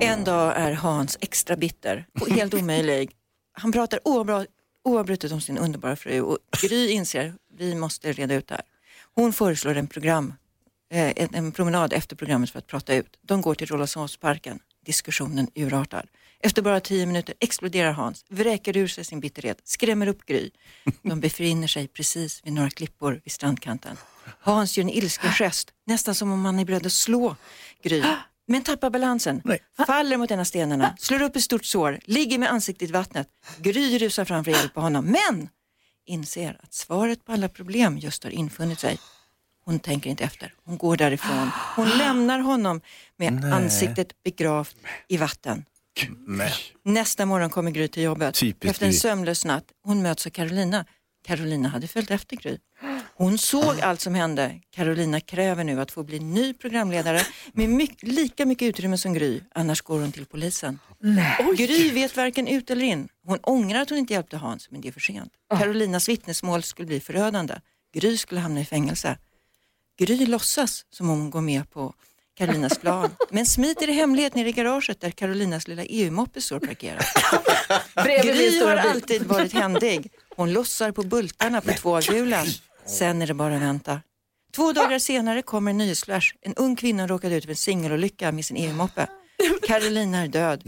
En 0.00 0.24
dag 0.24 0.52
är 0.56 0.72
Hans 0.72 1.18
extra 1.20 1.56
bitter 1.56 2.06
och 2.20 2.28
helt 2.28 2.54
omöjlig. 2.60 3.10
Han 3.52 3.72
pratar 3.72 4.00
oavbrutet 4.84 5.32
om 5.32 5.40
sin 5.40 5.58
underbara 5.58 5.96
fru 5.96 6.20
och 6.20 6.38
Gry 6.62 6.90
inser 6.90 7.34
vi 7.58 7.74
måste 7.74 8.12
reda 8.12 8.34
ut 8.34 8.48
det 8.48 8.54
här. 8.54 8.64
Hon 9.14 9.32
föreslår 9.32 9.74
en 9.76 9.86
program, 9.86 10.34
en, 10.90 11.34
en 11.34 11.52
promenad 11.52 11.92
efter 11.92 12.16
programmet 12.16 12.50
för 12.50 12.58
att 12.58 12.66
prata 12.66 12.94
ut. 12.94 13.18
De 13.22 13.40
går 13.40 13.54
till 13.54 13.66
Rålambshovsparken. 13.66 14.58
Diskussionen 14.86 15.48
urartar. 15.54 16.06
Efter 16.40 16.62
bara 16.62 16.80
tio 16.80 17.06
minuter 17.06 17.34
exploderar 17.40 17.92
Hans, 17.92 18.24
vräker 18.28 18.76
ur 18.76 18.86
sig 18.86 19.04
sin 19.04 19.20
bitterhet, 19.20 19.60
skrämmer 19.64 20.06
upp 20.06 20.26
Gry. 20.26 20.50
De 21.02 21.20
befinner 21.20 21.66
sig 21.66 21.88
precis 21.88 22.40
vid 22.44 22.52
några 22.52 22.70
klippor 22.70 23.20
vid 23.24 23.32
strandkanten. 23.32 23.96
Hans 24.40 24.78
gör 24.78 24.84
en 24.84 24.90
ilsken 24.90 25.32
gest, 25.32 25.70
nästan 25.86 26.14
som 26.14 26.32
om 26.32 26.44
han 26.44 26.58
är 26.58 26.64
beredd 26.64 26.86
att 26.86 26.92
slå 26.92 27.36
Gry. 27.82 28.02
Men 28.48 28.62
tappar 28.62 28.90
balansen, 28.90 29.42
faller 29.86 30.16
mot 30.16 30.30
en 30.30 30.40
av 30.40 30.44
stenarna, 30.44 30.96
slår 30.98 31.22
upp 31.22 31.36
ett 31.36 31.42
stort 31.42 31.64
sår, 31.64 32.00
ligger 32.04 32.38
med 32.38 32.50
ansiktet 32.50 32.88
i 32.88 32.92
vattnet. 32.92 33.28
Gry 33.58 33.98
rusar 33.98 34.24
fram 34.24 34.44
för 34.44 34.50
att 34.50 34.56
hjälpa 34.56 34.80
honom, 34.80 35.04
men 35.04 35.48
inser 36.06 36.60
att 36.62 36.74
svaret 36.74 37.24
på 37.24 37.32
alla 37.32 37.48
problem 37.48 37.98
just 37.98 38.24
har 38.24 38.30
infunnit 38.30 38.80
sig. 38.80 38.98
Hon 39.66 39.78
tänker 39.78 40.10
inte 40.10 40.24
efter, 40.24 40.54
hon 40.64 40.78
går 40.78 40.96
därifrån. 40.96 41.50
Hon 41.76 41.88
lämnar 41.98 42.38
honom 42.38 42.80
med 43.16 43.32
Nej. 43.32 43.52
ansiktet 43.52 44.22
begravt 44.24 44.76
i 45.08 45.16
vatten. 45.16 45.64
Men. 46.26 46.50
Nästa 46.84 47.26
morgon 47.26 47.50
kommer 47.50 47.70
Gry 47.70 47.88
till 47.88 48.02
jobbet. 48.02 48.34
Typiskt 48.34 48.70
Efter 48.70 48.86
en 48.86 48.92
Gry. 48.92 48.98
sömnlös 48.98 49.44
natt. 49.44 49.64
Hon 49.84 50.02
möts 50.02 50.26
av 50.26 50.30
Carolina. 50.30 50.84
Carolina 51.26 51.68
hade 51.68 51.86
följt 51.88 52.10
efter 52.10 52.36
Gry. 52.36 52.58
Hon 53.14 53.38
såg 53.38 53.80
allt 53.80 54.00
som 54.00 54.14
hände. 54.14 54.60
Carolina 54.70 55.20
kräver 55.20 55.64
nu 55.64 55.80
att 55.80 55.90
få 55.90 56.02
bli 56.02 56.18
ny 56.20 56.54
programledare 56.54 57.20
med 57.52 57.68
mycket, 57.68 58.08
lika 58.08 58.46
mycket 58.46 58.68
utrymme 58.68 58.98
som 58.98 59.14
Gry, 59.14 59.40
annars 59.54 59.80
går 59.82 60.00
hon 60.00 60.12
till 60.12 60.26
polisen. 60.26 60.78
Gry 61.56 61.90
vet 61.90 62.16
varken 62.16 62.48
ut 62.48 62.70
eller 62.70 62.82
in. 62.84 63.08
Hon 63.26 63.38
ångrar 63.42 63.80
att 63.80 63.90
hon 63.90 63.98
inte 63.98 64.12
hjälpte 64.12 64.36
Hans, 64.36 64.70
men 64.70 64.80
det 64.80 64.88
är 64.88 64.92
för 64.92 65.00
sent. 65.00 65.32
Carolinas 65.58 66.08
vittnesmål 66.08 66.62
skulle 66.62 66.86
bli 66.86 67.00
förödande. 67.00 67.54
Gry 67.94 68.16
skulle 68.16 68.40
hamna 68.40 68.60
i 68.60 68.64
fängelse. 68.64 69.18
Gry 69.98 70.26
låtsas 70.26 70.84
som 70.90 71.10
om 71.10 71.20
hon 71.20 71.30
går 71.30 71.40
med 71.40 71.70
på 71.70 71.94
Carolinas 72.36 72.78
plan, 72.78 73.10
men 73.30 73.46
smiter 73.46 73.88
i 73.88 73.92
hemlighet 73.92 74.34
ner 74.34 74.44
i 74.44 74.52
garaget 74.52 75.00
där 75.00 75.10
Carolinas 75.10 75.68
lilla 75.68 75.84
EU-moppe 75.84 76.40
står 76.40 76.60
parkerad. 76.60 77.04
Gry 78.22 78.60
har 78.60 78.76
alltid 78.76 79.22
varit 79.22 79.52
händig. 79.52 80.10
Hon 80.36 80.52
lossar 80.52 80.92
på 80.92 81.02
bultarna 81.02 81.60
på 81.60 81.72
tvåhjulen. 81.72 82.46
Sen 82.86 83.22
är 83.22 83.26
det 83.26 83.34
bara 83.34 83.56
att 83.56 83.62
vänta. 83.62 84.00
Två 84.56 84.72
dagar 84.72 84.98
senare 84.98 85.42
kommer 85.42 85.70
en 85.70 85.78
nyhetsflash. 85.78 86.34
En 86.40 86.54
ung 86.54 86.76
kvinna 86.76 87.06
råkade 87.06 87.36
ut 87.36 87.44
för 87.44 87.50
en 87.50 87.56
singelolycka 87.56 88.32
med 88.32 88.44
sin 88.44 88.56
EU-moppe. 88.56 89.06
Carolina 89.66 90.18
är 90.22 90.28
död. 90.28 90.62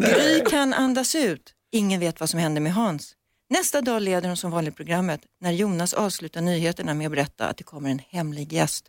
Gry 0.00 0.44
kan 0.50 0.74
andas 0.74 1.14
ut. 1.14 1.54
Ingen 1.72 2.00
vet 2.00 2.20
vad 2.20 2.30
som 2.30 2.40
hände 2.40 2.60
med 2.60 2.74
Hans. 2.74 3.14
Nästa 3.52 3.80
dag 3.80 4.02
leder 4.02 4.28
hon 4.28 4.36
som 4.36 4.50
vanligt 4.50 4.76
programmet 4.76 5.20
när 5.40 5.52
Jonas 5.52 5.94
avslutar 5.94 6.40
nyheterna 6.40 6.94
med 6.94 7.06
att 7.06 7.12
berätta 7.12 7.48
att 7.48 7.56
det 7.56 7.64
kommer 7.64 7.90
en 7.90 8.00
hemlig 8.08 8.52
gäst. 8.52 8.84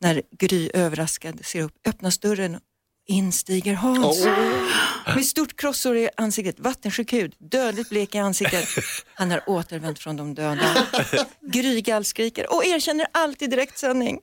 När 0.00 0.22
Gry 0.30 0.70
överraskad 0.74 1.44
ser 1.44 1.62
upp 1.62 1.72
öppnas 1.86 2.18
dörren 2.18 2.54
och 2.54 2.60
in 3.06 3.32
stiger 3.32 3.74
Hans. 3.74 4.24
Med 5.14 5.26
stort 5.26 5.56
krossår 5.56 5.96
i 5.96 6.10
ansiktet, 6.16 6.60
vattensjuk 6.60 7.12
hud, 7.12 7.34
dödligt 7.38 7.88
blek 7.88 8.14
i 8.14 8.18
ansiktet. 8.18 8.68
Han 9.14 9.30
har 9.30 9.42
återvänt 9.46 9.98
från 9.98 10.16
de 10.16 10.34
döda. 10.34 10.86
Gry 11.40 11.80
gallskriker 11.80 12.54
och 12.54 12.64
erkänner 12.64 13.06
allt 13.12 13.42
i 13.42 13.46
direktsändning. 13.46 14.20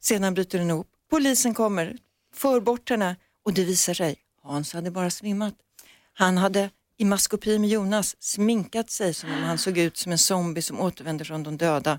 Sedan 0.00 0.34
bryter 0.34 0.58
den 0.58 0.70
ihop. 0.70 0.88
Polisen 1.10 1.54
kommer, 1.54 1.96
för 2.34 2.60
bort 2.60 2.90
henne 2.90 3.16
och 3.44 3.52
det 3.52 3.64
visar 3.64 3.94
sig, 3.94 4.16
Hans 4.42 4.72
hade 4.72 4.90
bara 4.90 5.10
svimmat. 5.10 5.54
Han 6.12 6.38
hade 6.38 6.70
i 6.98 7.04
maskopi 7.04 7.58
med 7.58 7.70
Jonas 7.70 8.16
sminkat 8.22 8.90
sig 8.90 9.14
som 9.14 9.32
om 9.32 9.42
han 9.42 9.58
såg 9.58 9.78
ut 9.78 9.96
som 9.96 10.12
en 10.12 10.18
zombie 10.18 10.62
som 10.62 10.80
återvänder 10.80 11.24
från 11.24 11.42
de 11.42 11.56
döda. 11.56 11.98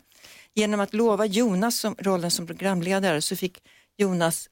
Genom 0.55 0.79
att 0.79 0.93
lova 0.93 1.25
Jonas 1.25 1.79
som, 1.79 1.95
rollen 1.99 2.31
som 2.31 2.47
programledare 2.47 3.21
så 3.21 3.35
fick 3.35 3.57
Jonas 3.97 4.49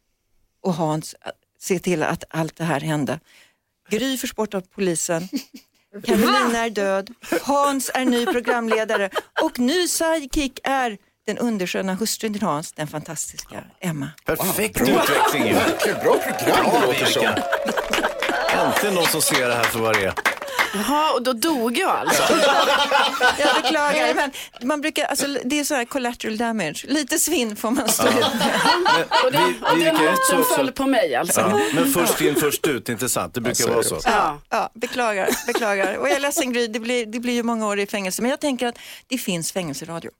och 0.62 0.74
Hans 0.74 1.16
att 1.22 1.36
se 1.60 1.80
till 1.80 2.04
att 2.04 2.24
allt 2.30 2.56
det 2.56 2.64
här 2.64 2.80
hände. 2.80 3.20
Gry 3.90 4.18
förs 4.18 4.36
bort 4.36 4.54
av 4.54 4.62
polisen. 4.62 5.28
Carolina 6.04 6.66
är 6.66 6.70
död. 6.70 7.10
Hans 7.42 7.92
är 7.94 8.06
ny 8.06 8.26
programledare 8.26 9.10
och 9.42 9.60
ny 9.60 9.88
sidekick 9.88 10.60
är 10.64 10.98
den 11.26 11.38
undersköna 11.38 11.94
hustrun 11.94 12.34
till 12.34 12.42
Hans, 12.42 12.72
den 12.74 12.88
fantastiska 12.88 13.64
Emma. 13.80 14.10
Perfekt 14.26 14.82
utveckling 14.82 15.48
ju. 15.48 15.54
Vilket 15.54 16.04
bra 16.04 16.18
program 16.18 16.66
det 16.72 16.88
låter 16.88 17.06
som. 17.06 17.26
Äntligen 18.60 18.96
någon 18.96 19.08
som 19.08 19.22
ser 19.22 19.48
det 19.48 19.56
här 19.56 19.64
för 19.64 19.80
vad 19.80 19.96
det 19.96 20.06
är. 20.06 20.35
Jaha, 20.76 21.14
och 21.14 21.24
då 21.24 21.34
dog 21.34 21.78
jag 21.78 21.90
alltså? 21.90 22.24
Jag 23.40 23.62
beklagar, 23.62 24.14
men 24.16 24.32
man 24.68 24.82
brukar, 24.82 25.06
alltså, 25.06 25.28
det 25.44 25.60
är 25.60 25.64
så 25.64 25.76
här 25.76 25.86
collateral 25.86 26.38
damage. 26.38 26.86
Lite 26.88 27.20
svinn 27.20 27.56
får 27.56 27.72
man 27.72 27.90
stå 27.90 28.08
ut 28.08 28.16
med. 28.16 29.06
Och 29.26 29.32
det, 29.32 29.54
och 29.72 29.78
det 29.78 29.86
är 29.86 29.94
något 29.94 30.26
som 30.30 30.44
föll 30.56 30.72
på 30.72 30.86
mig 30.86 31.16
alltså. 31.16 31.42
Ja, 31.42 31.62
men 31.74 31.94
först 31.94 32.22
in 32.22 32.36
först 32.36 32.68
ut, 32.68 32.90
inte 32.90 33.10
sant? 33.10 33.34
Det 33.34 33.42
brukar 33.42 33.68
vara 33.68 33.84
så. 33.84 34.00
Ja, 34.04 34.40
ja, 34.50 34.70
beklagar, 34.74 35.30
beklagar. 35.48 35.96
Och 35.96 36.10
jag 36.10 36.16
är 36.16 36.20
ledsen 36.20 36.54
Gry, 36.54 36.68
det 36.68 36.80
blir, 36.80 37.06
det 37.06 37.20
blir 37.20 37.34
ju 37.34 37.44
många 37.44 37.68
år 37.68 37.80
i 37.80 37.88
fängelse. 37.88 38.22
Men 38.22 38.32
jag 38.32 38.40
tänker 38.40 38.68
att 38.68 38.78
det 39.08 39.18
finns 39.18 39.52
fängelseradio. 39.52 40.12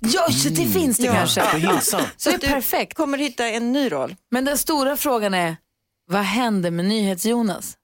Ja, 0.00 0.28
så 0.30 0.48
det 0.48 0.66
finns 0.66 0.96
det 0.96 1.06
kanske. 1.06 1.42
Hilsan. 1.56 2.02
Så 2.16 2.30
det 2.30 2.36
är 2.36 2.38
du 2.38 2.46
perfekt. 2.46 2.96
kommer 2.96 3.18
hitta 3.18 3.46
en 3.46 3.72
ny 3.72 3.92
roll. 3.92 4.16
Men 4.30 4.44
den 4.44 4.58
stora 4.58 4.96
frågan 4.96 5.34
är, 5.34 5.56
vad 6.10 6.22
händer 6.22 6.70
med 6.70 6.84
NyhetsJonas? 6.84 7.76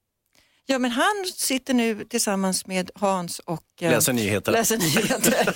Ja, 0.70 0.78
men 0.78 0.90
han 0.90 1.24
sitter 1.34 1.74
nu 1.74 2.04
tillsammans 2.04 2.66
med 2.66 2.90
Hans 2.94 3.38
och 3.38 3.62
eh, 3.80 3.90
Läser 3.90 4.12
nyheter. 4.12 4.52
läser 4.52 4.76
nyheter. 4.76 5.54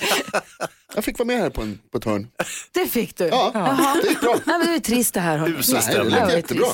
Jag 0.95 1.03
fick 1.03 1.19
vara 1.19 1.27
med 1.27 1.37
här 1.39 1.49
på, 1.49 1.61
en, 1.61 1.79
på 1.91 1.97
ett 1.97 2.03
hörn. 2.05 2.27
Det 2.71 2.87
fick 2.87 3.17
du? 3.17 3.27
Ja, 3.27 3.51
Jaha. 3.53 3.95
det 4.03 4.09
gick 4.09 4.21
bra. 4.21 4.35
Nej, 4.45 4.57
men 4.57 4.67
det 4.67 4.75
är 4.75 4.79
trist 4.79 5.13
det 5.13 5.19
här. 5.19 5.37
hörni. 5.37 5.59
Usel 5.59 5.73
Nej, 5.75 5.83
det 5.85 5.91
stämning. 5.91 6.15
Ja, 6.15 6.19
lät 6.19 6.27
det 6.27 6.33
är 6.33 6.37
jättebra. 6.37 6.67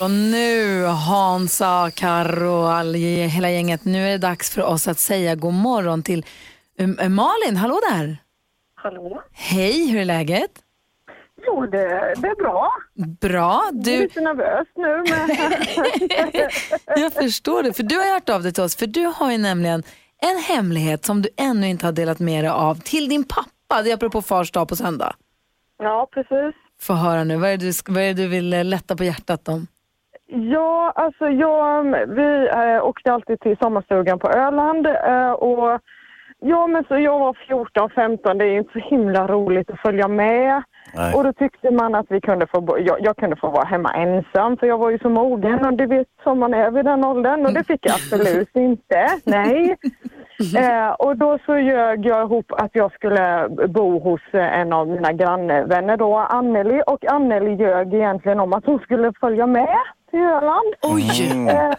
Och 0.00 0.10
nu 0.10 0.84
Hansa, 0.84 1.90
Karo 1.94 2.50
och 2.52 2.72
all, 2.72 2.94
hela 2.94 3.50
gänget, 3.50 3.84
nu 3.84 4.06
är 4.06 4.10
det 4.10 4.18
dags 4.18 4.50
för 4.50 4.62
oss 4.62 4.88
att 4.88 4.98
säga 4.98 5.34
god 5.34 5.54
morgon 5.54 6.02
till 6.02 6.24
um, 6.78 6.96
Malin. 7.14 7.56
Hallå 7.56 7.80
där! 7.90 8.16
Hallå? 8.74 9.22
Hej, 9.32 9.86
hur 9.86 10.00
är 10.00 10.04
läget? 10.04 10.50
Jo, 11.46 11.66
det, 11.66 12.14
det 12.16 12.28
är 12.28 12.42
bra. 12.42 12.70
Bra. 13.20 13.62
Jag 13.70 13.78
är 13.78 13.84
Du, 13.84 13.98
lite 14.02 14.20
nervös 14.20 14.68
nu. 14.76 15.04
Men... 15.10 15.28
jag 17.02 17.12
förstår 17.12 17.62
det, 17.62 17.72
för 17.72 17.82
du 17.82 17.96
har 17.96 18.14
hört 18.14 18.28
av 18.28 18.42
dig 18.42 18.52
till 18.52 18.62
oss, 18.62 18.76
för 18.76 18.86
du 18.86 19.12
har 19.16 19.32
ju 19.32 19.38
nämligen 19.38 19.82
en 20.22 20.38
hemlighet 20.56 21.04
som 21.04 21.22
du 21.22 21.28
ännu 21.36 21.66
inte 21.68 21.86
har 21.86 21.92
delat 21.92 22.18
med 22.18 22.44
dig 22.44 22.50
av 22.50 22.74
till 22.74 23.08
din 23.08 23.24
pappa. 23.24 23.82
Det 23.82 23.90
är 23.90 23.94
apropå 23.94 24.22
fars 24.22 24.50
dag 24.52 24.68
på 24.68 24.76
söndag. 24.76 25.12
ja, 25.78 26.08
precis. 26.12 26.54
Få 26.80 26.92
höra 26.94 27.24
nu, 27.24 27.36
vad 27.36 27.50
är 27.50 27.56
det 27.56 27.66
du, 27.66 27.72
vad 27.92 28.02
är 28.02 28.06
det 28.14 28.22
du 28.22 28.28
vill 28.28 28.52
eh, 28.52 28.64
lätta 28.64 28.96
på 28.96 29.04
hjärtat 29.04 29.48
om? 29.48 29.66
Ja, 30.26 30.92
alltså 30.94 31.24
jag, 31.28 31.84
vi 32.06 32.48
eh, 32.48 32.84
åkte 32.84 33.12
alltid 33.12 33.40
till 33.40 33.56
sommarstugan 33.56 34.18
på 34.18 34.28
Öland 34.30 34.86
eh, 34.86 35.30
och 35.30 35.80
ja, 36.40 36.66
men 36.66 36.84
så 36.84 36.98
jag 36.98 37.18
var 37.18 37.36
14, 37.46 37.90
15, 37.90 38.38
det 38.38 38.44
är 38.44 38.58
inte 38.58 38.72
så 38.72 38.78
himla 38.78 39.26
roligt 39.26 39.70
att 39.70 39.80
följa 39.80 40.08
med. 40.08 40.62
Nej. 40.94 41.14
Och 41.14 41.24
då 41.24 41.32
tyckte 41.32 41.70
man 41.70 41.94
att 41.94 42.06
vi 42.08 42.20
kunde 42.20 42.46
få, 42.46 42.78
jag, 42.80 42.96
jag 43.00 43.16
kunde 43.16 43.36
få 43.36 43.50
vara 43.50 43.64
hemma 43.64 43.90
ensam 43.90 44.56
för 44.56 44.66
jag 44.66 44.78
var 44.78 44.90
ju 44.90 44.98
så 44.98 45.08
mogen 45.08 45.64
och 45.66 45.72
det 45.72 45.86
vet 45.86 46.06
som 46.22 46.38
man 46.38 46.54
är 46.54 46.70
vid 46.70 46.84
den 46.84 47.04
åldern 47.04 47.46
och 47.46 47.52
det 47.52 47.64
fick 47.64 47.86
jag 47.86 47.94
absolut 47.94 48.56
inte. 48.56 49.08
Nej. 49.24 49.76
Eh, 50.56 50.90
och 50.90 51.16
då 51.16 51.38
så 51.46 51.58
ljög 51.58 52.06
jag 52.06 52.22
ihop 52.22 52.52
att 52.52 52.70
jag 52.72 52.92
skulle 52.92 53.48
bo 53.68 53.98
hos 53.98 54.20
eh, 54.32 54.60
en 54.60 54.72
av 54.72 54.88
mina 54.88 55.12
grannvänner 55.12 55.96
då, 55.96 56.16
Anneli. 56.16 56.82
Och 56.86 57.04
Anneli 57.04 57.54
ljög 57.54 57.94
egentligen 57.94 58.40
om 58.40 58.52
att 58.52 58.66
hon 58.66 58.78
skulle 58.78 59.12
följa 59.20 59.46
med 59.46 59.78
till 60.10 60.20
Öland. 60.20 60.74
Oj! 60.82 61.48
Eh, 61.48 61.72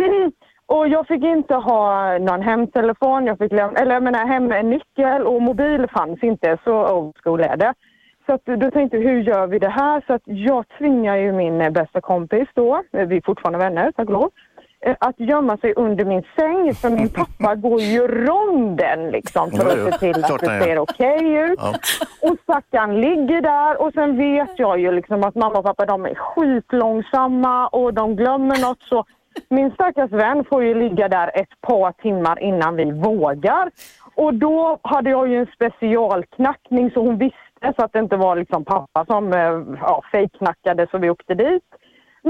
och 0.68 0.88
jag 0.88 1.06
fick 1.06 1.24
inte 1.24 1.54
ha 1.54 2.18
någon 2.18 2.42
hemtelefon, 2.42 3.26
jag 3.26 3.38
fick 3.38 3.52
lämna, 3.52 3.78
eller 3.78 3.94
jag 3.94 4.02
menar 4.02 4.26
hemnyckel 4.26 5.22
och 5.22 5.42
mobil 5.42 5.86
fanns 5.92 6.22
inte, 6.22 6.58
så 6.64 6.94
old 6.94 7.14
school 7.22 7.40
är 7.40 7.56
det. 7.56 7.74
Så 8.26 8.32
att, 8.34 8.44
då 8.44 8.70
tänkte 8.70 8.96
jag, 8.96 9.04
hur 9.04 9.20
gör 9.20 9.46
vi 9.46 9.58
det 9.58 9.68
här? 9.68 10.02
Så 10.06 10.12
att 10.14 10.22
jag 10.24 10.64
tvingar 10.78 11.16
ju 11.16 11.32
min 11.32 11.60
eh, 11.60 11.70
bästa 11.70 12.00
kompis 12.00 12.48
då, 12.54 12.82
eh, 12.92 13.06
vi 13.06 13.16
är 13.16 13.22
fortfarande 13.24 13.58
vänner, 13.58 13.92
tack 13.92 14.06
och 14.06 14.12
lov, 14.12 14.30
eh, 14.80 14.96
att 15.00 15.20
gömma 15.20 15.56
sig 15.56 15.72
under 15.76 16.04
min 16.04 16.22
säng 16.36 16.74
för 16.74 16.90
min 16.90 17.08
pappa 17.08 17.54
går 17.54 17.80
ju 17.80 18.08
ronden 18.08 19.10
liksom 19.10 19.50
för 19.50 19.66
att 19.66 19.92
se 19.94 19.98
till 19.98 20.24
att 20.24 20.40
det 20.40 20.60
ser 20.60 20.78
okej 20.78 21.32
ut. 21.32 21.58
Ja. 21.62 21.74
Och 22.22 22.36
stackaren 22.42 23.00
ligger 23.00 23.40
där 23.40 23.82
och 23.82 23.92
sen 23.92 24.16
vet 24.16 24.50
jag 24.56 24.80
ju 24.80 24.92
liksom 24.92 25.24
att 25.24 25.34
mamma 25.34 25.58
och 25.58 25.64
pappa 25.64 25.86
de 25.86 26.06
är 26.06 26.14
skitlångsamma 26.14 27.68
och 27.68 27.94
de 27.94 28.16
glömmer 28.16 28.60
något 28.68 28.82
så 28.82 29.04
min 29.48 29.70
stackars 29.70 30.10
vän 30.10 30.44
får 30.44 30.64
ju 30.64 30.74
ligga 30.74 31.08
där 31.08 31.30
ett 31.34 31.60
par 31.60 31.92
timmar 31.92 32.42
innan 32.42 32.76
vi 32.76 32.92
vågar. 32.92 33.70
Och 34.14 34.34
då 34.34 34.78
hade 34.82 35.10
jag 35.10 35.28
ju 35.28 35.36
en 35.36 35.46
specialknackning 35.46 36.90
så 36.90 37.00
hon 37.00 37.18
visste 37.18 37.72
så 37.76 37.84
att 37.84 37.92
det 37.92 37.98
inte 37.98 38.16
var 38.16 38.36
liksom 38.36 38.64
pappa 38.64 39.04
som 39.06 39.32
eh, 39.32 39.62
ja, 39.80 40.02
fejkknackade 40.12 40.86
så 40.90 40.98
vi 40.98 41.10
åkte 41.10 41.34
dit. 41.34 41.64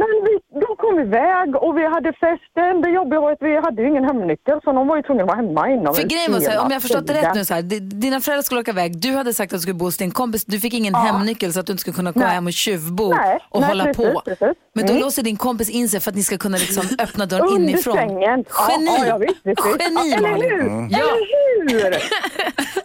Men 0.01 0.09
vi, 0.27 0.33
de 0.65 0.71
kom 0.83 0.95
iväg 1.07 1.49
och 1.65 1.73
vi 1.79 1.85
hade 1.95 2.13
festen. 2.13 2.73
Det 2.83 2.91
jobbiga 2.91 3.21
var 3.21 3.33
att 3.33 3.43
vi 3.49 3.57
hade 3.57 3.83
ju 3.83 3.89
ingen 3.89 4.05
hemnyckel 4.05 4.59
så 4.65 4.73
de 4.73 4.87
var 4.89 4.97
ju 4.97 5.03
tvungna 5.03 5.23
att 5.23 5.29
vara 5.29 5.37
hemma 5.43 5.71
inom 5.71 5.95
För 5.95 6.03
en 6.03 6.09
grejen 6.09 6.33
var 6.33 6.41
så 6.41 6.51
här, 6.51 6.61
om 6.65 6.71
jag 6.71 6.83
förstått 6.83 7.07
det 7.07 7.15
rätt 7.15 7.35
nu 7.35 7.45
så 7.45 7.55
här, 7.55 7.63
di- 7.63 7.81
dina 7.81 8.21
föräldrar 8.21 8.43
skulle 8.43 8.61
åka 8.61 8.71
iväg, 8.71 9.01
du 9.01 9.13
hade 9.13 9.35
sagt 9.35 9.53
att 9.53 9.57
du 9.57 9.61
skulle 9.63 9.75
bo 9.75 9.85
hos 9.85 9.97
din 9.97 10.11
kompis, 10.11 10.45
du 10.45 10.61
fick 10.61 10.75
ingen 10.75 10.95
hemnyckel 10.95 11.53
så 11.53 11.61
att 11.61 11.67
du 11.67 11.73
inte 11.73 11.81
skulle 11.81 11.95
kunna 11.97 12.13
Nej. 12.15 12.29
hem 12.29 12.47
och 12.47 12.53
tjuvbo 12.53 13.15
Nej, 13.15 13.39
och 13.51 13.61
nej, 13.61 13.69
hålla 13.69 13.85
precis, 13.85 14.13
på. 14.15 14.21
precis. 14.25 14.49
Men 14.75 14.87
då 14.87 14.93
Mm. 14.93 15.03
låser 15.03 15.23
din 15.23 15.37
kompis 15.37 15.71
in 15.71 15.89
sig 15.89 16.01
för 16.01 16.11
att 16.11 16.17
ni 16.17 16.23
ska 16.23 16.39
kunna 16.39 16.57
liksom 16.57 16.85
öppna 16.99 17.27
dörren 17.27 17.49
Under 17.49 17.69
inifrån. 17.73 17.95
sängen. 17.97 18.45
Geni! 18.69 18.87
Ja, 18.99 19.07
ja, 19.07 19.19
visst, 19.19 19.41
visst. 19.43 19.61
Geni 19.81 20.11
ja, 20.11 20.17
eller 20.17 20.29
Malin! 20.31 20.51
hur? 20.51 20.61
Mm. 20.61 20.89
Ja. 20.91 20.99
Eller 20.99 21.85
hur? 21.85 21.99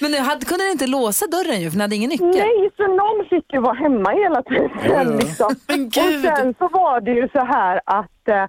Men 0.00 0.10
nu 0.10 0.18
hade, 0.18 0.44
kunde 0.46 0.64
ni 0.64 0.70
inte 0.70 0.86
låsa 0.86 1.26
dörren 1.26 1.60
ju 1.60 1.70
för 1.70 1.76
ni 1.76 1.82
hade 1.82 1.96
ingen 1.96 2.10
nyckel. 2.10 2.26
Nej, 2.28 2.70
så 2.76 2.86
någon 2.86 3.26
fick 3.30 3.52
ju 3.52 3.60
vara 3.60 3.74
hemma 3.74 4.10
hela 4.10 4.42
tiden. 4.42 4.70
ja. 4.84 5.02
Liksom. 5.02 5.54
Men 5.68 5.84
Och 5.84 5.90
gud! 5.92 6.22
sen 6.22 6.54
så 6.58 6.68
var 6.68 7.00
det 7.00 7.10
ju 7.10 7.28
så 7.28 7.44
här 7.44 7.80
att 7.84 8.28
eh, 8.28 8.42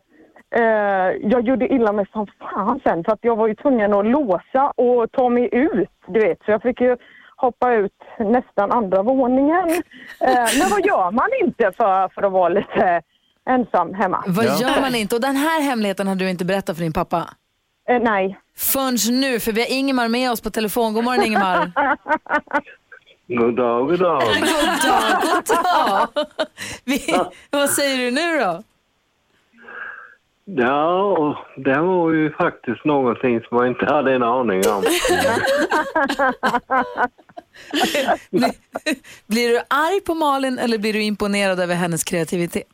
eh, 0.61 1.11
jag 1.21 1.41
gjorde 1.47 1.67
illa 1.73 1.91
mig 1.91 2.05
som 2.11 2.27
fan 2.39 2.79
sen 2.83 3.03
för 3.03 3.11
att 3.11 3.19
jag 3.21 3.35
var 3.35 3.47
ju 3.47 3.55
tvungen 3.55 3.93
att 3.93 4.05
låsa 4.05 4.71
och 4.75 5.11
ta 5.11 5.29
mig 5.29 5.49
ut. 5.51 5.89
Du 6.07 6.19
vet, 6.19 6.37
så 6.45 6.51
jag 6.51 6.61
fick 6.61 6.81
ju 6.81 6.97
hoppa 7.35 7.73
ut 7.73 7.93
nästan 8.19 8.71
andra 8.71 9.03
våningen. 9.03 9.69
Eh, 10.21 10.47
men 10.59 10.69
vad 10.71 10.85
gör 10.85 11.11
man 11.11 11.27
inte 11.43 11.71
för, 11.77 12.09
för 12.13 12.23
att 12.23 12.31
vara 12.31 12.49
lite 12.49 13.01
ensam 13.49 13.93
hemma? 13.93 14.23
Vad 14.27 14.45
Ja. 14.45 14.57
gör 14.61 14.81
man 14.81 14.95
inte? 14.95 15.15
Och 15.15 15.21
den 15.21 15.35
här 15.35 15.61
hemligheten 15.61 16.07
hade 16.07 16.23
du 16.25 16.29
inte 16.29 16.45
berättat 16.45 16.75
för 16.75 16.83
din 16.83 16.93
pappa. 16.93 17.29
Eh, 17.87 17.99
nej. 18.01 18.39
Förrän 18.55 19.19
nu, 19.19 19.39
för 19.39 19.51
vi 19.51 19.61
har 19.61 19.71
Ingemar 19.71 20.07
med 20.07 20.31
oss 20.31 20.41
på 20.41 20.49
telefon. 20.49 20.93
God 20.93 21.03
morgon 21.03 21.25
Ingemar. 21.25 21.71
God 23.27 23.55
dag, 23.55 23.87
god 23.87 23.99
dag. 23.99 24.21
God 24.39 24.41
dag, 24.83 25.21
god 25.21 25.45
dag. 25.45 26.07
Vi, 26.85 27.19
vad 27.49 27.69
säger 27.69 27.97
du 27.97 28.11
nu 28.11 28.39
då? 28.39 28.63
Ja, 30.45 31.45
det 31.57 31.79
var 31.81 32.11
ju 32.11 32.31
faktiskt 32.31 32.85
någonting 32.85 33.41
som 33.41 33.57
jag 33.57 33.67
inte 33.67 33.85
hade 33.85 34.13
en 34.13 34.23
aning 34.23 34.61
om. 34.69 34.83
Blir, 38.29 38.51
blir 39.27 39.49
du 39.49 39.57
arg 39.67 40.01
på 40.01 40.13
Malin 40.13 40.59
eller 40.59 40.77
blir 40.77 40.93
du 40.93 41.01
imponerad 41.01 41.59
över 41.59 41.75
hennes 41.75 42.03
kreativitet? 42.03 42.67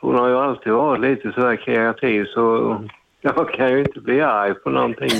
Hon 0.00 0.14
har 0.14 0.28
ju 0.28 0.38
alltid 0.38 0.72
varit 0.72 1.00
lite 1.00 1.32
så 1.32 1.40
här 1.40 1.56
kreativ 1.56 2.24
så 2.24 2.74
jag 3.20 3.52
kan 3.52 3.72
ju 3.72 3.78
inte 3.78 4.00
bli 4.00 4.20
arg 4.20 4.54
på 4.54 4.70
någonting 4.70 5.10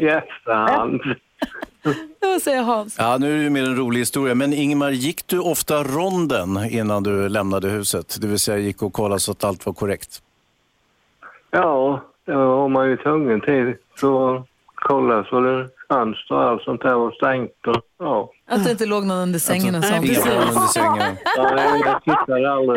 i 0.00 0.06
efterhand. 0.06 1.02
Vad 2.20 2.42
säger 2.42 2.62
Hans? 2.62 2.96
Ja, 2.98 3.16
nu 3.20 3.32
är 3.32 3.36
det 3.36 3.42
ju 3.42 3.50
mer 3.50 3.64
en 3.64 3.76
rolig 3.76 3.98
historia. 3.98 4.34
Men 4.34 4.52
Ingmar, 4.52 4.90
gick 4.90 5.26
du 5.26 5.38
ofta 5.38 5.82
ronden 5.82 6.56
innan 6.70 7.02
du 7.02 7.28
lämnade 7.28 7.68
huset? 7.68 8.16
Det 8.20 8.26
vill 8.26 8.38
säga 8.38 8.58
gick 8.58 8.82
och 8.82 8.92
kollade 8.92 9.20
så 9.20 9.32
att 9.32 9.44
allt 9.44 9.66
var 9.66 9.72
korrekt? 9.72 10.22
Ja, 11.50 12.02
det 12.24 12.34
var 12.34 12.68
man 12.68 12.88
ju 12.88 12.96
tvungen 12.96 13.40
till. 13.40 13.74
Så 14.00 14.44
kolla 14.74 15.24
så 15.24 15.40
det 15.40 15.68
fönster 15.88 16.34
och 16.34 16.42
allt 16.42 16.62
sånt 16.62 16.82
där 16.82 16.94
var 16.94 17.10
stängt. 17.10 17.66
Och, 17.66 17.82
ja. 17.98 18.30
Att 18.48 18.64
det 18.64 18.70
inte 18.70 18.86
låg 18.86 19.06
någon 19.06 19.18
under 19.18 19.38
sängen 19.38 19.74
och 19.74 19.84
sånt. 19.84 20.06
Barn 20.06 20.38
under 20.48 20.66
sängen. 20.72 21.16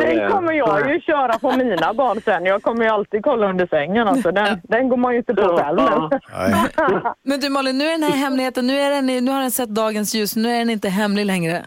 Den 0.20 0.30
kommer 0.30 0.52
jag 0.52 0.90
ju 0.90 1.00
köra 1.00 1.38
på 1.38 1.52
mina 1.52 1.94
barn 1.94 2.20
sen. 2.24 2.44
Jag 2.44 2.62
kommer 2.62 2.84
ju 2.84 2.90
alltid 2.90 3.22
kolla 3.24 3.50
under 3.50 3.66
sängen. 3.66 4.08
Alltså. 4.08 4.32
Den, 4.32 4.60
den 4.62 4.88
går 4.88 4.96
man 4.96 5.12
ju 5.12 5.18
inte 5.18 5.34
på 5.34 5.56
själv. 5.56 5.78
Nej. 6.32 6.54
Men 7.22 7.40
du 7.40 7.48
Malin, 7.48 7.78
nu 7.78 7.86
är 7.86 7.90
den 7.90 8.02
här 8.02 8.16
hemligheten, 8.16 8.66
nu, 8.66 8.78
är 8.80 8.90
den, 8.90 9.06
nu 9.06 9.30
har 9.30 9.40
den 9.40 9.50
sett 9.50 9.68
dagens 9.68 10.14
ljus, 10.14 10.36
nu 10.36 10.50
är 10.54 10.58
den 10.58 10.70
inte 10.70 10.88
hemlig 10.88 11.26
längre. 11.26 11.66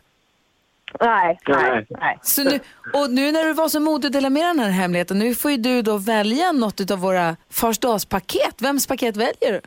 Nej, 1.00 1.39
nej, 1.48 1.58
Nej. 1.72 1.86
nej. 1.89 2.20
Så 2.22 2.44
nu, 2.44 2.60
och 2.94 3.10
nu 3.10 3.32
när 3.32 3.44
du 3.44 3.54
var 3.54 3.70
så 3.70 3.80
modig 3.80 4.08
att 4.08 4.13
dela 4.13 4.30
med 4.30 4.44
den 4.46 4.60
här 4.60 4.70
hemligheten, 4.70 5.20
nu 5.20 5.36
får 5.36 5.52
ju 5.52 5.58
du 5.58 5.82
då 5.82 5.98
välja 5.98 6.52
något 6.52 6.92
av 6.92 7.00
våra 7.00 7.36
farsdagspaket. 7.52 8.62
Vems 8.62 8.88
paket 8.88 9.18
väljer 9.18 9.52
du? 9.52 9.62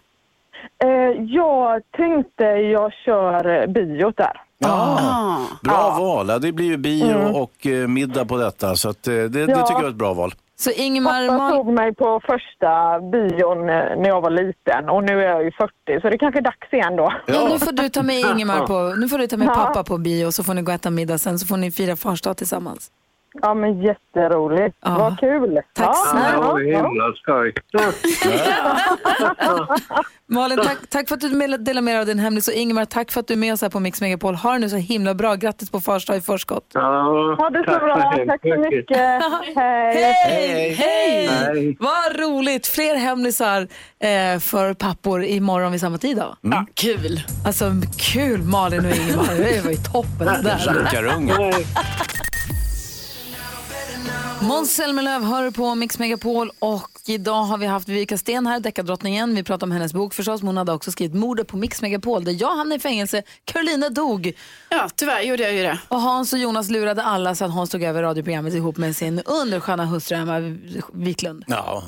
Eh, 0.84 1.22
jag 1.24 1.82
tänkte 1.96 2.44
jag 2.44 2.92
kör 2.92 3.60
eh, 3.62 3.66
biot 3.66 4.16
där. 4.16 4.40
Ah. 4.64 5.36
Bra 5.62 5.96
val. 5.98 6.28
Ja, 6.28 6.38
det 6.38 6.52
blir 6.52 6.66
ju 6.66 6.76
bio 6.76 7.14
och 7.34 7.66
eh, 7.66 7.88
middag 7.88 8.24
på 8.24 8.36
detta. 8.36 8.76
Så 8.76 8.88
att, 8.88 9.02
det, 9.02 9.28
det 9.28 9.40
Ja. 9.40 9.46
tycker 9.46 9.72
jag 9.80 9.84
är 9.84 9.88
ett 9.88 9.94
bra 9.94 10.14
val. 10.14 10.34
Så 10.58 10.70
Ingemar, 10.70 11.28
Pappa 11.28 11.50
tog 11.50 11.72
mig 11.72 11.94
på 11.94 12.20
första 12.26 13.00
bion 13.00 13.66
när 13.66 14.06
jag 14.08 14.20
var 14.20 14.30
liten 14.30 14.88
och 14.88 15.04
nu 15.04 15.22
är 15.24 15.28
jag 15.30 15.44
ju 15.44 15.50
40 15.52 15.72
så 16.00 16.08
det 16.08 16.14
är 16.16 16.18
kanske 16.18 16.40
är 16.40 16.42
dags 16.42 16.72
igen 16.72 16.96
då. 16.96 17.12
ja, 17.26 17.48
nu 17.52 17.58
får 17.58 17.72
du 17.72 17.88
ta 17.88 18.02
med 18.02 18.20
Ingemar 18.20 18.66
på, 18.66 18.94
nu 19.00 19.08
får 19.08 19.18
du 19.18 19.26
ta 19.26 19.36
med 19.36 19.48
Ja. 19.48 19.54
pappa 19.54 19.84
på 19.84 19.98
bio 19.98 20.32
så 20.32 20.44
får 20.44 20.54
ni 20.54 20.62
gå 20.62 20.70
och 20.72 20.74
äta 20.74 20.90
middag 20.90 21.18
sen 21.18 21.38
så 21.38 21.46
får 21.46 21.56
ni 21.56 21.70
fira 21.70 21.96
fars 21.96 22.20
tillsammans. 22.36 22.90
Ja, 23.42 23.54
men 23.54 23.82
jätteroligt. 23.82 24.76
Vad 24.80 25.20
kul. 25.20 25.60
Tack 25.74 25.86
ja, 25.86 25.94
snälla. 26.10 26.28
ja, 26.32 26.60
Ja, 26.60 26.60
ja. 26.60 26.88
himla 26.88 27.12
skoj. 27.12 27.52
Malin, 30.28 30.58
tack, 30.58 30.78
tack 30.90 31.08
för 31.08 31.14
att 31.14 31.20
du 31.20 31.28
delar 31.58 31.82
med 31.82 31.94
dig 31.94 32.00
av 32.00 32.06
din 32.06 32.18
hemlis 32.18 32.48
och 32.48 32.54
Ingemar, 32.54 32.84
tack 32.84 33.10
för 33.12 33.20
att 33.20 33.26
du 33.28 33.34
är 33.34 33.38
med 33.38 33.52
oss 33.52 33.62
här 33.62 33.68
på 33.68 33.80
Mix 33.80 34.00
Megapol. 34.00 34.34
Ha 34.34 34.52
det 34.52 34.58
nu 34.58 34.68
så 34.68 34.76
himla 34.76 35.14
bra. 35.14 35.34
Grattis 35.34 35.70
på 35.70 35.80
fars 35.80 36.06
dag 36.06 36.16
i 36.16 36.20
förskott. 36.20 36.70
Ja, 36.74 36.80
Ha 37.38 37.50
det 37.50 37.58
så 37.58 37.70
tack 37.70 37.82
bra. 37.82 38.24
Tack 38.26 38.40
så 38.42 38.60
mycket. 38.70 38.96
Hej. 39.56 39.94
Hej! 39.94 40.72
Hej! 40.74 41.26
Hej. 41.26 41.76
Vad 41.80 42.20
roligt! 42.20 42.66
Fler 42.66 42.96
hemlisar 42.96 43.60
eh, 43.98 44.38
för 44.40 44.74
pappor 44.74 45.24
imorgon 45.24 45.72
vid 45.72 45.80
samma 45.80 45.98
tid 45.98 46.16
då. 46.16 46.36
Ja, 46.40 46.66
kul. 46.74 47.20
Alltså 47.46 47.72
kul 48.12 48.42
Malin 48.42 48.86
och 48.86 48.96
Ingemar, 48.96 49.34
det 49.38 49.64
var 49.64 49.70
ju 49.70 49.76
toppen 49.76 50.26
det 50.26 50.40
där. 50.42 50.58
Måns 54.42 54.74
Zelmerlöw 54.74 55.24
hör 55.24 55.50
på 55.50 55.74
Mix 55.74 55.98
Megapol 55.98 56.50
och 56.58 56.90
idag 57.06 57.42
har 57.42 57.58
vi 57.58 57.66
haft 57.66 57.88
Vivica 57.88 58.18
Sten 58.18 58.46
här, 58.46 58.60
deckardrottningen. 58.60 59.34
Vi 59.34 59.42
pratar 59.42 59.66
om 59.66 59.70
hennes 59.70 59.92
bok 59.92 60.14
förstås, 60.14 60.42
men 60.42 60.46
hon 60.46 60.56
hade 60.56 60.72
också 60.72 60.92
skrivit 60.92 61.14
Mordet 61.14 61.48
på 61.48 61.56
Mix 61.56 61.82
Megapol 61.82 62.24
där 62.24 62.36
jag 62.40 62.56
hamnade 62.56 62.74
i 62.74 62.78
fängelse, 62.78 63.22
Carolina 63.44 63.88
dog. 63.88 64.32
Ja, 64.68 64.88
tyvärr 64.96 65.20
gjorde 65.20 65.42
jag 65.42 65.52
ju 65.54 65.62
det. 65.62 65.78
Och 65.88 66.00
Hans 66.00 66.32
och 66.32 66.38
Jonas 66.38 66.70
lurade 66.70 67.02
alla 67.02 67.34
så 67.34 67.44
att 67.44 67.50
Hans 67.52 67.70
tog 67.70 67.82
över 67.82 68.02
radioprogrammet 68.02 68.54
ihop 68.54 68.76
med 68.76 68.96
sin 68.96 69.20
undersköna 69.20 69.84
hustru 69.84 70.16
Emma 70.16 70.56
Wiklund. 70.92 71.44
Ja, 71.46 71.82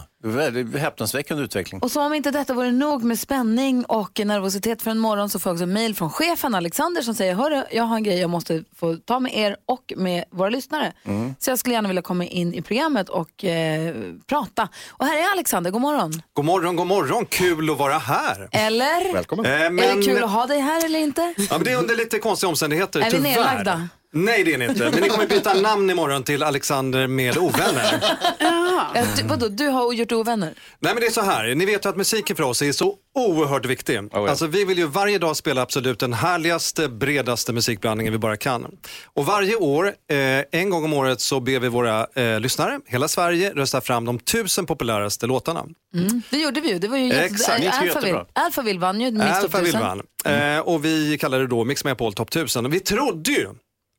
häpnadsväckande 0.79 1.43
utveckling. 1.45 1.81
Och 1.83 1.91
som 1.91 2.03
om 2.03 2.15
inte 2.15 2.31
detta 2.31 2.55
vore 2.55 2.73
nog 2.73 3.03
med 3.05 3.19
spänning 3.19 3.85
och 3.85 4.21
nervositet 4.25 4.83
för 4.83 4.91
en 4.91 4.99
morgon 4.99 5.29
så 5.31 5.39
får 5.39 5.51
jag 5.51 5.55
också 5.55 5.67
mejl 5.67 5.95
från 5.95 6.11
chefen 6.11 6.55
Alexander 6.55 7.03
som 7.03 7.15
säger 7.15 7.35
Hörru, 7.35 7.63
jag 7.71 7.85
har 7.85 7.97
en 7.97 8.03
grej 8.03 8.19
jag 8.21 8.31
måste 8.31 8.65
få 8.77 8.97
ta 8.97 9.21
med 9.21 9.37
er 9.37 9.57
och 9.67 9.93
med 9.97 10.25
våra 10.31 10.49
lyssnare. 10.51 10.93
Så 11.39 11.51
jag 11.51 11.59
skulle 11.59 11.75
gärna 11.75 11.89
vilja 11.89 12.03
komma 12.03 12.25
in 12.25 12.55
i 12.55 12.63
programmet 12.63 13.09
och 13.09 13.45
eh, 13.45 13.95
prata. 14.27 14.69
Och 14.91 15.07
här 15.07 15.19
är 15.19 15.33
Alexander, 15.33 15.71
god 15.71 15.81
morgon. 15.81 16.23
God 16.33 16.45
morgon, 16.45 16.77
god 16.77 16.87
morgon. 16.87 17.27
Kul 17.27 17.71
att 17.71 17.79
vara 17.79 17.99
här. 17.99 18.49
Eller? 18.53 19.13
Välkommen. 19.13 19.47
Eh, 19.47 19.53
Är 19.53 19.97
det 19.97 20.03
kul 20.03 20.23
att 20.25 20.31
ha 20.31 20.47
dig 20.47 20.61
här 20.61 20.85
eller 20.85 20.99
inte? 20.99 21.35
Ja, 21.37 21.45
men 21.51 21.65
det 21.65 21.73
är 21.73 21.79
under 21.79 21.97
lite 21.97 22.19
konstiga 22.19 22.49
omständigheter, 22.49 23.01
Är 23.01 23.05
vi 23.05 23.11
tyvärr. 23.11 23.23
nedlagda? 23.23 23.89
Nej, 24.25 24.45
det 24.45 24.55
är 24.55 24.59
ni 24.59 24.65
inte. 24.65 24.91
Men 24.91 25.01
ni 25.01 25.09
kommer 25.09 25.27
byta 25.37 25.55
namn 25.55 25.91
imorgon 25.91 26.23
till 26.23 26.43
Alexander 26.43 27.07
med 27.07 27.39
ovänner. 27.39 28.05
Ja, 28.95 29.05
du, 29.17 29.23
vadå, 29.23 29.49
du 29.49 29.69
har 29.69 29.93
gjort 29.93 30.13
ovänner? 30.13 30.55
Nej, 30.81 30.95
men 30.95 31.01
det 31.01 31.07
är 31.07 31.11
så 31.11 31.21
här. 31.21 31.55
Ni 31.55 31.65
vet 31.67 31.85
ju 31.85 31.89
att 31.89 31.97
musiken 31.97 32.37
för 32.37 32.43
oss 32.43 32.63
är 32.63 32.73
så 32.73 32.95
oerhört 33.15 33.67
viktig. 33.67 34.01
ja. 34.13 34.31
Alltså, 34.31 34.47
vi 34.47 34.65
vill 34.65 34.79
ju 34.79 34.87
varje 34.87 35.19
dag 35.19 35.37
spela 35.37 35.63
absolut 35.63 35.99
den 35.99 36.13
härligaste, 36.13 36.89
bredaste 36.89 37.53
musikblandningen 37.53 38.13
vi 38.13 38.19
bara 38.19 38.37
kan. 38.37 38.67
Och 39.15 39.27
varje 39.27 39.57
år, 39.57 39.87
eh, 39.87 40.61
en 40.61 40.71
gång 40.71 40.85
om 40.85 40.93
året, 40.93 41.21
så 41.21 41.41
ber 41.41 41.59
vi 41.59 41.69
våra 41.69 42.07
eh, 42.15 42.41
lyssnare, 42.41 42.81
hela 42.87 43.09
Sverige, 43.09 43.53
rösta 43.55 43.81
fram 43.81 44.05
de 44.05 44.19
tusen 44.19 44.67
populäraste 44.67 45.27
låtarna. 45.27 45.65
Mm. 45.95 46.23
Det 46.31 46.37
gjorde 46.39 46.61
vi 46.61 46.69
ju. 46.73 46.79
Det 46.79 46.89
var 46.89 46.97
ju 46.97 47.13
Exakt. 47.13 47.61
Är 47.61 48.25
Alphaville, 48.33 48.81
vann 48.81 49.01
ju 49.01 49.11
Mix 49.11 49.27
Top 49.27 49.45
Alphaville 49.45 49.79
1000. 49.79 49.81
vann. 50.25 50.55
Eh, 50.55 50.59
och 50.61 50.85
vi 50.85 51.19
kallade 51.19 51.43
det 51.43 51.49
då 51.49 51.65
Mix 51.65 51.85
Megapol 51.85 52.15
Top 52.15 52.29
1000. 52.29 52.67
Och 52.67 52.75
vi 52.75 52.81
trodde 52.81 53.31
ju 53.31 53.49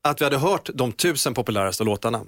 att 0.08 0.22
vi 0.22 0.26
hade 0.26 0.38
hört 0.38 0.70
de 0.74 0.92
tusen 0.92 1.34
populäraste 1.34 1.84
låtarna. 1.84 2.22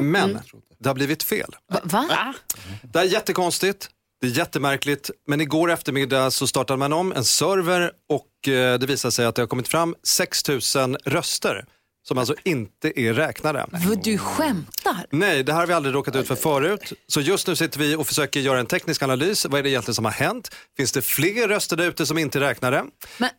Men 0.00 0.38
det 0.78 0.88
har 0.88 0.94
blivit 0.94 1.22
fel. 1.22 1.56
Va? 1.72 1.80
Va? 1.84 2.34
Det 2.82 2.98
är 2.98 3.04
jättekonstigt, 3.04 3.88
det 4.20 4.26
är 4.26 4.30
jättemärkligt, 4.30 5.10
men 5.26 5.40
igår 5.40 5.70
eftermiddag 5.70 6.30
så 6.30 6.46
startade 6.46 6.78
man 6.78 6.92
om 6.92 7.12
en 7.12 7.24
server 7.24 7.90
och 8.08 8.48
eh, 8.48 8.78
det 8.78 8.86
visade 8.86 9.12
sig 9.12 9.26
att 9.26 9.34
det 9.34 9.42
har 9.42 9.46
kommit 9.46 9.68
fram 9.68 9.94
6000 10.02 10.96
röster 11.04 11.64
som 12.08 12.18
alltså 12.18 12.34
inte 12.44 13.00
är 13.00 13.14
räknade. 13.14 13.66
Vad 13.86 14.04
Du 14.04 14.18
skämtar? 14.18 15.06
Nej, 15.10 15.42
det 15.42 15.52
här 15.52 15.60
har 15.60 15.66
vi 15.66 15.72
aldrig 15.72 15.94
råkat 15.94 16.16
ut 16.16 16.28
för 16.28 16.34
förut. 16.34 16.92
Så 17.06 17.20
just 17.20 17.46
nu 17.46 17.56
sitter 17.56 17.78
vi 17.78 17.94
och 17.96 18.06
försöker 18.06 18.40
göra 18.40 18.58
en 18.60 18.66
teknisk 18.66 19.02
analys. 19.02 19.46
Vad 19.46 19.58
är 19.58 19.62
det 19.62 19.68
egentligen 19.70 19.94
som 19.94 20.04
har 20.04 20.12
hänt? 20.12 20.54
Finns 20.76 20.92
det 20.92 21.02
fler 21.02 21.48
röster 21.48 21.76
där 21.76 21.88
ute 21.88 22.06
som 22.06 22.18
inte 22.18 22.38
är 22.38 22.40
räknade? 22.40 22.84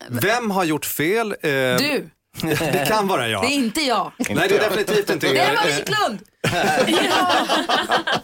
Vem 0.10 0.52
har 0.52 0.64
gjort 0.64 0.86
fel? 0.86 1.32
Eh, 1.42 1.50
Du. 1.50 2.10
Det 2.42 2.88
kan 2.88 3.08
vara 3.08 3.28
jag. 3.28 3.42
Det 3.44 3.48
är 3.48 3.52
inte 3.56 3.82
jag. 3.82 4.12
Nej, 4.18 4.48
det 4.50 4.58
är 4.58 4.70
definitivt 4.70 5.10
inte 5.10 5.28
Det 5.28 5.38
er. 5.40 5.56
var 5.56 5.66
Wiklund! 5.66 6.20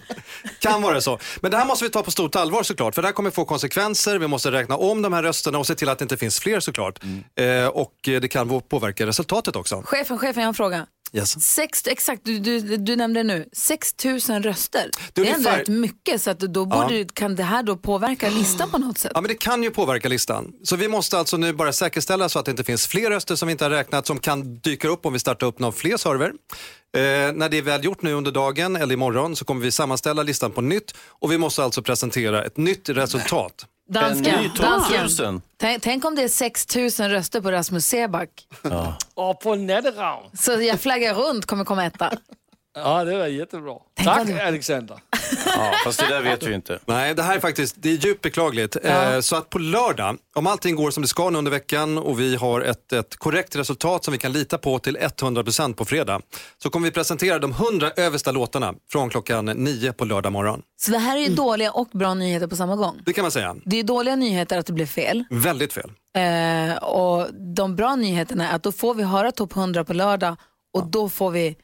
Kan 0.59 0.81
vara 0.81 1.01
så. 1.01 1.19
Men 1.41 1.51
det 1.51 1.57
här 1.57 1.65
måste 1.65 1.85
vi 1.85 1.89
ta 1.91 2.03
på 2.03 2.11
stort 2.11 2.35
allvar 2.35 2.63
såklart. 2.63 2.95
För 2.95 3.01
det 3.01 3.07
här 3.07 3.13
kommer 3.13 3.31
få 3.31 3.45
konsekvenser. 3.45 4.19
Vi 4.19 4.27
måste 4.27 4.51
räkna 4.51 4.77
om 4.77 5.01
de 5.01 5.13
här 5.13 5.23
rösterna 5.23 5.57
och 5.57 5.67
se 5.67 5.75
till 5.75 5.89
att 5.89 5.99
det 5.99 6.03
inte 6.03 6.17
finns 6.17 6.39
fler 6.39 6.59
såklart. 6.59 6.99
Eh, 7.39 7.67
och 7.67 7.93
det 8.03 8.31
kan 8.31 8.61
påverka 8.61 9.05
resultatet 9.05 9.55
också. 9.55 9.81
Chefen, 9.85 10.17
chefen, 10.17 10.41
jag 10.41 10.47
har 10.47 10.49
en 10.49 10.53
fråga. 10.53 10.85
Yes. 11.15 11.43
Sex, 11.43 11.87
exakt, 11.87 12.21
du, 12.25 12.39
du, 12.39 12.77
du 12.77 12.95
nämnde 12.95 13.19
det 13.19 13.23
nu. 13.23 13.49
6 13.53 13.95
000 14.05 14.19
röster. 14.43 14.89
Det 15.13 15.21
är, 15.21 15.25
ändå 15.25 15.37
ungefär- 15.37 15.57
rätt 15.59 15.67
mycket. 15.67 16.21
Så 16.21 16.29
att 16.29 16.39
då 16.39 16.65
borde, 16.65 17.05
kan 17.13 17.35
det 17.35 17.43
här 17.43 17.63
då 17.63 17.77
påverka 17.77 18.29
listan 18.29 18.69
på 18.71 18.77
något 18.77 18.97
sätt? 18.97 19.11
Ja, 19.15 19.21
men 19.21 19.27
det 19.27 19.35
kan 19.35 19.63
ju 19.63 19.71
påverka 19.71 20.09
listan. 20.09 20.51
Så 20.63 20.75
vi 20.75 20.87
måste 20.87 21.17
alltså 21.17 21.37
nu 21.37 21.53
bara 21.53 21.73
säkerställa 21.73 22.29
så 22.29 22.39
att 22.39 22.45
det 22.45 22.51
inte 22.51 22.63
finns 22.63 22.87
fler 22.87 23.09
röster 23.09 23.35
som 23.35 23.47
vi 23.47 23.51
inte 23.51 23.65
har 23.65 23.69
räknat 23.69 24.07
som 24.07 24.19
kan 24.19 24.55
dyka 24.59 24.87
upp 24.87 25.05
om 25.05 25.13
vi 25.13 25.19
startar 25.19 25.47
upp 25.47 25.59
någon 25.59 25.73
fler 25.73 25.97
server. 25.97 26.31
Eh, 26.97 27.01
när 27.33 27.49
det 27.49 27.57
är 27.57 27.61
väl 27.61 27.83
gjort 27.85 28.01
nu 28.01 28.13
under 28.13 28.31
dagen 28.31 28.75
eller 28.75 28.93
imorgon 28.93 29.35
så 29.35 29.45
kommer 29.45 29.61
vi 29.61 29.71
sammanställa 29.71 30.23
listan 30.23 30.51
på 30.51 30.61
nytt 30.61 30.93
och 31.07 31.31
vi 31.31 31.37
måste 31.37 31.63
alltså 31.63 31.81
presentera 31.81 32.43
ett 32.45 32.57
nytt 32.57 32.89
resultat. 32.89 33.65
Top 33.93 34.65
dansken. 34.65 35.05
1000. 35.05 35.41
Tänk, 35.57 35.83
tänk 35.83 36.05
om 36.05 36.15
det 36.15 36.23
är 36.23 36.27
6 36.27 36.75
000 36.75 36.89
röster 37.09 37.41
på 37.41 37.51
Rasmus 37.51 37.85
Seback. 37.85 38.29
Och 39.13 39.39
på 39.39 39.55
Natteravn. 39.55 40.29
Så 40.37 40.51
jag 40.51 40.79
flaggar 40.79 41.13
runt 41.13 41.45
kommer 41.45 41.65
komma 41.65 41.85
etta. 41.85 42.11
Ja, 42.75 43.03
det 43.03 43.17
var 43.17 43.27
jättebra. 43.27 43.75
Tack 44.03 44.29
Alexander. 44.29 44.97
Ja, 45.45 45.71
fast 45.83 45.99
det 45.99 46.07
där 46.07 46.21
vet 46.21 46.43
vi 46.43 46.53
inte. 46.53 46.79
Nej, 46.85 47.15
det 47.15 47.23
här 47.23 47.35
är 47.35 47.39
faktiskt 47.39 47.75
det 47.79 47.89
är 47.89 47.93
djupt 47.93 48.21
beklagligt. 48.21 48.77
Eh, 48.83 49.19
så 49.19 49.35
att 49.35 49.49
på 49.49 49.59
lördag, 49.59 50.17
om 50.35 50.47
allting 50.47 50.75
går 50.75 50.91
som 50.91 51.01
det 51.01 51.07
ska 51.07 51.29
nu 51.29 51.37
under 51.37 51.51
veckan 51.51 51.97
och 51.97 52.19
vi 52.19 52.35
har 52.35 52.61
ett, 52.61 52.93
ett 52.93 53.15
korrekt 53.15 53.55
resultat 53.55 54.03
som 54.03 54.11
vi 54.11 54.17
kan 54.17 54.31
lita 54.31 54.57
på 54.57 54.79
till 54.79 54.97
100% 54.97 55.73
på 55.73 55.85
fredag, 55.85 56.21
så 56.63 56.69
kommer 56.69 56.87
vi 56.87 56.91
presentera 56.91 57.39
de 57.39 57.51
100 57.51 57.91
översta 57.95 58.31
låtarna 58.31 58.73
från 58.91 59.09
klockan 59.09 59.45
9 59.45 59.93
på 59.93 60.05
lördag 60.05 60.31
morgon. 60.31 60.61
Så 60.81 60.91
det 60.91 60.97
här 60.97 61.17
är 61.17 61.21
ju 61.21 61.35
dåliga 61.35 61.71
och 61.71 61.89
bra 61.91 62.13
nyheter 62.13 62.47
på 62.47 62.55
samma 62.55 62.75
gång. 62.75 63.01
Det 63.05 63.13
kan 63.13 63.21
man 63.21 63.31
säga. 63.31 63.55
Det 63.65 63.79
är 63.79 63.83
dåliga 63.83 64.15
nyheter 64.15 64.57
att 64.57 64.65
det 64.65 64.73
blev 64.73 64.85
fel. 64.85 65.23
Väldigt 65.29 65.73
fel. 65.73 65.91
Eh, 66.17 66.77
och 66.83 67.27
de 67.55 67.75
bra 67.75 67.95
nyheterna 67.95 68.49
är 68.49 68.55
att 68.55 68.63
då 68.63 68.71
får 68.71 68.93
vi 68.93 69.03
höra 69.03 69.31
topp 69.31 69.55
100 69.55 69.83
på 69.83 69.93
lördag 69.93 70.35
och 70.73 70.87
då 70.87 71.09
får 71.09 71.31
vi 71.31 71.55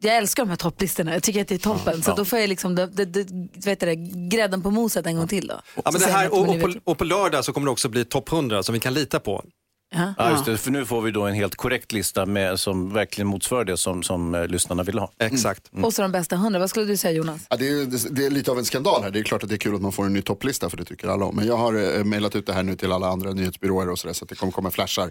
jag 0.00 0.16
älskar 0.16 0.42
de 0.42 0.48
här 0.50 0.56
topplistorna, 0.56 1.12
jag 1.12 1.22
tycker 1.22 1.40
att 1.40 1.48
det 1.48 1.54
är 1.54 1.58
toppen. 1.58 2.02
Så 2.02 2.14
då 2.14 2.24
får 2.24 2.38
jag 2.38 2.48
liksom 2.48 2.74
det, 2.74 2.86
det, 2.86 3.04
det, 3.04 3.26
vet 3.66 3.80
det, 3.80 3.94
grädden 4.30 4.62
på 4.62 4.70
moset 4.70 5.06
en 5.06 5.16
gång 5.16 5.28
till 5.28 5.46
då. 5.46 5.60
Ja, 5.84 5.90
men 5.92 6.00
det 6.00 6.06
här, 6.06 6.32
och, 6.32 6.48
och, 6.48 6.60
på, 6.60 6.74
och 6.84 6.98
på 6.98 7.04
lördag 7.04 7.44
så 7.44 7.52
kommer 7.52 7.66
det 7.66 7.70
också 7.70 7.88
bli 7.88 8.04
topp 8.04 8.32
100 8.32 8.62
som 8.62 8.72
vi 8.72 8.80
kan 8.80 8.94
lita 8.94 9.20
på. 9.20 9.44
Ja. 9.90 10.14
Ja, 10.18 10.30
just 10.30 10.44
det, 10.44 10.58
för 10.58 10.70
nu 10.70 10.86
får 10.86 11.00
vi 11.02 11.10
då 11.10 11.22
en 11.26 11.34
helt 11.34 11.54
korrekt 11.54 11.92
lista 11.92 12.26
med, 12.26 12.60
som 12.60 12.92
verkligen 12.92 13.28
motsvarar 13.28 13.64
det 13.64 13.76
som, 13.76 14.02
som 14.02 14.34
eh, 14.34 14.46
lyssnarna 14.46 14.82
vill 14.82 14.98
ha. 14.98 15.12
Exakt. 15.18 15.70
Och 15.82 15.94
så 15.94 16.02
de 16.02 16.12
bästa 16.12 16.34
100, 16.34 16.58
vad 16.58 16.70
skulle 16.70 16.86
du 16.86 16.96
säga 16.96 17.12
Jonas? 17.12 17.40
Ja, 17.50 17.56
det, 17.56 17.68
är, 17.68 17.86
det, 17.86 18.08
det 18.10 18.26
är 18.26 18.30
lite 18.30 18.50
av 18.50 18.58
en 18.58 18.64
skandal 18.64 19.02
här. 19.02 19.10
Det 19.10 19.18
är 19.18 19.22
klart 19.22 19.42
att 19.42 19.48
det 19.48 19.54
är 19.54 19.58
kul 19.58 19.74
att 19.74 19.82
man 19.82 19.92
får 19.92 20.06
en 20.06 20.12
ny 20.12 20.22
topplista 20.22 20.70
för 20.70 20.76
det 20.76 20.84
tycker 20.84 21.08
alla 21.08 21.24
om. 21.24 21.36
Men 21.36 21.46
jag 21.46 21.56
har 21.56 21.98
eh, 21.98 22.04
mejlat 22.04 22.36
ut 22.36 22.46
det 22.46 22.52
här 22.52 22.62
nu 22.62 22.76
till 22.76 22.92
alla 22.92 23.08
andra 23.08 23.32
nyhetsbyråer 23.32 23.90
och 23.90 23.98
sådär 23.98 24.14
så 24.14 24.24
att 24.24 24.28
det 24.28 24.34
kommer 24.34 24.52
komma 24.52 24.70
flashar 24.70 25.10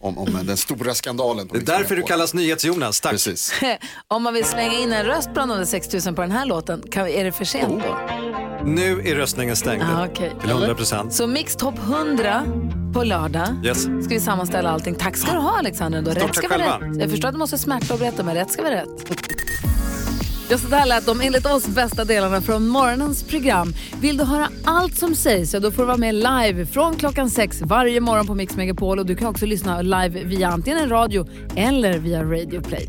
om, 0.00 0.18
om 0.18 0.36
eh, 0.36 0.42
den 0.42 0.56
stora 0.56 0.94
skandalen. 0.94 1.48
På 1.48 1.54
Det 1.54 1.60
är 1.60 1.78
därför 1.78 1.96
du 1.96 2.02
kallas 2.02 2.34
NyhetsJonas. 2.34 3.00
Tack. 3.00 3.12
Precis. 3.12 3.52
Om 4.08 4.22
man 4.22 4.34
vill 4.34 4.44
slänga 4.44 4.78
in 4.78 4.92
en 4.92 5.06
röst 5.06 5.30
bland 5.32 5.50
de 5.50 5.58
där 5.58 5.64
6000 5.64 6.14
på 6.14 6.20
den 6.22 6.30
här 6.30 6.46
låten, 6.46 6.82
kan, 6.90 7.08
är 7.08 7.24
det 7.24 7.32
för 7.32 7.44
sent 7.44 7.82
då? 7.82 8.55
Nu 8.66 9.00
är 9.04 9.14
röstningen 9.14 9.56
stängd 9.56 9.82
Ah, 9.82 10.06
okej. 10.10 10.32
till 10.40 10.50
100%. 10.50 11.10
Så 11.10 11.26
Mix 11.26 11.56
Top 11.56 11.74
100 11.78 12.42
på 12.94 13.04
lördag 13.04 13.48
Yes. 13.64 13.82
ska 13.82 14.08
vi 14.08 14.20
sammanställa 14.20 14.70
allting. 14.70 14.94
Tack 14.94 15.16
ska 15.16 15.32
du 15.32 15.38
ha 15.38 15.58
Alexander. 15.58 16.02
Då. 16.02 16.10
Rätt 16.10 16.34
ska 16.34 16.48
vara 16.48 16.58
rätt. 16.58 17.00
Jag 17.00 17.10
förstår 17.10 17.28
att 17.28 17.34
du 17.34 17.38
måste 17.38 17.58
smärta 17.58 17.94
och 17.94 18.00
berätta, 18.00 18.22
men 18.22 18.34
rätt 18.34 18.50
ska 18.50 18.62
vara 18.62 18.74
rätt. 18.74 19.12
Ja, 20.50 20.58
så 20.58 20.68
där 20.68 20.86
lät 20.86 21.06
de 21.06 21.20
enligt 21.20 21.46
oss 21.46 21.66
bästa 21.66 22.04
delarna 22.04 22.40
från 22.40 22.68
morgonens 22.68 23.22
program. 23.22 23.74
Vill 24.00 24.16
du 24.16 24.24
höra 24.24 24.48
allt 24.64 24.96
som 24.96 25.14
sägs 25.14 25.50
så 25.50 25.58
då 25.58 25.70
får 25.70 25.82
du 25.82 25.86
vara 25.86 25.96
med 25.96 26.14
live 26.14 26.66
från 26.66 26.94
klockan 26.96 27.30
sex 27.30 27.62
varje 27.62 28.00
morgon 28.00 28.26
på 28.26 28.34
Mix 28.34 28.56
Megapol 28.56 28.98
och 28.98 29.06
du 29.06 29.16
kan 29.16 29.28
också 29.28 29.46
lyssna 29.46 29.82
live 29.82 30.24
via 30.24 30.48
antingen 30.48 30.78
en 30.78 30.88
radio 30.88 31.26
eller 31.56 31.98
via 31.98 32.22
Radio 32.22 32.60
Play. 32.62 32.88